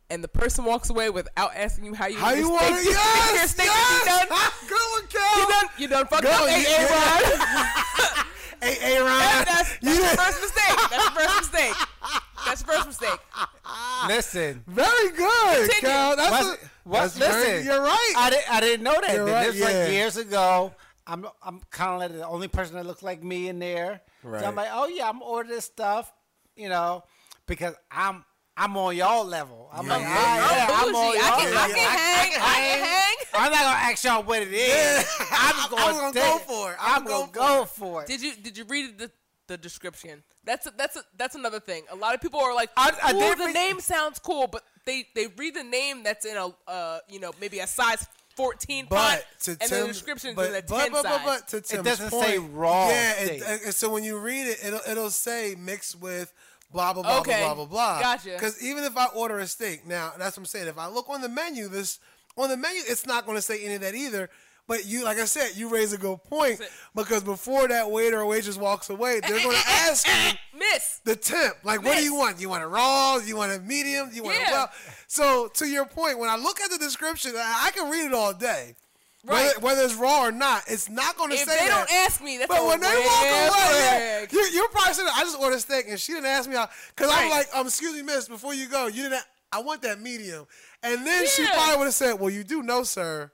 and 0.09 0.23
the 0.23 0.29
person 0.29 0.65
walks 0.65 0.91
away 0.91 1.11
without 1.11 1.57
asking 1.57 1.87
you 1.87 1.95
how 1.95 2.07
you 2.07 2.19
how 2.19 2.31
you 2.31 2.43
your 2.43 2.51
want 2.53 2.63
steak, 2.67 2.87
it? 2.87 3.35
your 3.35 3.47
steak 3.49 3.67
yes. 3.67 4.01
to 4.01 4.29
done, 4.29 4.29
Good 4.69 4.79
one, 4.93 5.03
you 5.43 5.49
done 5.49 5.65
you 5.77 5.89
done 5.89 6.07
fucked 6.07 6.27
up. 6.27 6.49
Hey, 6.49 6.61
you- 6.61 6.69
Aaron. 6.69 8.27
Hey, 8.63 8.75
hey, 8.81 8.99
Ryan. 9.01 9.09
That- 9.11 9.45
that's 9.49 9.79
that's 9.79 9.83
You 9.83 10.01
the 10.03 10.17
first 10.17 10.41
mistake. 10.41 10.79
That's 10.91 11.05
the 11.05 11.15
first 11.21 11.37
mistake. 11.41 11.75
That's 12.47 12.63
the 12.63 12.67
first 12.73 12.87
mistake. 12.87 13.19
Ah, 13.69 14.05
listen, 14.09 14.63
Very 14.67 15.11
good, 15.11 15.71
Continue. 15.71 15.89
Cal. 15.95 16.17
That's, 16.17 16.31
What- 16.31 16.59
a, 16.63 16.71
what- 16.85 17.01
that's 17.03 17.17
very- 17.19 17.43
listen. 17.55 17.67
you're 17.67 17.83
right. 17.83 18.13
I 18.17 18.31
didn't. 18.31 18.51
I 18.53 18.61
didn't 18.61 18.83
know 18.85 19.01
that. 19.01 19.15
You're 19.15 19.25
Then 19.27 19.35
right, 19.35 19.47
This 19.53 19.61
was 19.61 19.71
yeah. 19.73 19.79
like 19.83 19.91
years 19.93 20.17
ago. 20.17 20.75
I'm 21.09 21.27
I'm 21.43 21.61
kind 21.71 21.93
of 21.93 21.99
like 22.01 22.13
the 22.19 22.27
only 22.27 22.49
person 22.49 22.75
that 22.77 22.87
looks 22.87 23.03
like 23.03 23.23
me 23.23 23.49
in 23.49 23.59
there. 23.59 24.01
So 24.23 24.29
Right. 24.29 24.45
I'm 24.45 24.55
like, 24.57 24.69
oh 24.73 24.87
yeah, 24.89 25.09
I'm 25.09 25.23
ordering 25.23 25.55
this 25.55 25.65
stuff, 25.65 26.13
you 26.57 26.69
know, 26.69 27.05
because 27.47 27.75
I'm 27.91 28.25
I'm 28.57 28.77
on 28.77 28.97
y'all 28.97 29.25
level. 29.25 29.69
I'm 29.73 29.87
Yeah, 29.87 29.93
like, 29.93 30.03
yeah, 30.03 30.09
all 30.09 30.15
right, 30.15 30.41
yeah. 30.51 30.57
yeah, 30.57 30.67
I'm 30.69 30.89
I'm 30.89 30.95
on 30.95 31.13
bougie. 31.13 31.19
y'all 31.19 31.27
I 31.27 31.39
can, 31.39 31.47
I 31.49 31.55
level. 31.57 31.75
can 31.77 31.99
hang. 31.99 32.33
I 32.33 32.55
can 32.55 32.85
hang. 32.85 33.17
I'm 33.35 33.53
not 33.53 33.61
gonna 33.61 33.91
ask 33.93 34.05
y'all 34.05 34.23
what 34.23 34.43
it 34.43 34.53
is. 34.53 35.17
I'm 35.31 35.55
I'm 35.61 35.71
gonna, 35.71 35.93
gonna 35.93 36.13
take 36.13 36.23
go 36.23 36.39
for 36.39 36.73
it. 36.73 36.77
I'm, 36.81 37.03
I'm 37.03 37.05
gonna 37.07 37.33
gonna 37.33 37.59
go 37.59 37.65
for 37.67 38.03
it. 38.03 38.09
Did 38.09 38.23
you 38.23 38.33
did 38.35 38.57
you 38.59 38.65
read 38.65 38.99
the 38.99 39.11
the 39.49 39.57
description? 39.57 40.23
That's 40.45 40.67
a, 40.67 40.73
that's 40.77 40.97
a, 40.97 41.03
that's 41.17 41.35
another 41.35 41.61
thing. 41.61 41.83
A 41.91 41.97
lot 41.97 42.15
of 42.15 42.21
people 42.21 42.41
are 42.41 42.55
like, 42.55 42.71
I- 42.77 42.93
I 43.03 43.13
"Ooh, 43.13 43.35
the 43.35 43.53
name 43.53 43.81
sounds 43.81 44.19
cool," 44.19 44.47
but 44.47 44.63
they 44.85 45.07
they 45.15 45.27
read 45.37 45.55
the 45.55 45.65
name 45.65 46.03
that's 46.03 46.25
in 46.25 46.37
a 46.37 46.49
uh 46.69 46.99
you 47.09 47.19
know 47.21 47.33
maybe 47.41 47.59
a 47.59 47.67
size 47.67 48.07
14 48.37 48.87
But 48.91 48.97
font, 48.99 49.25
to 49.41 49.51
and 49.53 49.61
Tim, 49.71 49.81
the 49.81 49.87
description 49.89 50.35
but, 50.35 50.43
is 50.43 50.49
in 50.51 50.55
a 50.57 50.63
but, 50.63 50.79
10 50.85 50.93
but, 50.93 51.03
but, 51.03 51.11
size. 51.11 51.25
but 51.25 51.49
to 51.49 51.61
Tim's 51.63 51.85
doesn't 51.85 52.11
point, 52.11 52.27
say 52.27 52.39
raw 52.39 52.89
Yeah, 52.91 53.13
steak. 53.15 53.41
it, 53.43 53.43
uh, 53.69 53.73
so 53.73 53.91
when 53.91 54.05
you 54.05 54.19
read 54.19 54.47
it, 54.47 54.59
it'll 54.65 54.81
it'll 54.89 55.11
say 55.11 55.57
mixed 55.59 55.99
with 56.01 56.33
blah 56.71 56.93
blah 56.93 57.03
blah 57.03 57.21
Okay. 57.21 57.41
blah 57.41 57.55
blah 57.55 57.65
blah 57.65 57.97
blah. 57.97 58.01
Gotcha. 58.01 58.31
Because 58.35 58.63
even 58.63 58.85
if 58.85 58.97
I 58.97 59.07
order 59.07 59.39
a 59.39 59.47
steak, 59.47 59.87
now 59.87 60.13
that's 60.19 60.37
what 60.37 60.43
I'm 60.43 60.47
saying. 60.47 60.69
If 60.69 60.79
I 60.79 60.87
look 60.89 61.09
on 61.09 61.23
the 61.23 61.29
menu, 61.31 61.69
this 61.69 61.99
on 62.37 62.51
the 62.51 62.57
menu, 62.59 62.83
it's 62.87 63.07
not 63.07 63.25
going 63.25 63.37
to 63.39 63.43
say 63.43 63.65
any 63.65 63.75
of 63.77 63.81
that 63.81 63.95
either. 63.95 64.29
But 64.69 64.85
you, 64.85 65.05
like 65.05 65.19
I 65.19 65.27
said, 65.27 65.51
you 65.55 65.69
raise 65.69 65.93
a 65.93 65.99
good 65.99 66.23
point 66.25 66.61
because 66.95 67.23
before 67.23 67.69
that 67.69 67.89
waiter 67.91 68.19
or 68.21 68.27
waitress 68.27 68.57
walks 68.57 68.91
away, 68.91 69.21
they're 69.21 69.41
going 69.43 69.57
to 69.57 69.69
ask 69.69 70.07
you 70.07 70.59
Miss. 70.59 71.01
the 71.05 71.15
temp. 71.15 71.57
Like, 71.63 71.85
what 71.85 71.97
do 71.97 72.03
you 72.03 72.17
want? 72.17 72.41
You 72.41 72.49
want 72.49 72.65
a 72.65 72.67
raw? 72.67 73.19
You 73.19 73.37
want 73.37 73.53
a 73.53 73.61
medium? 73.61 74.11
You 74.13 74.25
want 74.25 74.37
it 74.37 74.43
Yeah. 74.43 74.51
well? 74.53 74.71
So, 75.07 75.49
to 75.55 75.67
your 75.67 75.87
point, 75.87 76.19
when 76.19 76.29
I 76.29 76.37
look 76.37 76.61
at 76.61 76.71
the 76.71 76.79
description, 76.79 77.33
I 77.37 77.71
can 77.75 77.91
read 77.91 78.07
it 78.07 78.13
all 78.13 78.33
day. 78.33 78.75
Right. 79.25 79.47
Whether, 79.47 79.61
whether 79.61 79.83
it's 79.83 79.95
raw 79.95 80.23
or 80.27 80.31
not, 80.33 80.63
it's 80.69 80.89
not 80.89 81.17
going 81.17 81.31
to 81.31 81.37
If 81.37 81.49
say 81.49 81.59
they 81.61 81.67
don't 81.67 81.91
ask 81.93 82.23
me, 82.23 82.39
that's 82.39 82.49
but 82.49 82.65
when 82.65 82.79
they 82.81 82.87
walk 82.87 83.23
away, 83.25 84.27
you, 84.31 84.41
you're 84.53 84.69
probably 84.69 84.95
saying, 84.95 85.09
I 85.13 85.23
just 85.23 85.39
ordered 85.39 85.59
steak 85.61 85.87
and 85.89 85.99
she 85.99 86.13
didn't 86.13 86.27
ask 86.27 86.49
me 86.49 86.55
out. 86.57 86.71
Because 86.95 87.11
I'm 87.13 87.31
like, 87.31 87.47
um, 87.55 87.67
excuse 87.67 87.93
me, 87.95 88.03
miss, 88.03 88.29
before 88.29 88.55
you 88.55 88.69
go, 88.69 88.87
you 88.87 89.03
didn't, 89.03 89.25
I 89.53 89.61
want 89.61 89.83
that 89.83 90.01
medium. 90.01 90.47
And 90.83 91.05
then 91.07 91.27
she 91.27 91.45
probably 91.47 91.77
would 91.79 91.85
have 91.87 91.95
said, 91.95 92.15
well, 92.21 92.31
you 92.31 92.45
do 92.45 92.63
know, 92.63 92.85
sir, 92.85 93.31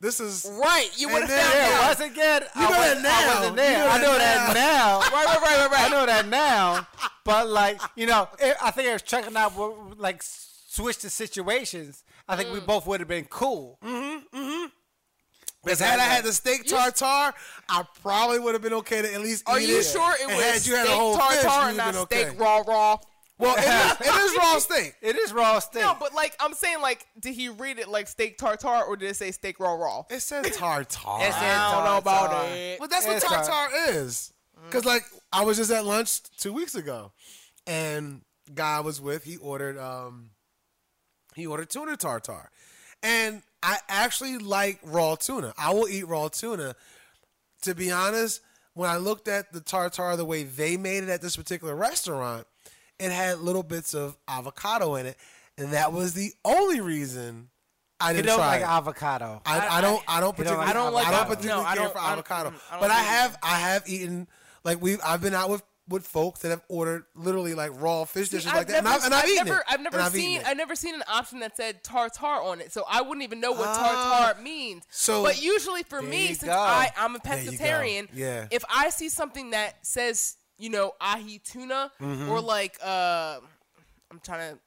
this 0.00 0.20
is. 0.20 0.46
Right, 0.60 0.88
you 0.96 1.08
would 1.08 1.22
have 1.22 1.30
found 1.30 1.54
yeah, 1.54 1.78
out. 1.80 1.86
Once 1.88 2.00
again, 2.00 2.42
you 2.42 2.48
I 2.54 2.62
know 2.62 2.68
was, 2.70 2.78
that 2.78 3.02
that 3.02 3.20
I 3.20 3.34
now. 3.34 3.40
wasn't 3.40 3.56
You 3.56 3.62
know 3.78 3.88
I 3.88 3.98
know 4.00 4.18
that 4.18 4.54
that 4.54 4.54
now. 4.54 4.98
Right, 5.12 5.26
right, 5.26 5.40
right, 5.42 5.58
right, 5.58 5.70
right. 5.70 5.86
I 5.86 5.88
know 5.90 6.06
that 6.06 6.28
now. 6.28 6.86
But 7.24 7.48
like, 7.48 7.78
you 7.94 8.06
know, 8.06 8.26
it, 8.38 8.56
I 8.62 8.70
think 8.70 8.88
if 8.88 9.04
Chuck 9.04 9.26
and 9.26 9.36
I 9.36 9.48
were 9.48 9.72
like 9.96 10.22
switched 10.22 11.02
the 11.02 11.10
situations, 11.10 12.02
I 12.26 12.36
think 12.36 12.48
Mm. 12.48 12.54
we 12.54 12.60
both 12.60 12.86
would 12.86 13.00
have 13.00 13.08
been 13.08 13.26
cool. 13.26 13.78
Mm-hmm. 13.84 14.36
Mm-hmm. 14.38 14.66
Because 15.64 15.80
had 15.80 15.98
I 16.00 16.04
had 16.04 16.24
the 16.24 16.32
steak 16.32 16.64
tartare, 16.66 17.34
I 17.68 17.84
probably 18.02 18.38
would 18.38 18.54
have 18.54 18.62
been 18.62 18.72
okay 18.74 19.02
to 19.02 19.12
at 19.12 19.20
least 19.20 19.42
Are 19.46 19.58
eat 19.60 19.68
you 19.68 19.78
it. 19.80 19.82
sure 19.82 20.12
it 20.14 20.22
And 20.28 20.36
was 20.36 20.42
had 20.44 20.66
you 20.66 20.74
had 20.76 20.84
a 20.84 20.86
steak 20.86 20.98
whole 20.98 21.16
tartare 21.16 21.68
and 21.68 21.76
not 21.76 21.94
okay. 21.96 22.24
steak 22.28 22.40
raw 22.40 22.62
raw? 22.66 22.96
Well, 23.38 23.54
it 23.56 24.00
is, 24.00 24.06
it 24.08 24.14
is 24.14 24.36
raw 24.36 24.58
steak. 24.58 24.94
It 25.00 25.16
is 25.16 25.32
raw 25.32 25.58
steak. 25.60 25.82
No, 25.82 25.96
but 25.98 26.12
like 26.14 26.34
I'm 26.40 26.54
saying, 26.54 26.80
like, 26.82 27.06
did 27.20 27.34
he 27.34 27.48
read 27.48 27.78
it 27.78 27.88
like 27.88 28.08
steak 28.08 28.36
tartare 28.38 28.84
or 28.84 28.96
did 28.96 29.10
it 29.10 29.14
say 29.14 29.30
steak 29.30 29.60
raw 29.60 29.74
raw? 29.74 30.04
It 30.10 30.20
says 30.20 30.44
tartare. 30.56 31.28
It 31.28 31.32
said 31.32 31.56
I 31.56 31.72
don't 31.74 31.84
know 31.84 31.98
about 31.98 32.48
it. 32.52 32.80
Well, 32.80 32.88
that's 32.88 33.06
what 33.06 33.16
It's 33.16 33.24
tar- 33.24 33.44
tartare 33.44 33.94
is. 33.94 34.32
Because, 34.66 34.84
like, 34.84 35.04
I 35.32 35.44
was 35.44 35.56
just 35.56 35.70
at 35.70 35.84
lunch 35.84 36.20
two 36.36 36.52
weeks 36.52 36.74
ago, 36.74 37.12
and 37.66 38.22
guy 38.52 38.78
I 38.78 38.80
was 38.80 39.00
with, 39.00 39.22
he 39.22 39.36
ordered, 39.36 39.78
um, 39.78 40.30
he 41.36 41.46
ordered 41.46 41.70
tuna 41.70 41.96
tartare, 41.96 42.50
and 43.04 43.42
I 43.62 43.78
actually 43.88 44.38
like 44.38 44.80
raw 44.82 45.14
tuna. 45.14 45.54
I 45.56 45.72
will 45.72 45.88
eat 45.88 46.08
raw 46.08 46.26
tuna. 46.28 46.74
To 47.62 47.74
be 47.74 47.90
honest, 47.92 48.40
when 48.74 48.90
I 48.90 48.96
looked 48.96 49.28
at 49.28 49.52
the 49.52 49.60
tartare 49.60 50.16
the 50.16 50.24
way 50.24 50.42
they 50.42 50.76
made 50.76 51.04
it 51.04 51.08
at 51.08 51.22
this 51.22 51.36
particular 51.36 51.76
restaurant, 51.76 52.44
it 52.98 53.10
had 53.12 53.38
little 53.38 53.62
bits 53.62 53.94
of 53.94 54.16
avocado 54.26 54.94
in 54.96 55.06
it, 55.06 55.16
and 55.56 55.72
that 55.72 55.92
was 55.92 56.14
the 56.14 56.32
only 56.44 56.80
reason 56.80 57.48
I 58.00 58.12
didn't 58.12 58.26
don't 58.26 58.36
try 58.38 58.46
like 58.46 58.60
it. 58.62 58.68
avocado. 58.68 59.42
I, 59.44 59.58
I- 59.58 59.78
I 59.78 59.80
don't 59.80 60.02
I 60.08 60.20
don't 60.20 60.36
particularly 60.36 60.70
I 60.70 60.72
don't 60.72 60.92
like 60.94 61.06
I 61.06 61.10
don't 61.10 61.20
avocado. 61.20 61.34
particularly 61.36 61.62
No, 61.64 61.68
I 61.68 61.74
care 61.74 61.82
don't- 61.84 61.92
for 61.92 61.98
I 61.98 62.02
don't- 62.02 62.12
avocado. 62.12 62.50
mm, 62.50 62.60
I 62.68 62.70
don't 62.72 62.80
but 62.80 62.90
I 62.90 62.96
like 62.98 63.06
have 63.06 63.38
I 63.42 63.58
have 63.58 63.88
eaten 63.88 64.28
like 64.64 64.80
we. 64.82 64.92
have 64.92 65.00
I've 65.04 65.20
been 65.20 65.34
out 65.34 65.50
with 65.50 65.62
with 65.88 66.06
folks 66.06 66.40
that 66.40 66.50
have 66.50 66.60
ordered 66.68 67.04
literally 67.14 67.54
like 67.54 67.70
raw 67.80 68.04
fish 68.04 68.28
dishes 68.28 68.52
like 68.52 68.66
that, 68.66 68.76
and 68.80 68.86
I've, 68.88 69.02
and 69.04 69.14
I've, 69.14 69.26
eaten 69.26 69.46
never, 69.46 69.60
it. 69.60 69.64
I've 69.70 69.80
never 69.80 69.96
And 69.96 70.04
I've 70.04 70.12
seen, 70.12 70.40
it. 70.42 70.46
I've 70.46 70.56
never 70.58 70.76
seen 70.76 70.94
an 70.94 71.02
option 71.08 71.38
that 71.40 71.56
said 71.56 71.82
tartare 71.82 72.42
on 72.42 72.60
it, 72.60 72.74
so 72.74 72.84
I 72.86 73.00
wouldn't 73.00 73.22
even 73.22 73.40
know 73.40 73.52
what 73.52 73.68
Ah, 73.68 74.24
tartare 74.34 74.42
means. 74.44 74.84
so- 74.90 75.22
but 75.22 75.40
usually 75.40 75.84
for 75.84 76.02
There 76.02 76.10
me, 76.10 76.20
you 76.28 76.34
since 76.34 76.42
go. 76.42 76.52
I, 76.52 76.92
I'm 76.94 77.16
a 77.16 77.18
There 77.20 77.42
you 77.42 77.52
go. 77.52 77.56
pescatarian, 77.56 78.08
Yeah. 78.12 78.48
if 78.50 78.66
I 78.68 78.90
see 78.90 79.08
something 79.08 79.48
that 79.52 79.76
says, 79.80 80.36
you 80.58 80.70
know, 80.70 80.92
ahi 81.00 81.38
tuna 81.38 81.90
Mm-hmm. 82.00 82.28
or 82.28 82.40
like, 82.40 82.78
uh, 82.84 83.38
I'm 84.10 84.20
trying 84.22 84.54
to, 84.54 84.58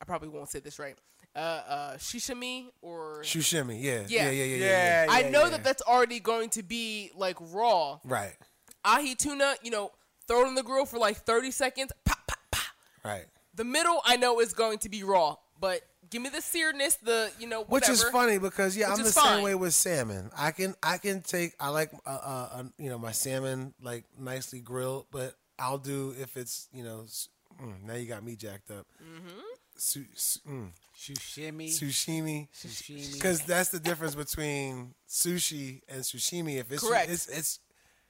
I 0.00 0.04
probably 0.04 0.28
won't 0.28 0.48
say 0.48 0.60
this 0.60 0.78
right, 0.78 0.96
uh, 1.36 1.38
uh, 1.38 1.92
shishimi 1.96 2.66
or 2.82 3.20
Shushimi, 3.22 3.80
yeah, 3.80 4.02
Yeah. 4.08 4.24
yeah, 4.26 4.30
yeah, 4.30 4.44
yeah, 4.44 4.56
yeah, 4.56 5.04
Yeah. 5.04 5.12
I 5.12 5.28
know 5.30 5.48
that 5.50 5.64
that's 5.64 5.82
already 5.82 6.20
going 6.20 6.50
to 6.50 6.62
be 6.62 7.10
like 7.16 7.36
raw. 7.52 7.98
Right, 8.04 8.36
Ahi 8.84 9.14
tuna, 9.14 9.54
you 9.62 9.70
know, 9.70 9.90
throw 10.28 10.44
it 10.44 10.48
in 10.48 10.54
the 10.54 10.62
grill 10.62 10.86
for 10.86 10.98
like 10.98 11.16
30 11.18 11.50
seconds, 11.50 11.92
pop, 12.04 12.18
pop, 12.26 12.38
pop. 12.50 12.62
right. 13.04 13.26
The 13.56 13.64
middle 13.64 14.00
I 14.04 14.16
know 14.16 14.40
is 14.40 14.52
going 14.52 14.78
to 14.78 14.88
be 14.88 15.02
raw, 15.04 15.36
but 15.60 15.80
give 16.14 16.22
me 16.22 16.28
the 16.28 16.38
searedness, 16.38 16.98
the 17.00 17.30
you 17.40 17.48
know 17.48 17.62
whatever. 17.62 17.70
Which 17.72 17.88
is 17.88 18.04
funny 18.04 18.38
because 18.38 18.76
yeah, 18.76 18.90
Which 18.90 18.98
I'm 18.98 19.02
the 19.02 19.08
is 19.08 19.14
same 19.14 19.24
fine. 19.24 19.42
way 19.42 19.54
with 19.56 19.74
salmon. 19.74 20.30
I 20.36 20.52
can 20.52 20.74
I 20.82 20.98
can 20.98 21.22
take 21.22 21.54
I 21.58 21.70
like 21.70 21.90
uh, 22.06 22.10
uh, 22.10 22.48
uh 22.52 22.62
you 22.78 22.88
know 22.88 22.98
my 22.98 23.10
salmon 23.12 23.74
like 23.82 24.04
nicely 24.18 24.60
grilled, 24.60 25.06
but 25.10 25.34
I'll 25.58 25.78
do 25.78 26.14
if 26.18 26.36
it's 26.36 26.68
you 26.72 26.84
know 26.84 27.02
s- 27.04 27.28
mm, 27.60 27.82
now 27.84 27.94
you 27.94 28.06
got 28.06 28.22
me 28.24 28.36
jacked 28.36 28.70
up. 28.70 28.86
Mm-hmm. 29.02 29.40
Su- 29.76 30.04
su- 30.14 30.38
mm, 30.48 30.68
Shushimi. 30.96 31.68
sushimi. 31.68 32.48
Sashimi. 32.54 33.12
Because 33.14 33.40
that's 33.40 33.70
the 33.70 33.80
difference 33.80 34.14
between 34.14 34.94
sushi 35.08 35.80
and 35.88 36.02
sushimi. 36.02 36.58
If 36.60 36.70
it's 36.70 36.86
Correct. 36.86 37.10
it's 37.10 37.26
it's 37.26 37.58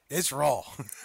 it's 0.09 0.31
raw. 0.31 0.61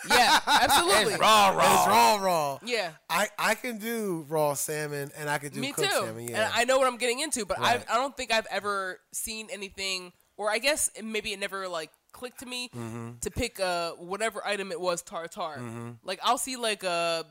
Yeah, 0.08 0.38
absolutely. 0.46 1.16
raw, 1.16 1.50
it's 1.50 1.86
raw, 1.88 2.16
raw. 2.20 2.58
Yeah. 2.64 2.90
I 3.08 3.28
I 3.38 3.54
can 3.54 3.78
do 3.78 4.24
raw 4.28 4.54
salmon 4.54 5.10
and 5.16 5.28
I 5.28 5.38
can 5.38 5.52
do 5.52 5.60
Me 5.60 5.72
cooked 5.72 5.88
too. 5.88 5.94
salmon. 5.94 6.18
And 6.18 6.30
Yeah. 6.30 6.50
I 6.52 6.64
know 6.64 6.78
what 6.78 6.86
I'm 6.86 6.96
getting 6.98 7.20
into, 7.20 7.44
but 7.44 7.58
Right. 7.58 7.84
I 7.88 7.94
I 7.94 7.96
don't 7.96 8.16
think 8.16 8.32
I've 8.32 8.46
ever 8.50 8.98
seen 9.12 9.48
anything, 9.50 10.12
or 10.36 10.50
I 10.50 10.58
guess 10.58 10.90
maybe 11.02 11.32
it 11.32 11.38
never 11.40 11.68
like 11.68 11.90
clicked 12.12 12.40
to 12.40 12.46
me 12.46 12.68
Mm-hmm. 12.74 13.18
to 13.20 13.30
pick 13.30 13.60
uh 13.60 13.92
whatever 13.92 14.44
item 14.46 14.72
it 14.72 14.80
was 14.80 15.02
tartare. 15.02 15.60
Like 16.02 16.18
I'll 16.22 16.38
see 16.38 16.56
like 16.56 16.82
a 16.82 17.24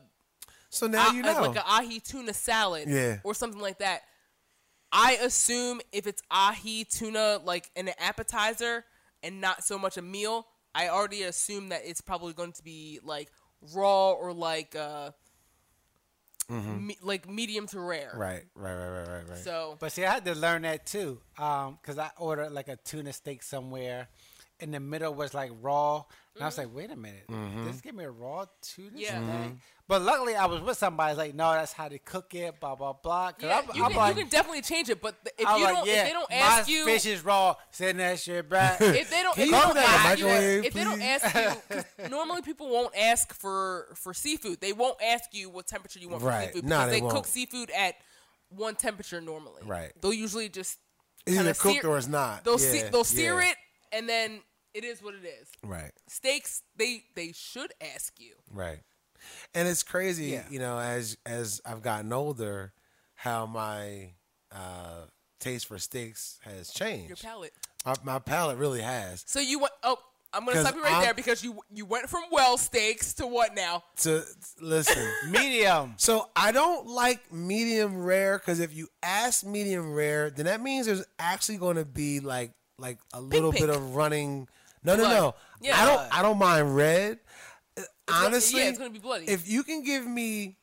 so 0.70 0.86
now 0.86 1.10
you 1.12 1.22
like- 1.22 1.36
know. 1.36 1.42
like 1.48 1.56
a 1.56 1.66
ahi 1.68 2.00
tuna 2.00 2.32
salad, 2.34 2.88
Yeah. 2.88 3.18
or 3.24 3.34
something 3.34 3.60
like 3.60 3.78
that. 3.78 4.02
I 4.92 5.12
assume 5.22 5.80
if 5.92 6.06
it's 6.06 6.22
ahi 6.30 6.84
tuna 6.84 7.40
like 7.44 7.70
an 7.76 7.90
appetizer 7.98 8.84
and 9.22 9.40
not 9.40 9.62
so 9.64 9.78
much 9.78 9.96
a 9.96 10.02
meal, 10.02 10.46
I 10.74 10.88
already 10.88 11.22
assume 11.24 11.68
that 11.70 11.82
it's 11.84 12.00
probably 12.00 12.32
going 12.32 12.52
to 12.52 12.62
be 12.62 13.00
like 13.02 13.30
raw 13.74 14.12
or 14.12 14.32
like 14.32 14.74
uh 14.76 15.10
me- 16.86 16.98
like 17.02 17.28
medium 17.28 17.66
to 17.68 17.80
rare. 17.80 18.12
right, 18.16 18.42
right, 18.54 18.74
right, 18.74 18.88
right, 18.98 19.08
right, 19.08 19.28
right. 19.28 19.38
So 19.38 19.76
But 19.78 19.92
see, 19.92 20.04
I 20.04 20.12
had 20.14 20.24
to 20.24 20.34
learn 20.34 20.62
that 20.62 20.84
too, 20.86 21.20
because 21.36 21.98
I 21.98 22.10
ordered 22.18 22.50
like 22.52 22.68
a 22.68 22.76
tuna 22.76 23.12
steak 23.12 23.42
somewhere. 23.42 24.08
In 24.58 24.72
the 24.72 24.80
middle 24.80 25.14
was 25.14 25.32
like 25.32 25.52
raw, 25.62 26.04
and 26.34 26.42
I 26.42 26.46
was 26.46 26.58
like, 26.58 26.74
"Wait 26.74 26.90
a 26.90 26.96
minute, 26.96 27.24
Mm-hmm. 27.28 27.64
just 27.66 27.82
give 27.82 27.94
me 27.94 28.04
a 28.04 28.10
raw 28.10 28.44
tuna 28.60 28.90
Yeah. 28.94 29.22
steak." 29.22 29.54
But 29.90 30.02
luckily, 30.02 30.36
I 30.36 30.46
was 30.46 30.60
with 30.60 30.78
somebody. 30.78 31.16
like, 31.16 31.34
"No, 31.34 31.50
that's 31.52 31.72
how 31.72 31.88
they 31.88 31.98
cook 31.98 32.32
it." 32.32 32.60
Blah 32.60 32.76
blah 32.76 32.92
blah. 32.92 33.32
yeah, 33.40 33.58
I'm, 33.68 33.76
you, 33.76 33.82
I'm 33.84 33.90
can, 33.90 33.98
like, 33.98 34.14
you 34.16 34.22
can 34.22 34.30
definitely 34.30 34.62
change 34.62 34.88
it, 34.88 35.02
but 35.02 35.16
if 35.36 35.44
I'm 35.44 35.60
you 35.60 35.66
don't, 35.66 35.84
yeah, 35.84 35.92
if 35.94 36.06
they 36.06 36.12
don't 36.12 36.32
ask 36.32 36.68
my 36.68 36.72
you, 36.72 36.84
fish 36.84 37.06
is 37.06 37.24
raw. 37.24 37.56
Send 37.72 37.98
that 37.98 38.20
shit 38.20 38.48
back. 38.48 38.80
if 38.80 39.10
they 39.10 39.20
don't, 39.22 39.36
if 39.36 39.46
you 39.46 39.50
they 39.52 39.60
don't 39.60 39.74
that 39.74 40.16
in 40.20 40.24
the 40.24 40.30
ask 40.32 40.44
you, 40.44 40.62
if 40.62 40.74
they 40.74 40.84
don't 40.84 41.02
ask 41.02 41.34
you, 41.34 41.50
'cause 41.98 42.08
normally 42.08 42.42
people 42.42 42.68
won't 42.70 42.96
ask 42.96 43.34
for 43.34 43.88
for 43.96 44.14
seafood. 44.14 44.60
They 44.60 44.72
won't 44.72 44.96
ask 45.02 45.24
you 45.34 45.50
what 45.50 45.66
temperature 45.66 45.98
you 45.98 46.08
want 46.08 46.22
for 46.22 46.28
Right. 46.28 46.46
seafood 46.54 46.66
No, 46.68 46.78
because 46.78 46.90
they 46.92 47.00
they, 47.00 47.08
cook 47.08 47.26
seafood 47.26 47.70
at 47.72 47.96
one 48.48 48.76
temperature 48.76 49.20
normally. 49.20 49.62
Right. 49.66 49.90
They'll 50.00 50.12
usually 50.12 50.48
just 50.48 50.78
It's 51.26 51.34
either 51.34 51.52
kinda 51.52 51.58
cooked 51.58 51.82
sear- 51.82 51.90
or 51.90 51.98
it's 51.98 52.06
not. 52.06 52.44
they'll 52.44 52.60
yeah, 52.60 52.70
se- 52.70 52.88
they'll 52.92 53.02
sear 53.02 53.40
yeah. 53.40 53.50
it 53.50 53.56
and 53.90 54.08
then 54.08 54.40
it 54.72 54.84
is 54.84 55.02
what 55.02 55.14
it 55.14 55.24
is. 55.26 55.48
Right, 55.64 55.90
Steaks, 56.08 56.62
they 56.76 57.02
they 57.16 57.32
should 57.32 57.72
ask 57.92 58.20
you. 58.20 58.34
right. 58.52 58.78
And 59.54 59.66
it's 59.68 59.82
crazy, 59.82 60.26
Yeah. 60.26 60.44
you 60.50 60.58
know, 60.58 60.78
as 60.78 61.16
as 61.26 61.60
I've 61.64 61.82
gotten 61.82 62.12
older, 62.12 62.72
how 63.14 63.46
my 63.46 64.12
uh, 64.52 65.06
taste 65.38 65.66
for 65.66 65.78
steaks 65.78 66.38
has 66.44 66.70
changed. 66.70 67.08
Your 67.08 67.16
palate. 67.16 67.52
My, 67.84 67.94
my 68.04 68.18
palate 68.18 68.58
really 68.58 68.80
has. 68.82 69.24
So 69.26 69.40
you 69.40 69.58
went. 69.60 69.72
Oh, 69.82 69.96
I'm 70.32 70.44
gonna 70.46 70.60
stop 70.60 70.76
you 70.76 70.82
right 70.82 70.92
I'm- 70.92 71.02
there 71.02 71.14
because 71.14 71.42
you 71.42 71.60
you 71.74 71.84
went 71.84 72.08
from 72.08 72.22
well 72.30 72.56
steaks 72.58 73.14
to 73.14 73.26
what 73.26 73.54
now? 73.54 73.82
To 73.98 74.22
listen. 74.60 75.10
Medium. 75.30 75.94
So 75.96 76.28
I 76.36 76.52
don't 76.52 76.86
like 76.86 77.32
medium 77.32 78.02
rare 78.02 78.38
because 78.38 78.60
if 78.60 78.74
you 78.74 78.88
ask 79.02 79.44
medium 79.44 79.92
rare, 79.92 80.30
then 80.30 80.46
that 80.46 80.60
means 80.60 80.86
there's 80.86 81.04
actually 81.18 81.58
going 81.58 81.76
to 81.76 81.84
be 81.84 82.20
like 82.20 82.52
like 82.78 82.98
a 83.12 83.20
little 83.20 83.50
pink. 83.52 83.66
bit 83.66 83.74
of 83.74 83.94
running. 83.96 84.46
No, 84.84 84.96
no, 84.96 85.02
no. 85.08 85.34
Yeah. 85.60 85.80
I 85.82 85.84
don't. 85.86 86.18
I 86.18 86.22
don't 86.22 86.38
mind 86.38 86.74
red. 86.76 87.18
Honestly, 88.08 88.60
yeah, 88.60 88.68
it's 88.68 88.78
gonna 88.78 88.90
be 88.90 88.98
bloody. 88.98 89.26
If 89.26 89.48
you 89.48 89.62
can 89.62 89.84
give 89.84 90.06
me 90.06 90.56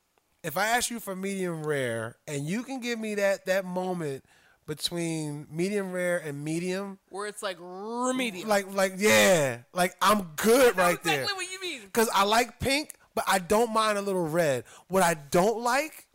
if 0.43 0.57
I 0.57 0.68
ask 0.68 0.89
you 0.89 0.99
for 0.99 1.15
medium 1.15 1.63
rare 1.65 2.15
and 2.28 2.45
you 2.45 2.63
can 2.63 2.80
give 2.80 2.99
me 2.99 3.15
that 3.15 3.45
that 3.47 3.65
moment 3.65 4.24
between 4.65 5.47
medium 5.49 5.91
rare 5.93 6.18
and 6.18 6.43
medium, 6.43 6.99
Where 7.09 7.26
it's 7.28 7.41
like 7.41 7.57
remedial. 7.59 8.47
like 8.47 8.74
like 8.74 8.93
yeah, 8.97 9.59
like 9.74 9.95
I'm 10.01 10.24
good 10.36 10.76
I 10.78 10.84
right 10.84 10.89
exactly 10.95 11.11
there. 11.11 11.22
Exactly 11.24 11.45
what 11.45 11.51
you 11.51 11.61
mean. 11.61 11.82
Cause 11.93 12.09
I 12.13 12.24
like 12.26 12.59
pink, 12.59 12.93
but 13.15 13.24
I 13.28 13.39
don't 13.39 13.74
mind 13.74 13.97
a 13.97 14.01
little 14.01 14.28
red. 14.28 14.65
What 14.89 15.03
I 15.03 15.13
don't 15.13 15.61
like, 15.63 16.07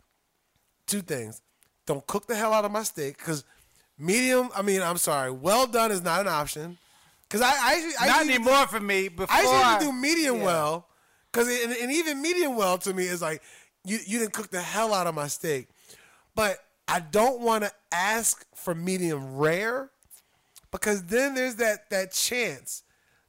two 0.87 1.01
things. 1.01 1.41
Don't 1.85 2.05
cook 2.07 2.27
the 2.27 2.35
hell 2.35 2.53
out 2.53 2.63
of 2.63 2.71
my 2.71 2.83
steak. 2.83 3.17
Cause 3.17 3.43
medium, 3.97 4.49
I 4.55 4.61
mean, 4.61 4.81
I'm 4.81 4.97
sorry, 4.97 5.31
well 5.31 5.65
done 5.67 5.91
is 5.91 6.01
not 6.03 6.21
an 6.21 6.27
option. 6.27 6.77
Cause 7.29 7.41
I, 7.41 7.47
I, 7.49 7.73
actually- 7.73 7.93
I 7.99 8.07
Not 8.07 8.25
usually 8.25 8.37
do- 8.37 8.49
anymore 8.49 8.67
for 8.67 8.79
me. 8.79 9.07
Before 9.07 9.35
I 9.35 9.41
usually 9.79 9.91
do 9.91 9.99
medium 9.99 10.37
yeah. 10.37 10.43
well, 10.45 10.87
cause 11.33 11.47
and, 11.49 11.73
and 11.73 11.91
even 11.91 12.21
medium 12.21 12.55
well 12.55 12.77
to 12.79 12.93
me 12.93 13.03
is 13.05 13.21
like 13.21 13.41
you 13.83 13.99
you 14.05 14.19
didn't 14.19 14.33
cook 14.33 14.49
the 14.49 14.61
hell 14.61 14.93
out 14.93 15.07
of 15.07 15.13
my 15.15 15.27
steak, 15.27 15.67
but 16.35 16.57
I 16.87 16.99
don't 17.01 17.41
want 17.41 17.63
to 17.65 17.71
ask 17.91 18.45
for 18.55 18.73
medium 18.73 19.35
rare, 19.35 19.89
because 20.71 21.03
then 21.03 21.35
there's 21.35 21.55
that 21.55 21.89
that 21.89 22.11
chance, 22.13 22.83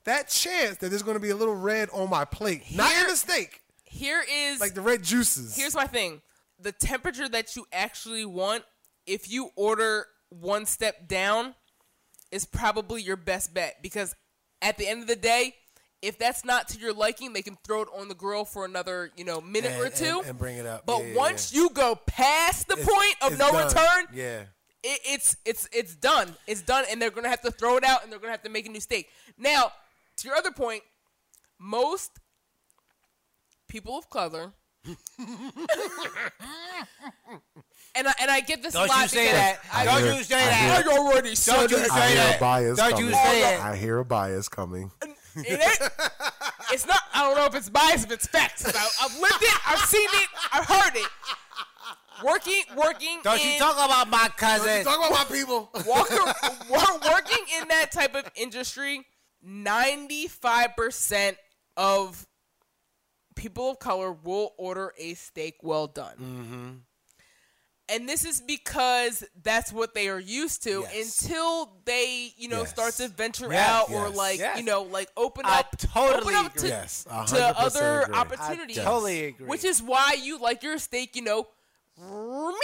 that 0.04 0.28
chance 0.28 0.76
that 0.78 0.90
there's 0.90 1.02
going 1.02 1.16
to 1.16 1.20
be 1.20 1.30
a 1.30 1.36
little 1.36 1.56
red 1.56 1.88
on 1.92 2.08
my 2.08 2.24
plate, 2.24 2.62
not 2.74 2.90
in 2.92 2.98
Here- 2.98 3.08
the 3.08 3.16
steak, 3.16 3.62
Here 3.84 4.22
is 4.30 4.60
like 4.60 4.74
the 4.74 4.80
red 4.80 5.02
juices. 5.02 5.56
here's 5.56 5.74
my 5.74 5.86
thing. 5.86 6.22
The 6.60 6.72
temperature 6.72 7.28
that 7.28 7.56
you 7.56 7.66
actually 7.72 8.24
want, 8.24 8.64
if 9.06 9.30
you 9.30 9.50
order 9.56 10.06
one 10.30 10.66
step 10.66 11.08
down, 11.08 11.54
is 12.30 12.44
probably 12.44 13.02
your 13.02 13.16
best 13.16 13.52
bet 13.54 13.82
because 13.82 14.14
at 14.62 14.78
the 14.78 14.86
end 14.88 15.02
of 15.02 15.08
the 15.08 15.16
day, 15.16 15.54
if 16.04 16.18
that's 16.18 16.44
not 16.44 16.68
to 16.68 16.78
your 16.78 16.92
liking, 16.92 17.32
they 17.32 17.42
can 17.42 17.56
throw 17.64 17.82
it 17.82 17.88
on 17.96 18.08
the 18.08 18.14
grill 18.14 18.44
for 18.44 18.64
another, 18.64 19.10
you 19.16 19.24
know, 19.24 19.40
minute 19.40 19.72
and, 19.72 19.82
or 19.82 19.88
two. 19.90 20.20
and, 20.20 20.28
and 20.30 20.38
bring 20.38 20.56
it 20.58 20.66
up. 20.66 20.84
but 20.86 20.98
Yeah, 21.00 21.06
yeah, 21.08 21.16
once 21.16 21.52
yeah. 21.52 21.60
you 21.62 21.70
go 21.70 21.96
past 22.06 22.68
the 22.68 22.74
It's- 22.74 22.88
point 22.88 23.16
of 23.32 23.38
no 23.38 23.50
done. 23.52 23.66
return, 23.66 24.06
yeah. 24.12 24.40
it, 24.82 25.00
it's 25.06 25.36
it's 25.44 25.68
it's 25.72 25.94
done. 25.94 26.34
It's 26.46 26.62
done, 26.62 26.84
and 26.90 27.00
they're 27.00 27.10
gonna 27.10 27.28
have 27.30 27.40
to 27.42 27.50
throw 27.50 27.76
it 27.78 27.84
out, 27.84 28.02
and 28.02 28.12
they're 28.12 28.18
gonna 28.20 28.32
have 28.32 28.42
to 28.42 28.50
make 28.50 28.66
a 28.66 28.70
new 28.70 28.80
steak. 28.80 29.08
Now, 29.38 29.72
to 30.18 30.28
your 30.28 30.36
other 30.36 30.50
point, 30.52 30.82
most 31.58 32.12
people 33.68 33.96
of 33.98 34.08
color, 34.10 34.52
and 37.96 38.08
I 38.08 38.12
and 38.20 38.30
I 38.30 38.40
get 38.40 38.62
this 38.62 38.74
a 38.74 38.78
Don't 38.78 38.88
lot 38.88 39.02
you 39.02 39.08
say 39.08 39.24
because 39.26 39.38
that. 39.38 39.58
I, 39.72 39.84
Don't 39.84 40.02
hear- 40.02 40.12
you 40.14 40.22
say 40.24 40.36
I 40.36 40.38
that. 40.46 40.84
hear- 40.84 40.92
I 40.92 40.96
already 40.98 41.34
said 41.34 41.54
Don't 41.54 41.70
you 41.70 41.76
it. 41.78 41.90
say 41.90 42.00
I 42.00 42.06
hear 42.08 42.16
that. 42.16 42.36
a 42.36 42.40
bias 42.40 42.76
Don't 42.78 42.90
coming. 42.92 43.06
you 43.06 43.12
say 43.14 43.54
it. 43.54 43.60
I 43.64 43.76
hear 43.76 43.98
a 43.98 44.04
bias 44.04 44.48
coming. 44.48 44.90
It 45.36 45.60
ain't, 45.60 45.90
it's 46.72 46.86
not. 46.86 47.00
I 47.12 47.22
don't 47.22 47.36
know 47.36 47.46
if 47.46 47.54
it's 47.56 47.68
bias, 47.68 48.04
if 48.04 48.12
it's 48.12 48.26
facts. 48.28 48.64
I, 48.66 48.70
I've 49.04 49.18
lived 49.20 49.42
it. 49.42 49.58
I've 49.66 49.80
seen 49.80 50.08
it. 50.12 50.28
I've 50.52 50.64
heard 50.64 50.94
it. 50.94 51.08
Working, 52.24 52.62
working. 52.76 53.18
Don't 53.24 53.44
you 53.44 53.58
talk 53.58 53.74
about 53.74 54.08
my 54.08 54.28
cousin. 54.36 54.84
Talk 54.84 54.98
about 55.08 55.28
my 55.28 55.36
people. 55.36 55.70
Walker, 55.86 56.14
wor- 56.70 57.00
working 57.12 57.44
in 57.60 57.66
that 57.68 57.90
type 57.90 58.14
of 58.14 58.30
industry, 58.36 59.04
95% 59.44 61.36
of 61.76 62.26
people 63.34 63.70
of 63.72 63.78
color 63.80 64.12
will 64.12 64.52
order 64.56 64.92
a 64.98 65.14
steak 65.14 65.56
well 65.62 65.86
done. 65.88 66.14
Mm-hmm. 66.16 66.70
And 67.88 68.08
this 68.08 68.24
is 68.24 68.40
because 68.40 69.22
that's 69.42 69.70
what 69.72 69.92
they 69.92 70.08
are 70.08 70.18
used 70.18 70.62
to 70.62 70.86
Yes. 70.90 71.20
until 71.22 71.70
they, 71.84 72.32
you 72.38 72.48
know, 72.48 72.60
Yes. 72.60 72.70
start 72.70 72.94
to 72.94 73.08
venture 73.08 73.52
Yes, 73.52 73.68
out 73.68 73.90
or 73.90 74.08
like, 74.08 74.38
yes. 74.38 74.56
you 74.56 74.64
know, 74.64 74.82
like 74.82 75.10
open 75.18 75.44
I 75.44 75.58
up, 75.60 75.76
totally 75.78 76.34
open 76.34 76.46
up 76.46 76.52
to, 76.54 76.58
agree. 76.60 76.68
Yes, 76.70 77.04
to 77.04 77.58
other 77.60 78.00
agree. 78.02 78.14
opportunities. 78.14 78.78
I 78.78 78.84
totally 78.84 79.24
agree. 79.26 79.46
Which 79.46 79.64
is 79.64 79.82
why 79.82 80.16
you 80.20 80.38
like 80.38 80.62
your 80.62 80.78
steak, 80.78 81.14
you 81.14 81.22
know, 81.22 81.46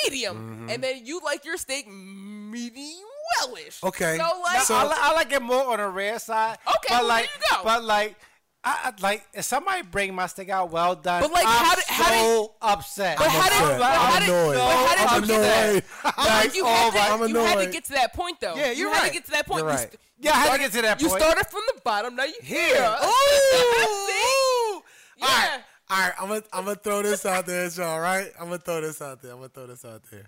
medium, 0.05 0.37
Mm-hmm. 0.37 0.71
and 0.71 0.83
then 0.83 1.05
you 1.07 1.21
like 1.25 1.45
your 1.45 1.57
steak 1.57 1.87
medium 1.89 3.05
wellish. 3.41 3.83
Okay. 3.85 4.17
So 4.17 4.41
like, 4.41 4.57
No, 4.59 4.65
So- 4.65 4.75
I, 4.75 4.85
li- 4.85 4.95
I 4.97 5.13
like 5.15 5.33
it 5.33 5.43
more 5.43 5.65
on 5.73 5.79
the 5.79 5.89
rare 5.89 6.19
side. 6.19 6.59
Okay, 6.67 6.77
but 6.89 6.91
well, 6.91 7.01
there 7.03 7.09
like, 7.09 7.25
you 7.25 7.57
go. 7.57 7.65
But 7.65 7.85
like, 7.85 8.17
I, 8.63 8.93
I- 8.97 9.01
like 9.03 9.27
if 9.33 9.45
somebody 9.47 9.83
bring 9.83 10.15
my 10.15 10.27
steak 10.27 10.51
out 10.51 10.71
well 10.71 10.95
done, 10.95 11.23
But, 11.23 11.33
like, 11.33 11.47
I'm 11.47 11.65
how 11.65 11.75
did- 11.75 11.85
how 11.87 12.11
did- 12.11 12.19
so 12.21 12.55
upset. 12.61 13.17
But 13.19 13.29
how 13.31 13.49
did- 13.49 13.53
upset. 13.63 13.79
but 13.79 13.91
how 13.91 14.13
I'm 14.13 14.21
did- 14.21 14.29
annoyed. 14.29 14.55
but 14.57 14.77
how 14.77 14.95
did 15.21 15.29
you 15.29 15.35
get 15.35 15.41
that? 15.41 15.69
annoyed. 15.71 15.85
Like, 16.19 16.55
you, 16.55 16.65
had 16.67 16.95
my- 16.95 17.01
to, 17.17 17.25
I'm 17.25 17.29
you 17.31 17.37
had 17.39 17.59
to 17.59 17.67
get 17.71 17.85
to 17.87 17.93
that 17.93 18.13
point 18.13 18.41
though. 18.41 18.55
Yeah, 18.57 18.71
you 18.73 18.77
you're 18.79 18.93
had 18.93 19.01
right. 19.03 19.09
to 19.09 19.15
get 19.15 19.25
to 19.25 19.31
that 19.31 19.47
point. 19.47 19.61
You're 19.61 19.71
You 19.71 19.77
right. 19.77 19.89
st- 19.89 20.01
Yeah, 20.19 20.33
I 20.33 20.35
had 20.37 20.53
to 20.53 20.59
get 20.59 20.73
to 20.73 20.83
that 20.83 21.01
You 21.01 21.09
started 21.09 21.47
from 21.47 21.63
the 21.75 21.81
bottom. 21.83 22.17
Now 22.17 22.25
you 22.25 22.35
here. 22.43 22.75
Here. 22.77 22.97
See? 23.01 23.57
Ooh. 23.57 24.83
Yeah. 25.17 25.27
All 25.27 25.29
right. 25.29 25.61
All 25.89 25.99
right. 25.99 26.13
I'm 26.21 26.29
gonna 26.29 26.43
I'm 26.53 26.65
gonna 26.65 26.77
throw 26.77 27.03
this 27.03 27.25
out 27.25 27.47
there, 27.47 27.67
y'all. 27.69 27.99
Right? 27.99 28.31
I'm 28.39 28.47
gonna 28.47 28.59
throw 28.59 28.81
this 28.83 29.01
out 29.01 29.23
there. 29.23 29.33
I'm 29.33 29.39
gonna 29.39 29.49
throw 29.49 29.67
this 29.69 29.85
out 29.87 30.03
there. 30.11 30.27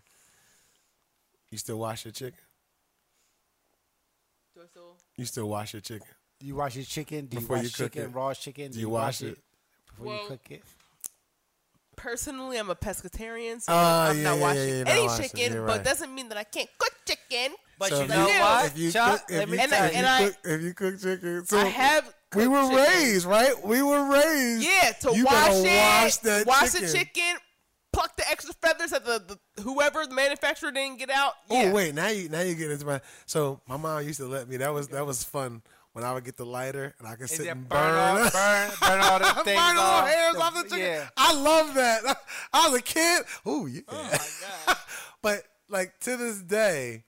You 1.50 1.58
still 1.58 1.78
wash 1.78 2.06
your 2.06 2.12
chicken? 2.12 2.38
Do 4.54 4.62
I 4.62 4.66
still? 4.66 4.96
You 5.16 5.24
still 5.26 5.48
wash 5.50 5.74
your 5.74 5.82
chicken? 5.82 6.06
Do 6.42 6.48
you 6.48 6.56
wash 6.56 6.74
your 6.74 6.84
chicken? 6.84 7.26
Do 7.26 7.36
you 7.36 7.40
Before 7.40 7.54
wash 7.56 7.64
you 7.66 7.70
cook 7.70 7.92
chicken? 7.92 8.02
it. 8.10 8.14
Raw 8.16 8.34
chicken? 8.34 8.72
Do 8.72 8.80
you 8.80 8.88
wash 8.88 9.22
it? 9.22 9.38
before 9.86 10.06
Well, 10.06 10.22
you 10.22 10.28
cook 10.28 10.40
it? 10.50 10.62
Personally, 11.94 12.58
I'm 12.58 12.68
a 12.68 12.74
pescatarian, 12.74 13.62
so 13.62 13.72
Oh, 13.72 13.76
I'm 13.76 14.16
yeah, 14.16 14.22
not 14.24 14.34
yeah, 14.36 14.42
washing 14.42 14.58
yeah, 14.68 14.74
you're 14.74 14.84
not 14.84 14.92
any 14.92 15.02
washing. 15.06 15.22
chicken. 15.24 15.52
You're 15.52 15.66
But 15.66 15.76
right. 15.76 15.84
doesn't 15.84 16.12
mean 16.12 16.28
that 16.30 16.38
I 16.38 16.42
can't 16.42 16.68
cook 16.78 16.92
chicken. 17.06 17.54
But 17.78 17.90
So 17.90 17.96
you 17.98 18.02
if 18.02 18.08
know 18.08 18.26
you- 18.26 18.40
what, 18.40 18.66
If 18.66 18.78
you 18.78 18.90
Chuck? 18.92 19.20
cook, 19.20 19.30
if 19.30 19.36
let 19.36 19.46
you, 19.48 19.52
me 19.54 19.62
And 19.62 19.70
tell 19.70 19.84
if 19.84 19.92
you. 19.94 20.00
you 20.00 20.06
I- 20.06 20.18
cook, 20.24 20.36
if 20.44 20.62
you 20.62 20.74
cook 20.74 21.00
chicken, 21.00 21.46
so 21.46 21.58
I 21.58 21.64
have. 21.66 22.04
we 22.34 22.42
cooked 22.44 22.50
were 22.50 22.62
chicken. 22.62 22.76
raised, 23.02 23.26
right? 23.26 23.64
We 23.64 23.82
were 23.82 24.04
raised. 24.10 24.64
Yeah, 24.64 24.92
to 25.02 25.16
you 25.16 25.24
wash 25.26 25.34
gotta 25.34 25.58
it, 25.68 25.76
wash 26.02 26.16
that 26.16 26.46
wash 26.46 26.72
chicken. 26.72 26.86
the 26.88 26.92
chicken, 26.92 27.36
pluck 27.92 28.16
the 28.16 28.28
extra 28.28 28.54
feathers 28.54 28.90
that 28.90 29.04
the, 29.04 29.38
the 29.54 29.62
whoever 29.62 30.04
the 30.06 30.14
manufacturer 30.14 30.72
didn't 30.72 30.98
get 30.98 31.10
out. 31.10 31.34
Oh, 31.50 31.60
yeah. 31.62 31.68
Oh 31.68 31.72
wait, 31.72 31.94
now 31.94 32.08
you 32.08 32.28
now 32.28 32.40
you 32.40 32.54
get 32.56 32.70
into 32.72 32.86
my. 32.86 33.00
So 33.26 33.60
my 33.68 33.76
mom 33.76 34.02
used 34.04 34.18
to 34.18 34.26
let 34.26 34.48
me. 34.48 34.56
That 34.56 34.72
was 34.72 34.88
that 34.88 35.06
was 35.06 35.22
fun 35.22 35.62
when 35.92 36.04
I 36.04 36.12
would 36.12 36.24
get 36.24 36.36
the 36.36 36.46
lighter 36.46 36.94
and 36.98 37.06
I 37.08 37.16
could 37.16 37.28
sit 37.28 37.46
and 37.48 37.68
burn, 37.68 37.78
burn. 37.78 37.98
off, 38.26 38.32
burn, 38.32 38.70
burn 38.80 39.00
all 39.00 39.18
the 39.18 39.24
things 39.44 39.60
burn 39.60 39.76
the 39.76 39.82
off. 39.82 40.08
hairs 40.08 40.34
The- 40.34 40.40
off 40.42 40.54
the 40.54 40.62
chicken. 40.62 40.78
Yeah. 40.78 41.08
I 41.16 41.34
love 41.34 41.74
that. 41.74 42.16
I 42.52 42.68
was 42.68 42.78
a 42.78 42.82
kid. 42.82 43.22
Ooh, 43.46 43.66
yeah. 43.66 43.80
Oh 43.88 44.02
my 44.02 44.18
god. 44.66 44.76
but 45.22 45.42
like 45.68 45.98
to 46.00 46.16
this 46.16 46.40
day, 46.40 47.04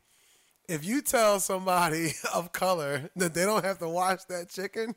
if 0.68 0.84
you 0.84 1.02
tell 1.02 1.40
somebody 1.40 2.12
of 2.34 2.52
color 2.52 3.10
that 3.16 3.34
they 3.34 3.44
don't 3.44 3.64
have 3.64 3.78
to 3.78 3.88
wash 3.88 4.24
that 4.24 4.48
chicken, 4.50 4.94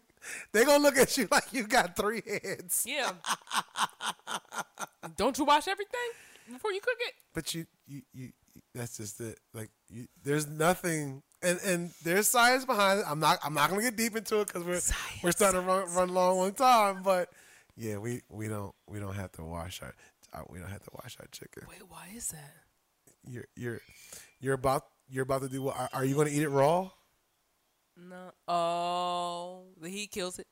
they 0.54 0.64
gonna 0.66 0.82
look 0.84 0.98
at 0.98 1.18
you 1.18 1.28
like 1.32 1.52
you 1.54 1.68
got 1.68 1.96
three 1.96 2.22
heads. 2.26 2.84
Yeah. 2.88 3.12
Don't 5.16 5.38
you 5.38 5.46
wash 5.46 5.68
everything 5.68 6.10
before 6.52 6.72
you 6.74 6.82
cook 6.82 6.98
it? 7.00 7.14
But 7.34 7.54
you, 7.54 7.66
you, 7.88 8.02
you. 8.14 8.32
That's 8.74 8.98
just 8.98 9.20
it. 9.22 9.40
Like, 9.54 9.70
you, 9.90 10.08
there's 10.24 10.48
nothing, 10.48 11.24
and 11.48 11.60
and 11.66 11.92
there's 12.04 12.28
science 12.28 12.66
behind 12.66 13.00
it. 13.00 13.06
I'm 13.08 13.20
not, 13.20 13.40
I'm 13.44 13.54
not 13.54 13.70
gonna 13.70 13.82
get 13.82 13.96
deep 13.96 14.16
into 14.16 14.42
it 14.42 14.48
because 14.48 14.64
we're 14.64 14.82
we're 15.24 15.32
starting 15.32 15.62
to 15.62 15.68
run 15.68 15.94
run 15.94 16.10
long 16.10 16.38
one 16.38 16.54
time. 16.54 17.02
But 17.04 17.30
yeah, 17.76 17.98
we 17.98 18.22
we 18.30 18.48
don't 18.48 18.74
we 18.88 19.00
don't 19.00 19.16
have 19.16 19.32
to 19.34 19.44
wash 19.44 19.82
our, 19.82 19.94
our 20.34 20.46
we 20.50 20.60
don't 20.60 20.70
have 20.70 20.84
to 20.84 20.92
wash 20.94 21.18
our 21.20 21.28
chicken. 21.32 21.64
Wait, 21.70 21.82
why 21.88 22.10
is 22.16 22.28
that? 22.30 22.54
You're 23.30 23.46
you're 23.56 23.82
you're 24.40 24.54
about 24.54 24.84
you're 25.10 25.24
about 25.24 25.42
to 25.42 25.50
do 25.50 25.62
what? 25.62 25.78
Are, 25.78 25.90
are 25.94 26.06
you 26.06 26.16
gonna 26.16 26.30
eat 26.30 26.44
it 26.44 26.50
raw? 26.50 26.90
No. 27.98 28.32
Oh, 28.48 29.64
the 29.82 29.90
heat 29.90 30.12
kills 30.12 30.40
it. 30.40 30.48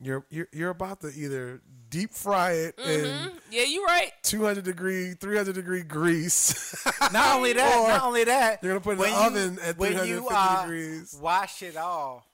You're 0.00 0.24
you're 0.30 0.48
you're 0.52 0.70
about 0.70 1.00
to 1.00 1.08
either 1.08 1.60
deep 1.90 2.12
fry 2.12 2.52
it 2.52 2.78
in 2.78 2.84
Mhm. 3.04 3.32
Yeah, 3.50 3.64
you're 3.64 3.84
right. 3.84 4.12
200 4.22 4.62
degree, 4.64 5.14
300 5.14 5.54
degree 5.54 5.82
grease. 5.82 6.54
Not 7.12 7.34
only 7.36 7.52
that, 7.54 7.76
Or 7.78 7.88
not 7.88 8.02
only 8.04 8.24
that, 8.24 8.62
you're 8.62 8.72
gonna 8.72 8.80
put 8.80 8.90
it 8.90 8.92
in 8.94 8.98
when 9.00 9.10
the 9.12 9.20
you- 9.20 9.26
oven 9.26 9.58
at 9.60 9.78
when 9.78 9.92
350 9.92 10.08
you, 10.08 10.28
uh, 10.30 10.62
degrees. 10.62 11.18
Wash 11.20 11.62
it 11.62 11.76
off. 11.76 12.24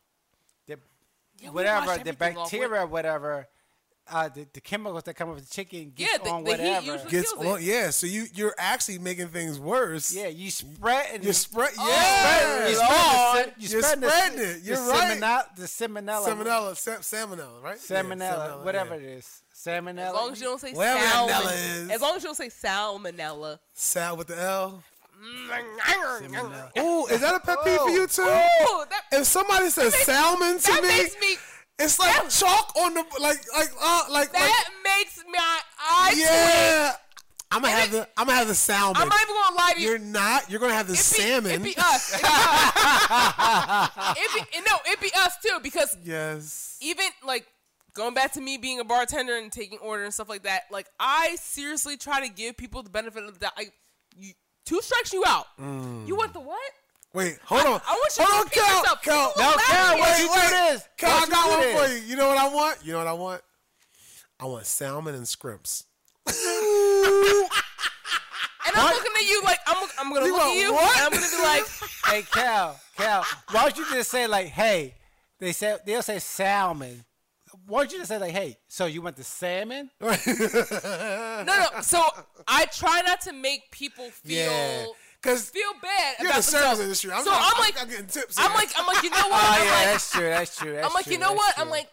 The, 0.67 0.79
Yeah, 1.41 1.51
whatever, 1.51 1.87
the 1.87 1.93
everything 1.93 2.37
off. 2.37 2.51
bacteria, 2.51 2.87
whatever, 2.87 3.49
uh, 4.11 4.29
the, 4.29 4.47
the 4.53 4.61
chemicals 4.61 5.03
that 5.05 5.15
come 5.15 5.31
with 5.31 5.47
the 5.49 5.55
chicken 5.55 5.93
gets 5.95 6.13
Yeah, 6.13 6.19
the- 6.23 6.31
on 6.31 6.45
the 6.45 6.57
heat 6.57 6.61
whatever. 6.87 7.09
Gets 7.11 7.33
kills 7.33 7.47
on, 7.47 7.59
it. 7.59 7.63
yeah. 7.65 7.91
So 7.91 8.07
you 8.07 8.27
you're 8.35 8.55
actually 8.59 8.99
making 8.99 9.29
things 9.29 9.59
worse. 9.59 10.13
yeah, 10.15 10.27
you 10.29 10.51
spread 10.51 11.07
and 11.15 11.25
You 11.25 11.33
spread, 11.33 11.71
Oh, 11.79 11.89
yeah. 11.89 12.69
you 12.69 12.79
Lord. 12.79 12.89
spread 12.89 13.55
the, 13.57 13.63
you 13.63 13.69
You're 13.69 13.83
spread 13.83 14.01
the- 14.01 14.11
spreading 14.11 14.39
the, 14.39 14.51
it. 14.57 14.63
You're 14.63 14.77
the 14.77 14.83
right. 14.91 15.21
Salmonella, 15.21 15.57
the 15.57 15.63
salmonella, 15.63 16.27
Salmonella, 16.27 16.77
sa- 16.77 16.91
salmonella, 16.99 17.63
right? 17.63 17.79
Yeah, 17.91 18.03
salmonella, 18.03 18.65
whatever 18.65 18.95
yeah. 18.97 19.01
it 19.01 19.19
is, 19.19 19.43
salmonella. 19.55 20.09
As 20.09 20.13
long 20.15 20.33
as 20.33 20.41
you 20.41 20.47
don't 20.49 20.61
say 20.61 20.73
Whatever 20.73 20.99
that 21.29 21.55
is. 21.55 21.91
As 21.91 22.01
long 22.03 22.17
as 22.17 22.23
you 22.23 22.29
don't 22.29 22.35
say 22.37 22.49
salmonella. 22.49 23.59
Sal 23.73 24.17
with 24.17 24.27
the 24.29 24.39
L. 24.41 24.83
Salmonella. 25.87 26.77
Ooh, 26.79 27.07
is 27.07 27.21
that 27.21 27.35
a 27.35 27.41
pet 27.41 27.59
peeve 27.65 27.79
for 27.81 27.89
you 27.91 28.07
too? 28.07 28.23
Ooh, 28.23 28.85
that, 28.91 29.03
If 29.13 29.27
somebody 29.27 29.71
says 29.71 29.95
salmon 29.95 30.59
to 30.59 30.67
that 30.73 30.83
me, 30.83 30.89
makes 30.89 31.17
me. 31.21 31.37
It's 31.85 31.99
like 31.99 32.15
that- 32.15 32.31
chalk 32.31 32.73
on 32.77 32.95
the 32.95 33.05
like 33.21 33.39
like 33.57 33.69
uh 33.83 34.03
like 34.11 34.33
That 34.33 34.69
makes 34.85 35.19
my 35.31 35.59
eye 35.79 36.05
like 36.05 36.15
twitch. 36.15 36.27
yeah. 36.27 36.93
I'm 37.51 37.63
gonna 37.63 37.73
And 37.75 37.81
have 37.83 37.95
it- 37.95 37.97
the 38.15 38.21
I'm 38.21 38.27
gonna 38.27 38.39
have 38.39 38.49
the 38.49 38.55
salmon. 38.55 39.01
I'm 39.01 39.09
not 39.09 39.19
even 39.23 39.35
gonna 39.35 39.57
lie 39.57 39.73
to 39.77 39.81
you. 39.81 39.89
You're 39.91 39.99
not. 39.99 40.51
You're 40.51 40.61
gonna 40.61 40.75
have 40.75 40.87
the 40.89 40.95
It 40.95 40.97
be, 40.97 41.03
salmon. 41.03 41.51
It 41.53 41.63
be 41.63 41.75
us. 41.79 42.15
It 42.15 42.21
be 42.23 42.27
us. 42.29 43.91
it 44.17 44.53
be, 44.53 44.61
no, 44.61 44.77
it 44.87 45.01
be 45.01 45.11
us 45.17 45.33
too 45.45 45.59
because 45.63 45.97
yes. 46.03 46.79
even 46.81 47.07
like 47.25 47.47
going 47.95 48.15
back 48.15 48.33
to 48.33 48.41
me 48.41 48.57
being 48.59 48.81
a 48.81 48.85
bartender 48.85 49.37
and 49.37 49.53
taking 49.53 49.79
order 49.79 50.05
and 50.05 50.13
stuff 50.13 50.29
like 50.29 50.43
that. 50.45 50.63
Like 50.71 50.87
I 50.99 51.37
seriously 51.41 51.97
try 51.97 52.27
to 52.27 52.33
give 52.33 52.57
people 52.57 52.83
the 52.83 52.91
benefit 52.91 53.23
of 53.25 53.35
the 53.35 53.39
doubt. 53.41 53.53
Like, 53.57 53.73
you, 54.17 54.33
two 54.67 54.81
strikes 54.83 55.13
you 55.13 55.23
out. 55.27 55.47
You 55.59 56.17
want 56.17 56.33
the 56.33 56.41
what? 56.41 56.59
Wait, 57.15 57.39
hold 57.45 57.61
on. 57.63 57.81
I 57.87 57.93
want 57.93 58.13
you 58.19 58.25
to 58.25 58.31
hold 58.31 58.35
on, 58.41 58.45
repeat 58.45 58.61
Cal. 58.63 58.79
yourself. 58.79 59.03
Cal. 59.03 59.29
People 59.29 59.43
will 59.45 59.59
Cal, 59.59 59.93
at 59.95 59.99
what 59.99 60.19
you. 60.19 60.25
you 60.25 60.35
do 60.35 60.49
this? 60.51 60.89
Cal, 60.97 61.11
I 61.11 61.27
got 61.27 61.49
one 61.49 61.87
for 61.89 61.95
you. 61.95 62.01
You 62.11 62.17
know 62.17 62.29
what 62.29 62.39
I 62.39 62.49
want? 62.53 62.79
You 62.85 62.93
know 62.93 62.99
what 62.99 63.07
I 63.07 63.13
want? 63.13 63.43
I 64.41 64.47
want 64.47 64.67
salmon 64.67 65.15
and 65.15 65.27
scrimps. 65.29 65.85
And 68.67 68.75
I'm 68.77 68.95
looking 68.95 69.13
at 69.15 69.29
you 69.29 69.43
like 69.45 69.59
I'm. 69.67 69.89
I'm 69.99 70.13
gonna 70.15 70.25
You 70.27 70.33
look 70.33 70.43
at 70.43 70.57
you. 70.57 70.73
what? 70.73 70.97
And 70.97 71.05
I'm 71.07 71.13
gonna 71.13 71.31
be 71.31 71.43
like, 71.43 71.65
hey, 72.07 72.23
Cal, 72.33 72.81
Cal, 72.97 73.25
why 73.51 73.63
don't 73.65 73.77
you 73.77 73.85
just 73.93 74.11
say 74.11 74.27
like, 74.27 74.47
hey? 74.47 74.95
They 75.39 75.53
say 75.53 75.77
they'll 75.85 76.01
say 76.03 76.19
salmon. 76.19 77.05
Why 77.67 77.81
don't 77.83 77.93
you 77.93 77.99
just 77.99 78.09
say 78.09 78.19
like, 78.19 78.33
hey? 78.33 78.57
So 78.69 78.87
you 78.87 79.03
went 79.03 79.17
to 79.19 79.23
salmon? 79.25 79.91
no, 80.01 80.09
no. 81.47 81.67
So 81.83 82.03
I 82.49 82.65
try 82.67 83.03
not 83.07 83.21
to 83.23 83.33
make 83.35 83.71
people 83.71 84.09
feel 84.25 84.51
Yeah. 84.51 84.87
Because 85.25 85.49
feel 85.51 85.73
bad 85.81 86.17
you're 86.21 86.27
in 86.27 86.33
about 86.33 86.37
the 86.37 86.43
service 86.43 86.53
themselves. 86.53 86.81
industry. 86.81 87.13
I'm, 87.13 87.25
so 87.25 87.31
not, 87.31 87.53
I'm 87.55 87.61
like, 87.61 87.81
I'm 87.83 87.89
getting 87.89 88.07
tips. 88.07 88.37
I'm 88.39 88.53
like, 88.53 88.69
I'm 88.77 88.87
like, 88.87 89.03
you 89.03 89.11
know 89.11 89.17
what? 89.29 89.43
Oh 89.43 89.53
I'm 89.59 89.65
yeah, 89.67 89.73
like, 89.73 89.85
that's 89.87 90.11
true. 90.13 90.29
That's 90.29 90.57
true. 90.59 90.73
That's 90.75 90.87
I'm 90.87 90.93
like, 90.93 91.05
true, 91.05 91.13
you 91.15 91.19
know 91.19 91.33
what? 91.33 91.55
true. 91.55 91.65
I'm 91.65 91.71
like, 91.71 91.89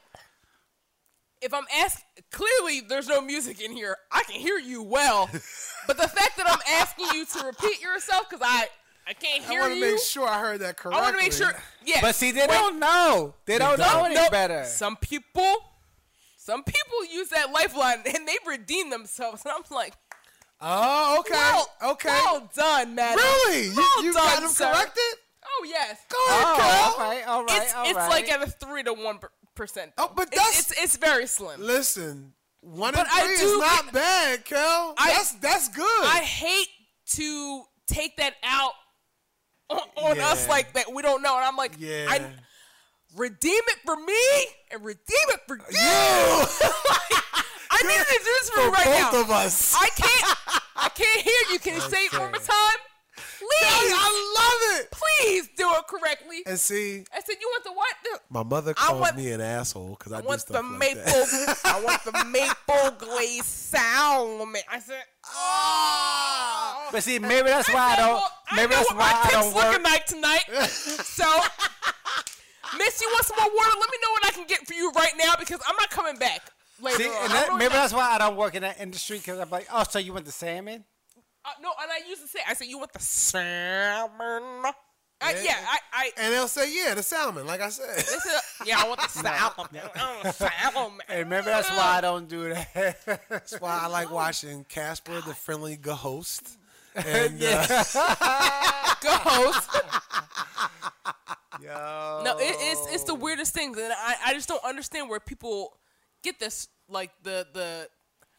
if 1.42 1.54
I'm 1.54 1.64
asked, 1.84 2.04
clearly 2.32 2.82
there's 2.82 3.08
no 3.08 3.22
music 3.22 3.62
in 3.62 3.72
here. 3.72 3.96
I 4.12 4.24
can 4.24 4.36
hear 4.40 4.58
you 4.60 4.84
well, 4.84 5.30
but 5.88 5.98
the 5.98 6.08
fact 6.08 6.38
that 6.38 6.46
I'm 6.48 6.60
asking 6.70 7.08
you 7.14 7.26
to 7.26 7.46
repeat 7.46 7.82
yourself 7.82 8.30
because 8.30 8.46
I 8.46 8.68
I 9.08 9.14
can't 9.14 9.44
hear 9.44 9.54
you. 9.54 9.66
I 9.66 9.70
want 9.70 9.74
to 9.82 9.92
make 9.92 10.00
sure 10.00 10.28
I 10.28 10.40
heard 10.40 10.60
that 10.62 10.78
correctly. 10.78 11.00
I 11.00 11.04
want 11.04 11.16
to 11.16 11.22
make 11.22 11.34
sure. 11.34 11.52
Yeah, 11.86 12.02
But 12.02 12.14
see, 12.16 12.32
they 12.32 12.42
Wait, 12.42 12.50
don't 12.50 12.80
know. 12.80 13.34
They 13.46 13.58
don't 13.58 13.80
don't. 13.80 13.94
know 13.94 14.04
any 14.04 14.16
nope. 14.16 14.32
better. 14.32 14.64
Some 14.66 14.96
people, 14.98 15.56
some 16.38 16.64
people 16.64 17.06
use 17.12 17.30
that 17.30 17.52
lifeline 17.52 18.04
and 18.06 18.28
they 18.28 18.36
redeem 18.46 18.90
themselves, 18.92 19.42
and 19.46 19.54
I'm 19.56 19.64
like, 19.76 19.94
Oh, 20.62 21.18
okay. 21.20 21.34
well, 21.34 21.70
okay. 21.94 22.10
well 22.10 22.50
done, 22.56 22.96
madam. 22.96 23.18
really? 23.18 23.66
You, 23.68 23.74
Well 23.76 24.04
you 24.04 24.14
done, 24.14 24.26
got 24.28 24.42
them 24.42 24.50
sir. 24.52 24.72
corrected? 24.72 25.04
Oh 25.44 25.66
yes. 25.68 25.98
Go 26.10 26.18
ahead, 26.28 26.44
Oh, 26.46 26.56
Cal. 26.58 26.92
all 27.06 27.12
right, 27.12 27.28
all 27.28 27.44
right, 27.46 27.62
it's 27.64 27.74
all 27.74 27.86
it's 27.86 27.96
right. 27.96 28.10
like 28.10 28.32
at 28.32 28.42
a 28.44 28.48
three 28.50 28.84
to 28.84 28.94
one. 28.94 29.20
Oh, 29.98 30.12
but 30.16 30.32
that's- 30.32 30.72
it's, 30.72 30.82
it's 30.84 30.96
very 30.98 31.28
slim. 31.28 31.62
Listen, 31.62 32.34
one 32.62 32.94
But 32.94 33.02
and 33.02 33.10
I 33.12 33.26
three 33.28 33.38
do 33.38 33.54
is 33.54 33.60
not 33.60 33.92
bad, 33.94 34.46
Kel. 34.46 34.94
I- 34.98 35.12
that's 35.14 35.32
that's 35.34 35.68
good. 35.70 36.04
I 36.06 36.20
hate 36.20 36.68
to 37.12 37.64
take 37.88 38.18
that 38.18 38.36
out 38.44 38.74
on, 39.70 39.80
on 39.98 40.20
us 40.20 40.48
like 40.48 40.74
that. 40.74 40.92
We 40.94 41.02
don't 41.02 41.22
know, 41.22 41.36
and 41.36 41.44
I'm 41.46 41.58
like, 41.58 41.74
yeah. 41.80 42.06
I 42.10 42.22
redeem 43.16 43.62
it 43.68 43.78
for 43.86 43.96
me 43.98 44.46
and 44.72 44.84
redeem 44.86 45.28
it 45.30 45.42
for 45.48 45.58
you. 45.58 47.18
I 47.86 47.98
need 47.98 48.06
to 48.06 48.24
do 48.24 48.24
this 48.24 48.50
for, 48.50 48.62
For 48.62 48.70
right 48.72 48.86
both 48.86 49.14
now. 49.14 49.22
of 49.22 49.32
us. 49.32 49.76
I 49.76 49.90
can't. 49.96 50.38
I 50.76 50.90
can't 50.90 51.22
hear 51.22 51.42
you. 51.54 51.60
Can 51.60 51.74
you 51.76 51.82
say 51.82 52.06
it 52.06 52.14
one 52.14 52.32
more 52.32 52.40
time? 52.40 52.80
Please, 53.16 53.94
I 53.94 54.34
love 54.38 54.80
it. 54.82 54.92
please 54.92 55.50
do 55.58 55.68
it 55.70 55.88
correctly. 55.88 56.44
And 56.46 56.60
see, 56.60 57.04
I 57.16 57.20
said, 57.22 57.36
you 57.42 57.48
want 57.50 57.64
the 57.64 57.72
what? 57.74 57.96
The- 58.04 58.20
my 58.30 58.44
mother 58.44 58.72
I 58.78 58.88
calls 58.88 59.02
want- 59.02 59.18
me 59.18 59.32
an 59.32 59.42
asshole 59.42 59.96
because 59.98 60.12
I, 60.14 60.20
I 60.20 60.22
do 60.22 60.28
want 60.28 60.42
stuff 60.42 60.58
the 60.64 60.70
like 60.70 60.80
maple. 60.80 61.04
that. 61.04 61.60
I 61.66 61.82
want 61.84 62.04
the 62.04 62.26
maple 62.32 62.92
glaze 63.08 63.46
salmon. 63.46 64.62
I 64.72 64.80
said, 64.80 65.04
oh. 65.34 66.90
But 66.92 67.04
see, 67.04 67.20
maybe 67.20 67.48
that's 67.48 67.70
why 67.74 67.80
I 67.80 67.96
said, 67.96 68.02
don't. 68.06 68.14
well, 68.14 68.32
Maybe 68.56 68.70
know 68.72 68.76
that's 68.78 68.90
what 68.90 68.98
why 68.98 69.12
my 69.12 69.20
I 69.20 69.22
tip's 69.24 69.34
don't 69.34 69.56
work. 69.56 69.66
looking 69.66 69.84
like 69.84 70.06
tonight. 70.06 70.46
so, 70.70 71.26
Miss, 72.78 73.02
you 73.02 73.10
want 73.12 73.26
some 73.26 73.38
more 73.38 73.50
water? 73.56 73.76
Let 73.80 73.90
me 73.92 73.98
know 74.04 74.12
what 74.12 74.26
I 74.28 74.32
can 74.32 74.48
get 74.48 74.66
for 74.68 74.74
you 74.74 74.92
right 74.92 75.14
now 75.18 75.34
because 75.40 75.60
I'm 75.68 75.76
not 75.78 75.90
coming 75.90 76.16
back 76.18 76.42
later 76.82 77.04
See, 77.04 77.10
on. 77.10 77.24
and 77.24 77.32
that, 77.32 77.56
maybe 77.58 77.74
that's 77.74 77.94
why 77.94 78.12
I 78.12 78.18
don't 78.18 78.36
work 78.36 78.56
in 78.56 78.62
that 78.64 78.80
industry 78.80 79.18
because 79.18 79.40
I'm 79.40 79.50
like, 79.50 79.68
oh, 79.72 79.84
so 79.90 80.00
you 80.00 80.14
went 80.14 80.26
to 80.26 80.32
salmon? 80.32 80.84
Uh, 81.44 81.50
no, 81.62 81.72
and 81.82 81.92
I 81.92 82.08
used 82.08 82.22
to 82.22 82.28
say, 82.28 82.40
I 82.48 82.54
said, 82.54 82.68
you 82.68 82.78
want 82.78 82.94
the 82.94 83.00
salmon? 83.00 84.72
I, 85.24 85.34
yeah, 85.44 85.56
I, 85.70 85.78
I, 85.94 86.12
And 86.18 86.34
they'll 86.34 86.48
say, 86.48 86.74
yeah, 86.76 86.96
the 86.96 87.04
salmon, 87.04 87.46
like 87.46 87.62
I 87.62 87.70
said. 87.70 87.90
I 87.96 88.02
said, 88.02 88.42
yeah, 88.66 88.82
I 88.84 88.88
want 88.88 89.02
the 89.02 89.08
salmon. 89.10 89.82
I 90.24 90.32
salmon. 90.32 91.00
And 91.10 91.30
maybe 91.30 91.46
that's 91.46 91.70
why 91.70 91.98
I 91.98 92.02
don't 92.02 92.28
do 92.28 92.54
that. 92.54 92.98
That's 93.30 93.60
why 93.62 93.80
I 93.84 93.88
like 93.88 94.12
watching 94.12 94.64
Casper, 94.66 95.22
the 95.22 95.36
friendly 95.36 95.78
ghost. 95.78 96.58
And 96.96 97.42
uh, 97.42 97.66
Ghost. 99.02 99.70
Yo. 101.64 102.22
No, 102.26 102.38
it, 102.38 102.56
it's 102.60 102.94
it's 102.94 103.04
the 103.06 103.16
weirdest 103.16 103.54
things, 103.54 103.78
and 103.78 103.94
I, 103.94 104.16
I 104.26 104.34
just 104.34 104.50
don't 104.50 104.64
understand 104.66 105.10
where 105.10 105.20
people 105.22 105.78
get 106.24 106.40
this 106.40 106.68
like 106.90 107.12
the 107.24 107.48
the 107.54 107.88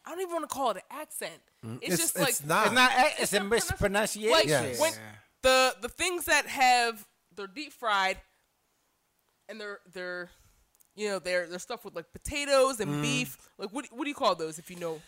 I 0.05 0.11
don't 0.11 0.21
even 0.21 0.33
want 0.33 0.49
to 0.49 0.55
call 0.55 0.71
it 0.73 0.77
an 0.79 0.83
accent. 0.91 1.41
It's, 1.81 1.95
it's, 1.95 2.03
just 2.03 2.19
like 2.19 2.31
it's 2.31 2.45
not. 2.45 2.67
It's 2.67 2.75
not. 2.75 2.91
It's, 2.97 3.21
It's 3.23 3.33
a 3.35 3.41
a 3.41 3.45
mispronunciation. 3.45 4.31
like 4.33 4.47
Yes. 4.49 4.81
when 4.81 4.93
the 5.43 5.75
the 5.81 5.89
things 5.89 6.25
that 6.27 6.47
have 6.47 7.07
they're 7.37 7.47
deep 7.47 7.73
fried 7.73 8.19
and 9.49 9.61
they're 9.61 9.79
they're 9.93 10.31
you 10.97 11.09
know 11.09 11.19
they're 11.19 11.47
they're 11.47 11.59
stuffed 11.59 11.85
with 11.85 11.95
like 11.95 12.13
potatoes 12.13 12.81
and 12.81 12.91
Mm. 12.97 13.03
beef. 13.03 13.37
Like 13.59 13.71
what 13.71 13.87
what 13.93 14.05
do 14.05 14.09
you 14.09 14.15
call 14.15 14.35
those 14.35 14.59
if 14.59 14.71
you 14.71 14.77
know? 14.77 15.01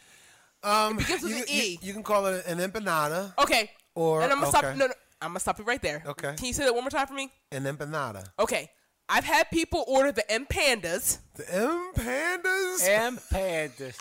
um, 0.63 0.97
begins 0.97 1.23
with 1.23 1.33
you, 1.33 1.39
an 1.43 1.45
E. 1.49 1.79
You, 1.83 1.93
can 1.93 2.03
call 2.03 2.25
it 2.27 2.47
an 2.47 2.57
empanada. 2.59 3.35
Okay. 3.39 3.71
Or- 3.95 4.23
and 4.23 4.33
I'm 4.33 4.39
gonna 4.39 4.49
okay. 4.49 4.59
stop. 4.59 4.77
No, 4.77 4.87
no, 4.87 4.93
I'm 5.21 5.31
gonna 5.31 5.41
stop 5.41 5.59
you 5.59 5.65
right 5.65 5.83
there. 5.83 6.03
Okay. 6.07 6.35
Can 6.37 6.47
you 6.47 6.55
say 6.55 6.65
that 6.65 6.73
one 6.75 6.85
more 6.85 6.91
time 6.91 7.07
for 7.07 7.13
me? 7.13 7.31
An 7.53 7.65
empanada. 7.65 8.25
Okay. 8.39 8.71
I've 9.09 9.25
had 9.25 9.51
people 9.51 9.85
order 9.87 10.13
the 10.13 10.29
M 10.31 10.47
pandas. 10.47 11.19
The 11.37 11.45
M 11.55 11.93
pandas. 11.95 12.89
M 12.89 13.19
pandas. 13.33 13.97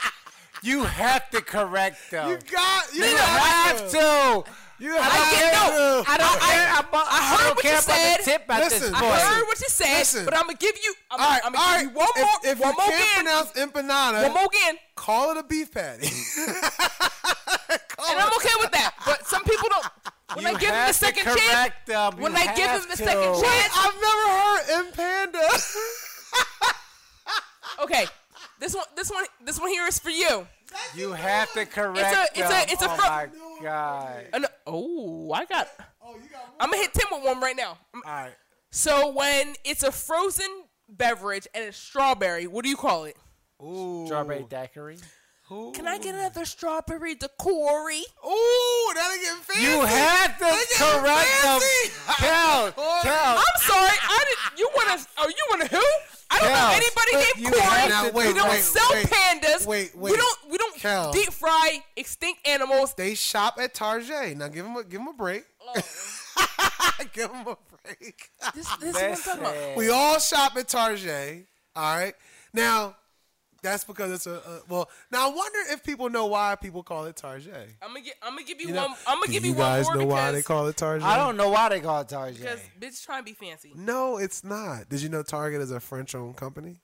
You 0.61 0.83
have 0.83 1.29
to 1.31 1.41
correct 1.41 2.09
them. 2.11 2.29
you 2.29 2.37
got. 2.51 2.93
You, 2.93 3.03
You 3.03 3.17
have 3.17 3.89
to. 3.91 4.43
You 4.79 4.97
I 4.97 5.01
have 5.01 5.13
don't 5.13 5.39
care. 5.39 5.51
to. 6.03 6.11
I 6.11 6.17
don't 6.17 6.39
care 6.41 6.79
about. 6.79 7.05
I, 7.07 7.35
heard 7.35 7.37
don't 7.47 7.55
what 7.55 7.61
care 7.63 7.71
you 7.73 7.77
about 7.79 7.95
said. 7.95 8.17
the 8.19 8.23
tip 8.23 8.45
at 8.49 8.59
Listen, 8.59 8.79
this 8.81 8.93
I 8.93 8.99
point. 8.99 9.13
listen. 9.13 9.27
heard 9.33 9.43
what 9.47 9.59
you 9.61 9.69
said, 9.69 9.99
Listen. 9.99 10.25
but 10.25 10.33
I'm 10.35 10.41
gonna 10.43 10.57
give 10.57 10.75
you. 10.83 10.93
I'm, 11.11 11.19
all 11.21 11.29
right, 11.29 11.41
I'm 11.45 11.53
gonna 11.53 11.65
right. 11.65 11.81
give 11.83 11.91
you 11.91 11.97
one 11.97 12.07
if, 12.15 12.21
more. 12.21 12.39
If 12.43 12.51
if 12.51 12.59
one 12.59 12.69
you 12.71 12.77
more 12.77 12.87
can't 12.87 13.03
again. 13.03 13.23
pronounce 13.23 13.51
empanada, 13.91 14.23
one 14.23 14.33
more 14.33 14.45
again. 14.45 14.75
call 14.95 15.31
it 15.31 15.37
a 15.37 15.43
beef 15.43 15.71
patty. 15.71 16.07
And 18.05 18.19
I'm 18.19 18.33
okay 18.33 18.49
with 18.59 18.71
that. 18.71 18.93
But 19.05 19.25
some 19.25 19.43
people 19.45 19.69
don't. 19.69 19.85
When 20.35 20.43
You 20.45 20.49
I 20.49 20.59
give 20.59 20.69
them 20.69 20.69
the 20.71 20.75
have 20.75 20.87
to 20.87 20.93
second 20.93 21.23
chance, 21.23 21.73
them. 21.85 22.17
when 22.19 22.31
You 22.33 22.37
I 22.37 22.53
give 22.53 22.67
them 22.67 22.81
the 22.89 22.97
to. 22.97 23.03
second 23.03 23.33
chance, 23.41 23.71
I've 23.73 23.95
never 23.95 24.27
heard 24.27 24.61
M 24.69 24.91
panda. 24.91 25.47
Okay. 27.93 28.05
This 28.59 28.75
one, 28.75 28.85
this 28.95 29.11
one, 29.11 29.23
this 29.45 29.59
one 29.59 29.69
here 29.69 29.85
is 29.87 29.99
for 29.99 30.09
you. 30.09 30.47
You 30.95 31.11
have 31.13 31.51
to 31.53 31.65
correct 31.65 31.99
it's 32.35 32.39
a- 32.39 32.49
them. 32.49 32.65
it's 32.69 32.81
a 32.81 32.89
oh 32.91 32.95
fro- 32.95 33.09
my 33.09 33.27
god. 33.61 34.25
And, 34.33 34.45
oh, 34.65 35.31
I 35.31 35.45
got. 35.45 35.67
Oh, 36.03 36.15
you 36.15 36.29
got. 36.31 36.53
I'm 36.59 36.69
gonna 36.71 36.81
hit 36.81 36.93
Tim 36.93 37.07
with 37.11 37.23
one 37.23 37.39
right 37.39 37.55
now. 37.55 37.77
all 37.95 38.01
right. 38.05 38.33
So 38.71 39.11
when 39.11 39.53
it's 39.63 39.83
a 39.83 39.91
frozen 39.91 40.47
beverage 40.89 41.47
and 41.53 41.63
it's 41.65 41.77
strawberry, 41.77 42.47
what 42.47 42.63
do 42.63 42.69
you 42.69 42.77
call 42.77 43.03
it? 43.05 43.15
Ooh. 43.63 44.05
Strawberry 44.07 44.45
daiquiri. 44.49 44.97
Can 45.73 45.87
I 45.87 45.99
get 45.99 46.15
another 46.15 46.45
strawberry 46.45 47.13
daiquiri? 47.13 48.01
Ooh, 48.25 48.91
that'll 48.95 49.17
get 49.21 49.35
fancy. 49.43 49.61
You 49.61 49.81
have 49.81 50.37
to 50.39 50.45
They 50.45 50.49
get 50.49 50.69
correct 50.79 51.29
them. 51.43 51.59
fancy. 51.59 51.91
Cal, 52.17 52.71
Cal. 52.71 53.37
I'm 53.37 53.61
sorry. 53.61 53.97
I 54.09 54.25
didn't. 54.27 54.59
You 54.59 54.69
want 54.75 54.99
to? 54.99 55.07
Oh, 55.19 55.27
you 55.27 55.45
want 55.51 55.61
to 55.69 55.75
who? 55.75 55.83
I 56.33 56.39
don't 56.39 56.49
know 56.49 56.55
Cal, 56.55 56.71
anybody 56.71 57.41
you 57.43 57.51
named 57.51 57.61
have 57.61 57.89
Now, 57.89 58.03
wait, 58.11 58.27
we 58.27 58.33
don't 58.33 58.49
wait, 58.49 58.61
sell 58.61 58.87
wait, 58.91 59.05
pandas. 59.07 59.65
wait, 59.67 59.95
We 59.95 60.11
wait. 60.11 60.17
don't. 60.17 60.51
We 60.51 60.57
don't 60.57 60.75
Cal. 60.75 61.11
deep 61.11 61.31
fry 61.31 61.83
extinct 61.95 62.47
animals. 62.47 62.93
They 62.95 63.13
shop 63.13 63.57
at 63.59 63.73
Target. 63.73 64.37
Now 64.37 64.47
give 64.47 64.65
them 64.65 64.75
a 64.75 64.83
give 64.83 64.99
them 64.99 65.07
a 65.09 65.13
break. 65.13 65.45
Oh. 65.61 65.73
give 67.13 67.29
them 67.31 67.41
a 67.47 67.57
break. 67.85 68.29
This, 68.55 68.67
this 68.77 68.89
is 68.89 68.93
what 68.95 69.03
I'm 69.03 69.15
talking 69.15 69.41
about. 69.41 69.77
We 69.77 69.89
all 69.89 70.19
shop 70.19 70.55
at 70.57 70.67
Target. 70.67 71.45
All 71.75 71.95
right. 71.95 72.15
Now 72.53 72.95
that's 73.63 73.83
because 73.83 74.11
it's 74.11 74.27
a, 74.27 74.33
a 74.35 74.61
well. 74.69 74.89
Now 75.11 75.29
I 75.29 75.33
wonder 75.33 75.59
if 75.71 75.83
people 75.83 76.09
know 76.09 76.27
why 76.27 76.55
people 76.55 76.83
call 76.83 77.05
it 77.05 77.15
Tarjay. 77.15 77.47
I'm 77.81 77.87
gonna 77.89 78.01
get. 78.01 78.15
I'm 78.21 78.33
gonna 78.35 78.43
give 78.45 78.61
you, 78.61 78.67
You 78.67 78.73
know, 78.75 78.87
one. 78.89 78.97
I'm 79.07 79.19
gonna 79.19 79.31
give 79.31 79.43
you 79.43 79.51
you, 79.53 79.57
guys 79.57 79.85
one 79.87 79.97
know 79.99 80.05
why 80.05 80.31
they 80.31 80.41
call 80.43 80.67
it 80.67 80.75
Tarjay. 80.75 81.01
I 81.01 81.17
don't 81.17 81.35
know 81.37 81.49
why 81.49 81.69
they 81.69 81.79
call 81.79 82.01
it 82.01 82.07
Tarjay. 82.09 82.37
because 82.37 82.59
bitch 82.79 83.03
trying 83.03 83.21
to 83.21 83.25
be 83.25 83.33
fancy. 83.33 83.71
No, 83.75 84.17
it's 84.17 84.43
not. 84.43 84.89
Did 84.89 85.01
you 85.01 85.09
know 85.09 85.23
Target 85.23 85.61
is 85.61 85.71
a 85.71 85.79
French-owned 85.79 86.35
company? 86.35 86.81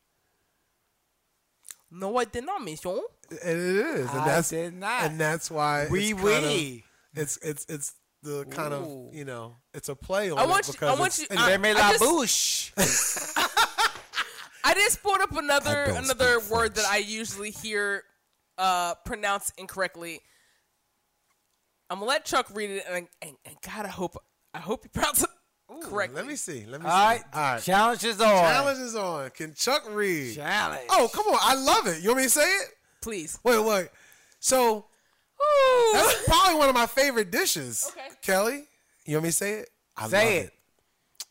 No, 1.92 2.18
I 2.18 2.26
did 2.26 2.46
not, 2.46 2.62
Monsieur. 2.64 3.00
And 3.44 3.60
it 3.60 3.76
is, 3.76 4.10
and 4.10 4.20
I 4.22 4.26
that's 4.26 4.50
did 4.50 4.74
not. 4.76 5.04
and 5.04 5.20
that's 5.20 5.50
why 5.52 5.88
we 5.90 6.14
it's 6.14 6.22
kind 6.22 6.46
of- 6.46 6.84
it's 7.16 7.38
it's 7.42 7.66
it's 7.68 7.94
the 8.22 8.46
kind 8.52 8.74
Ooh. 8.74 9.08
of 9.10 9.14
you 9.16 9.24
know 9.26 9.56
it's 9.74 9.88
a 9.90 9.96
play 9.96 10.30
on 10.30 10.38
I 10.38 10.44
it 10.44 10.50
want 10.50 10.68
you- 10.68 10.74
because 10.74 10.90
I 10.98 11.00
want 11.00 11.14
it's- 11.14 11.20
you- 11.22 11.28
and 11.32 11.40
I- 11.40 11.48
Remy 11.50 11.70
I 11.70 11.74
la 11.74 11.92
just- 11.92 12.04
bouche. 12.04 12.72
I 14.70 14.76
just 14.76 15.02
pulled 15.02 15.20
up 15.20 15.36
another 15.36 15.86
another 15.98 16.40
speak 16.40 16.52
word 16.52 16.76
that 16.76 16.86
I 16.86 16.98
usually 16.98 17.50
hear 17.50 18.04
uh, 18.60 18.94
pronounced 19.04 19.54
incorrectly. 19.58 20.22
I'm 21.90 21.98
gonna 21.98 22.10
let 22.10 22.24
Chuck 22.24 22.52
read 22.54 22.70
it, 22.70 22.84
and, 22.88 23.08
and, 23.24 23.36
and 23.46 23.56
God, 23.66 23.86
I 23.86 23.90
hope 23.90 24.16
I 24.54 24.60
hope 24.60 24.84
you 24.84 24.92
pronounce 24.92 25.24
it. 25.24 25.30
Ooh, 25.72 25.80
correctly. 25.82 26.18
Let 26.18 26.28
me 26.28 26.36
see. 26.36 26.68
Let 26.68 26.82
me 26.82 26.88
All 26.88 26.92
see. 26.92 27.04
right. 27.04 27.24
All 27.34 27.42
right. 27.42 27.64
Challenge 27.64 28.04
is 28.04 28.22
on. 28.22 28.28
Challenge 28.28 28.80
is 28.80 28.96
on. 28.96 29.30
Can 29.32 29.56
Chuck 29.56 29.86
read? 29.90 30.36
Challenge. 30.36 30.86
Oh, 30.92 31.10
come 31.12 31.26
on. 31.26 31.40
I 31.42 31.56
love 31.56 31.88
it. 31.88 32.04
You 32.04 32.10
want 32.10 32.18
me 32.18 32.24
to 32.26 32.30
say 32.30 32.42
it? 32.42 32.70
Please. 33.02 33.40
Wait, 33.44 33.64
wait. 33.64 33.88
So 34.40 34.78
Ooh. 34.78 35.92
that's 35.94 36.26
probably 36.26 36.60
one 36.60 36.70
of 36.70 36.76
my 36.76 36.86
favorite 36.86 37.32
dishes. 37.32 37.92
Okay. 37.92 38.08
Kelly, 38.22 38.66
you 39.06 39.16
want 39.16 39.24
me 39.24 39.30
to 39.30 39.36
say 39.36 39.54
it? 39.62 39.70
I 39.98 40.08
Say 40.08 40.38
love 40.38 40.46
it. 40.46 40.54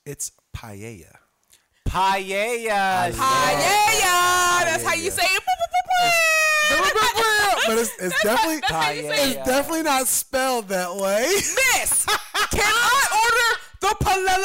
It's 0.07 0.33
paella. 0.57 1.15
Paella. 1.89 3.11
Paella. 3.13 4.65
That's 4.65 4.85
how 4.85 4.95
you 4.95 5.11
say 5.11 5.25
it. 5.25 5.43
but 7.67 7.79
it's, 7.79 7.91
it's 7.99 8.23
definitely 8.23 8.61
That's 8.61 8.73
how 8.73 8.91
you 8.91 9.03
say 9.03 9.09
Paella. 9.09 9.31
it. 9.31 9.37
it's 9.39 9.47
definitely 9.47 9.83
not 9.83 10.07
spelled 10.07 10.69
that 10.69 10.95
way. 10.95 11.23
Miss, 11.33 12.05
can 12.51 12.61
I 12.63 13.07
order 13.25 13.59
the 13.81 13.95
paella? 14.05 14.37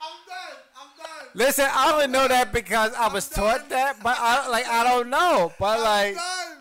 I'm 0.00 0.16
done. 0.26 0.56
I'm 0.76 0.88
done. 0.98 1.28
Listen, 1.34 1.66
I 1.70 1.92
only 1.92 2.06
know 2.08 2.26
that 2.28 2.52
because 2.52 2.92
I 2.94 3.08
was 3.12 3.28
taught 3.28 3.68
that, 3.70 4.02
but 4.02 4.16
I 4.18 4.48
like 4.48 4.66
I 4.66 4.82
don't 4.84 5.08
know. 5.10 5.52
But 5.58 5.80
like 5.80 6.14
done. 6.16 6.56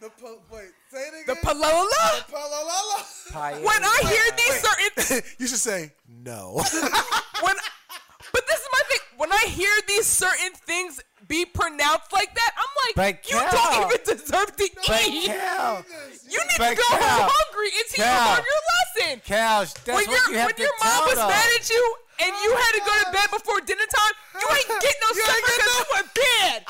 The 0.00 0.10
pa- 0.10 0.36
wait, 0.50 0.70
say 0.90 0.98
it 0.98 1.26
The 1.26 1.32
again. 1.32 1.44
paella? 1.44 1.88
paella. 2.28 3.02
paella. 3.30 3.62
When 3.64 3.84
I 3.84 4.00
hear 4.02 4.30
these 4.36 4.60
certain 4.60 5.22
you 5.38 5.46
should 5.46 5.58
say 5.58 5.92
no. 6.24 6.54
when 7.42 7.54
but 8.32 8.46
this 8.46 8.60
is 8.60 8.68
my 8.72 8.80
thing. 8.88 8.98
When 9.18 9.32
I 9.32 9.44
hear 9.48 9.70
these 9.86 10.06
certain 10.06 10.52
things 10.66 11.00
be 11.28 11.44
pronounced 11.44 12.12
like 12.12 12.34
that, 12.34 12.50
I'm 12.56 12.72
like, 12.86 12.94
But 13.22 13.30
you 13.30 13.38
Cal- 13.38 13.52
don't 13.52 13.92
even 13.92 14.16
deserve 14.18 14.56
to 14.56 14.64
eat. 14.64 15.26
Cal, 15.26 15.84
You 16.28 16.38
need 16.40 16.58
to 16.58 16.74
go 16.74 16.82
Cal- 16.88 16.98
home 16.98 17.30
hungry 17.30 17.70
until 17.78 18.04
Cal- 18.04 18.36
you 18.36 18.42
your 18.42 18.62
lesson. 18.72 19.22
Cal, 19.24 19.60
that's 19.60 19.86
when 19.86 20.06
what 20.06 20.28
you 20.28 20.34
have 20.38 20.46
when 20.46 20.54
to 20.56 20.62
your 20.62 20.72
mom 20.82 21.04
was 21.06 21.14
them. 21.16 21.28
mad 21.28 21.50
at 21.60 21.70
you 21.70 21.94
and 22.24 22.32
you 22.42 22.50
had 22.56 22.72
to 22.72 22.80
go 22.80 22.92
to 23.04 23.12
bed 23.12 23.28
before 23.30 23.60
dinner 23.60 23.86
time, 23.94 24.14
you 24.40 24.46
ain't 24.50 24.68
getting 24.82 25.00
no 25.02 25.08
You 25.14 25.22
supper 25.22 25.40
because 25.46 25.78
you 25.78 25.84
went 25.94 26.08
bed. 26.14 26.64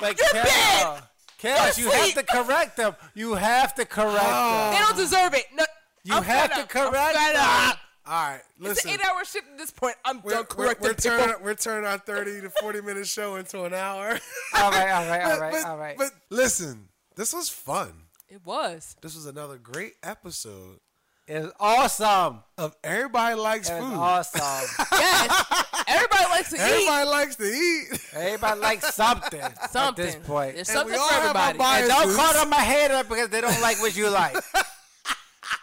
Like, 0.00 0.18
You're 0.18 0.28
Cal, 0.30 0.44
bad. 0.44 1.02
Cal, 1.38 1.72
You're 1.76 1.94
have 1.94 2.14
to 2.14 2.22
correct 2.24 2.76
them. 2.76 2.96
You 3.14 3.34
have 3.34 3.74
to 3.76 3.84
correct 3.84 4.24
Oh. 4.26 4.70
They 4.72 4.78
don't 4.78 4.96
deserve 4.96 5.34
it. 5.34 5.46
No, 5.54 5.64
You 6.04 6.14
I'm 6.16 6.22
have 6.24 6.54
to 6.54 6.64
correct 6.66 7.14
them. 7.14 7.76
Up. 8.08 8.12
All 8.14 8.28
right, 8.30 8.40
It's 8.40 8.58
an 8.58 8.64
listen. 8.64 8.90
eight-hour 8.90 9.24
shift 9.24 9.46
at 9.52 9.58
this 9.58 9.70
point. 9.70 9.96
I'm 10.04 10.22
We're, 10.22 10.32
done 10.32 10.46
we're, 10.56 10.66
we're, 10.66 10.74
people. 10.94 10.94
turning, 11.18 11.34
we're 11.42 11.54
turning 11.54 11.86
our 11.86 11.98
30 11.98 12.40
to 12.42 12.50
40 12.60 12.80
minute 12.82 13.06
show 13.06 13.36
into 13.36 13.64
an 13.64 13.74
hour. 13.74 14.18
all 14.56 14.70
right, 14.70 14.90
all 14.90 15.06
right, 15.08 15.22
all 15.24 15.40
right, 15.40 15.52
but, 15.52 15.64
all 15.66 15.76
right. 15.78 15.96
But 15.98 16.10
listen, 16.30 16.88
this 17.16 17.32
was 17.32 17.48
fun. 17.48 17.92
It 18.28 18.40
was. 18.44 18.96
This 19.02 19.14
was 19.14 19.26
another 19.26 19.56
great 19.56 19.94
episode 20.02 20.80
It's 21.26 21.50
awesome. 21.58 22.40
of 22.58 22.76
Everybody 22.84 23.36
Likes 23.36 23.70
It's 23.70 23.78
Food. 23.78 23.94
awesome. 23.94 24.86
Yes. 24.98 25.64
Everybody 25.90 26.24
likes 26.30 26.50
to 26.50 26.56
eat 26.56 26.60
Everybody 26.60 27.08
likes 27.08 27.36
to 27.36 27.44
eat. 27.44 28.00
Everybody 28.12 28.60
likes 28.60 28.94
something, 28.94 29.40
something. 29.70 30.04
at 30.06 30.12
this 30.12 30.26
point. 30.26 30.54
There's 30.56 30.68
And 30.68 30.76
something 30.76 30.92
we 30.92 30.98
all 30.98 31.08
for 31.08 31.14
have 31.14 31.36
our 31.36 31.48
everybody. 31.48 31.80
And 31.84 31.88
don't 31.90 32.14
call 32.16 32.32
them 32.34 32.50
my 32.50 32.56
hater 32.60 33.02
because 33.08 33.28
they 33.30 33.40
don't 33.40 33.60
like 33.62 33.80
what 33.80 33.96
you 33.96 34.10
like. 34.10 34.36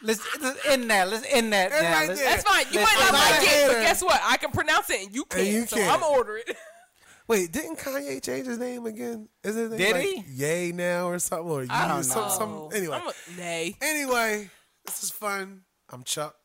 Let's, 0.06 0.42
let's 0.42 0.66
end 0.68 0.90
that. 0.90 1.10
Let's 1.10 1.26
end 1.30 1.52
that 1.54 1.72
End 1.72 1.84
now. 1.84 1.94
right 2.00 2.08
Let's- 2.10 2.22
That's 2.24 2.44
fine. 2.44 2.66
You 2.72 2.80
might 2.82 2.98
not 3.00 3.14
like 3.14 3.42
it, 3.44 3.68
but 3.68 3.82
guess 3.82 4.02
what? 4.04 4.20
I 4.24 4.38
can 4.38 4.52
pronounce 4.52 4.90
it 4.90 5.06
and 5.06 5.16
you 5.16 5.26
can't. 5.26 5.48
you 5.48 5.66
so 5.66 5.76
can't. 5.78 5.92
I'm 5.94 6.00
gonna 6.02 6.16
order 6.16 6.38
it. 6.38 6.56
Wait, 7.28 7.52
didn't 7.52 7.78
Kanye 7.80 8.22
change 8.24 8.46
his 8.46 8.60
name 8.60 8.86
again? 8.86 9.28
Is 9.44 9.56
it 9.58 9.76
Did 9.76 9.94
like 9.96 10.04
he? 10.06 10.24
Yay 10.36 10.72
now 10.72 11.08
or 11.08 11.18
something? 11.18 11.50
Or 11.50 11.66
I 11.70 11.84
Ye- 11.84 11.88
don't 11.92 12.04
some, 12.04 12.22
know. 12.24 12.30
some, 12.30 12.70
anyway, 12.72 13.00
I'm 13.02 13.08
a, 13.08 13.14
nay. 13.40 13.76
anyway, 13.82 14.50
this 14.86 15.02
is 15.04 15.10
fun. 15.10 15.62
I'm 15.90 16.04
Chuck. 16.04 16.36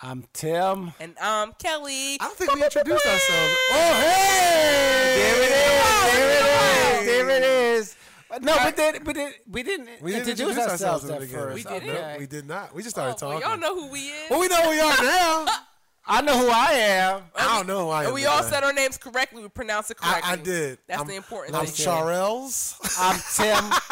I'm 0.00 0.24
Tim. 0.32 0.92
And 1.00 1.16
I'm 1.20 1.52
Kelly. 1.54 2.14
I 2.20 2.26
don't 2.28 2.36
think 2.36 2.54
we 2.54 2.62
introduced 2.62 3.04
ourselves. 3.04 3.54
Oh, 3.72 4.00
hey! 4.04 5.14
There 5.16 5.42
it 5.42 5.50
is. 5.50 6.14
There 6.14 6.30
it 6.30 6.44
Hey! 6.44 7.04
There 7.06 7.30
it 7.30 7.42
is. 7.42 7.96
No, 8.42 8.56
but 8.56 8.76
then, 8.76 9.02
but 9.04 9.14
then 9.14 9.32
we 9.50 9.62
didn't 9.62 9.88
We 10.02 10.12
didn't 10.12 10.28
introduce, 10.28 10.58
ourselves, 10.58 11.04
in 11.04 11.14
at 11.14 11.22
first. 11.28 11.54
We 11.54 11.62
No, 11.72 11.80
didn't. 11.80 12.18
we 12.20 12.26
did 12.26 12.46
not. 12.46 12.74
We 12.74 12.82
just 12.82 12.96
Oh, 12.98 13.02
started 13.16 13.24
well, 13.26 13.40
talking. 13.40 13.48
y'all 13.48 13.58
know 13.74 13.80
who 13.80 13.88
we 13.90 14.00
is. 14.08 14.30
Well, 14.30 14.40
we 14.40 14.48
know 14.48 14.62
who 14.62 14.70
we 14.70 14.80
are 14.80 15.02
now. 15.02 15.46
I 16.10 16.22
know 16.22 16.38
who 16.38 16.48
I 16.48 16.72
am. 16.72 17.20
Oh, 17.34 17.38
I 17.38 17.56
don't 17.58 17.66
know 17.66 17.84
who 17.84 17.90
I 17.90 18.00
am. 18.00 18.06
and 18.06 18.14
we 18.14 18.24
all 18.24 18.42
said 18.42 18.64
our 18.64 18.72
names 18.72 18.96
correctly. 18.96 19.42
We 19.42 19.48
pronounced 19.50 19.90
it 19.90 19.98
correctly. 19.98 20.22
I, 20.30 20.32
I 20.32 20.36
did. 20.36 20.78
That's 20.86 21.02
I'm, 21.02 21.06
the 21.06 21.16
important 21.16 21.54
thing. 21.54 21.66
I'm. 21.66 21.72
Charles. 21.74 22.76
I'm 22.98 23.20
Tim. 23.34 23.64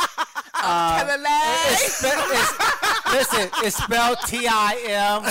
Uh, 0.58 1.04
Kelly. 1.04 1.22
It's 1.68 1.92
spe- 1.98 2.06
it's- 2.06 3.12
listen, 3.12 3.50
it's 3.62 3.76
spelled 3.76 4.16
T 4.26 4.46
I 4.48 4.78
M. 4.88 5.22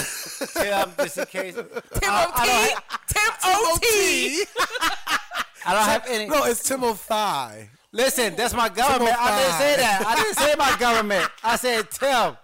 Tim, 0.53 0.93
just 1.03 1.17
in 1.17 1.25
case. 1.25 1.55
Tim 1.55 1.65
I- 2.03 2.31
I 2.35 2.73
O.T. 2.75 2.97
Tim 3.07 3.33
O.T. 3.43 4.43
I 5.65 5.73
don't 5.73 5.83
have 5.85 6.05
any. 6.07 6.27
no, 6.27 6.43
it's 6.45 6.61
Timothy. 6.61 7.69
Listen, 7.95 8.35
that's 8.35 8.53
my 8.53 8.67
government. 8.67 9.15
I 9.17 9.39
didn't 9.39 9.53
say 9.53 9.75
that. 9.77 10.03
I 10.05 10.15
didn't 10.15 10.35
say 10.35 10.55
my 10.57 10.75
government. 10.77 11.29
I 11.43 11.55
said 11.55 11.89
Tim. 11.91 12.35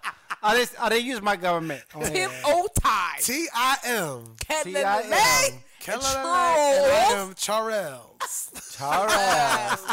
I 0.42 0.56
didn't. 0.56 0.74
I 0.80 0.88
didn't 0.88 1.04
use 1.04 1.20
my 1.20 1.36
government. 1.36 1.82
on 1.94 2.04
Tim 2.04 2.14
here. 2.14 2.30
O.T. 2.46 2.80
T 3.20 3.48
I 3.54 3.76
M. 3.84 4.34
Kelly. 4.40 4.72
T.I.M.. 4.72 5.12
And 5.12 5.60
Charles. 5.78 6.04
I 6.16 7.12
am 7.16 7.34
Charles. 7.34 8.74
Charles. 8.76 9.12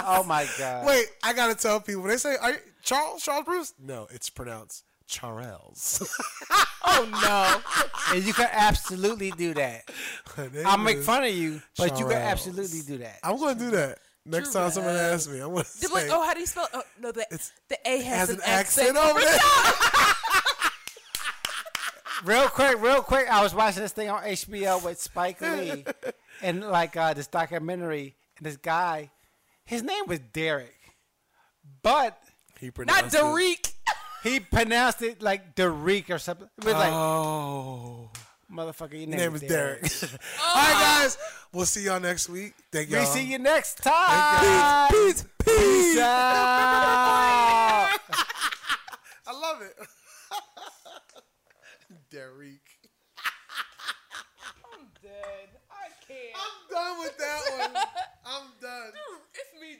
Oh 0.07 0.23
my 0.25 0.47
God. 0.57 0.87
Wait, 0.87 1.07
I 1.23 1.33
gotta 1.33 1.55
tell 1.55 1.81
people. 1.81 2.03
They 2.03 2.15
say, 2.17 2.37
"Are 2.41 2.51
you 2.51 2.57
Charles? 2.81 3.21
Charles 3.21 3.43
Bruce?" 3.43 3.73
No, 3.83 4.07
it's 4.11 4.29
pronounced 4.29 4.85
Charles. 5.07 6.07
Oh 6.91 7.05
no. 7.11 8.15
And 8.15 8.25
you 8.25 8.33
can 8.33 8.47
absolutely 8.51 9.31
do 9.31 9.53
that. 9.53 9.91
I'll 10.65 10.77
make 10.77 10.99
fun 10.99 11.25
of 11.25 11.29
you, 11.33 11.61
but 11.77 11.99
you 11.99 12.05
can 12.05 12.15
absolutely 12.17 12.81
do 12.81 12.97
that. 12.99 13.19
I'm 13.21 13.37
gonna 13.37 13.59
do 13.59 13.69
that 13.71 13.99
next 14.29 14.53
time 14.53 14.71
someone 14.71 14.95
asks 14.95 15.27
me. 15.27 15.39
I'm 15.39 15.51
gonna 15.51 15.63
say, 15.65 15.87
like, 15.93 16.07
oh, 16.09 16.23
how 16.23 16.33
do 16.33 16.39
you 16.39 16.45
spell? 16.45 16.67
Oh, 16.73 16.81
no, 16.99 17.11
the 17.11 17.21
It's- 17.21 17.51
the 17.69 17.77
A 17.85 18.01
has, 18.01 18.29
has 18.29 18.29
an 18.29 18.41
accent 18.45 18.97
over 18.97 19.19
there. 19.19 19.37
Real 22.25 22.49
quick, 22.49 22.81
real 22.81 23.01
quick. 23.01 23.31
I 23.31 23.41
was 23.41 23.55
watching 23.55 23.81
this 23.81 23.93
thing 23.93 24.09
on 24.09 24.21
HBO 24.23 24.83
with 24.83 24.99
Spike 24.99 25.39
Lee, 25.39 25.85
and 26.41 26.61
like 26.69 26.97
uh, 26.97 27.13
this 27.13 27.27
documentary, 27.27 28.17
and 28.37 28.45
this 28.45 28.57
guy, 28.57 29.09
his 29.63 29.83
name 29.83 30.03
was 30.05 30.19
Derek, 30.33 30.75
but 31.81 32.19
He 32.59 32.65
Not 32.67 32.75
pronounced 32.75 33.15
it. 33.15 33.17
Derek. 33.19 33.67
he 34.23 34.39
pronounced 34.41 35.01
it 35.01 35.21
like 35.21 35.55
Derek 35.55 36.09
or 36.09 36.17
something. 36.19 36.49
It 36.57 36.65
was 36.65 36.73
like, 36.73 36.91
Oh, 36.91 38.11
motherfucker, 38.51 38.93
your 38.93 39.07
name, 39.07 39.19
name 39.19 39.35
is 39.35 39.43
is 39.43 39.49
Derek. 39.49 39.81
Derek. 39.81 39.93
All 40.43 40.55
right, 40.55 40.99
guys. 41.01 41.17
We'll 41.53 41.65
see 41.65 41.83
y'all 41.85 41.99
next 41.99 42.29
week. 42.29 42.53
Thank 42.71 42.89
y'all. 42.89 42.99
We 43.01 43.05
see 43.05 43.23
you 43.23 43.39
next 43.39 43.77
time. 43.77 44.89
Peace, 44.91 45.23
peace, 45.43 45.55
Peace 45.55 45.99
out. 45.99 47.89
I 49.27 49.31
love 49.31 49.61
it. 49.61 49.75
Derek. 52.11 52.61
I'm 54.73 54.87
dead. 55.01 55.49
I 55.69 55.89
can't. 56.07 56.35
I'm 56.35 56.69
done 56.69 56.99
with 56.99 57.17
that 57.17 57.41
one. 57.57 57.75
I'm 58.25 58.47
done. 58.61 58.91
It's 59.33 59.53
me. 59.61 59.77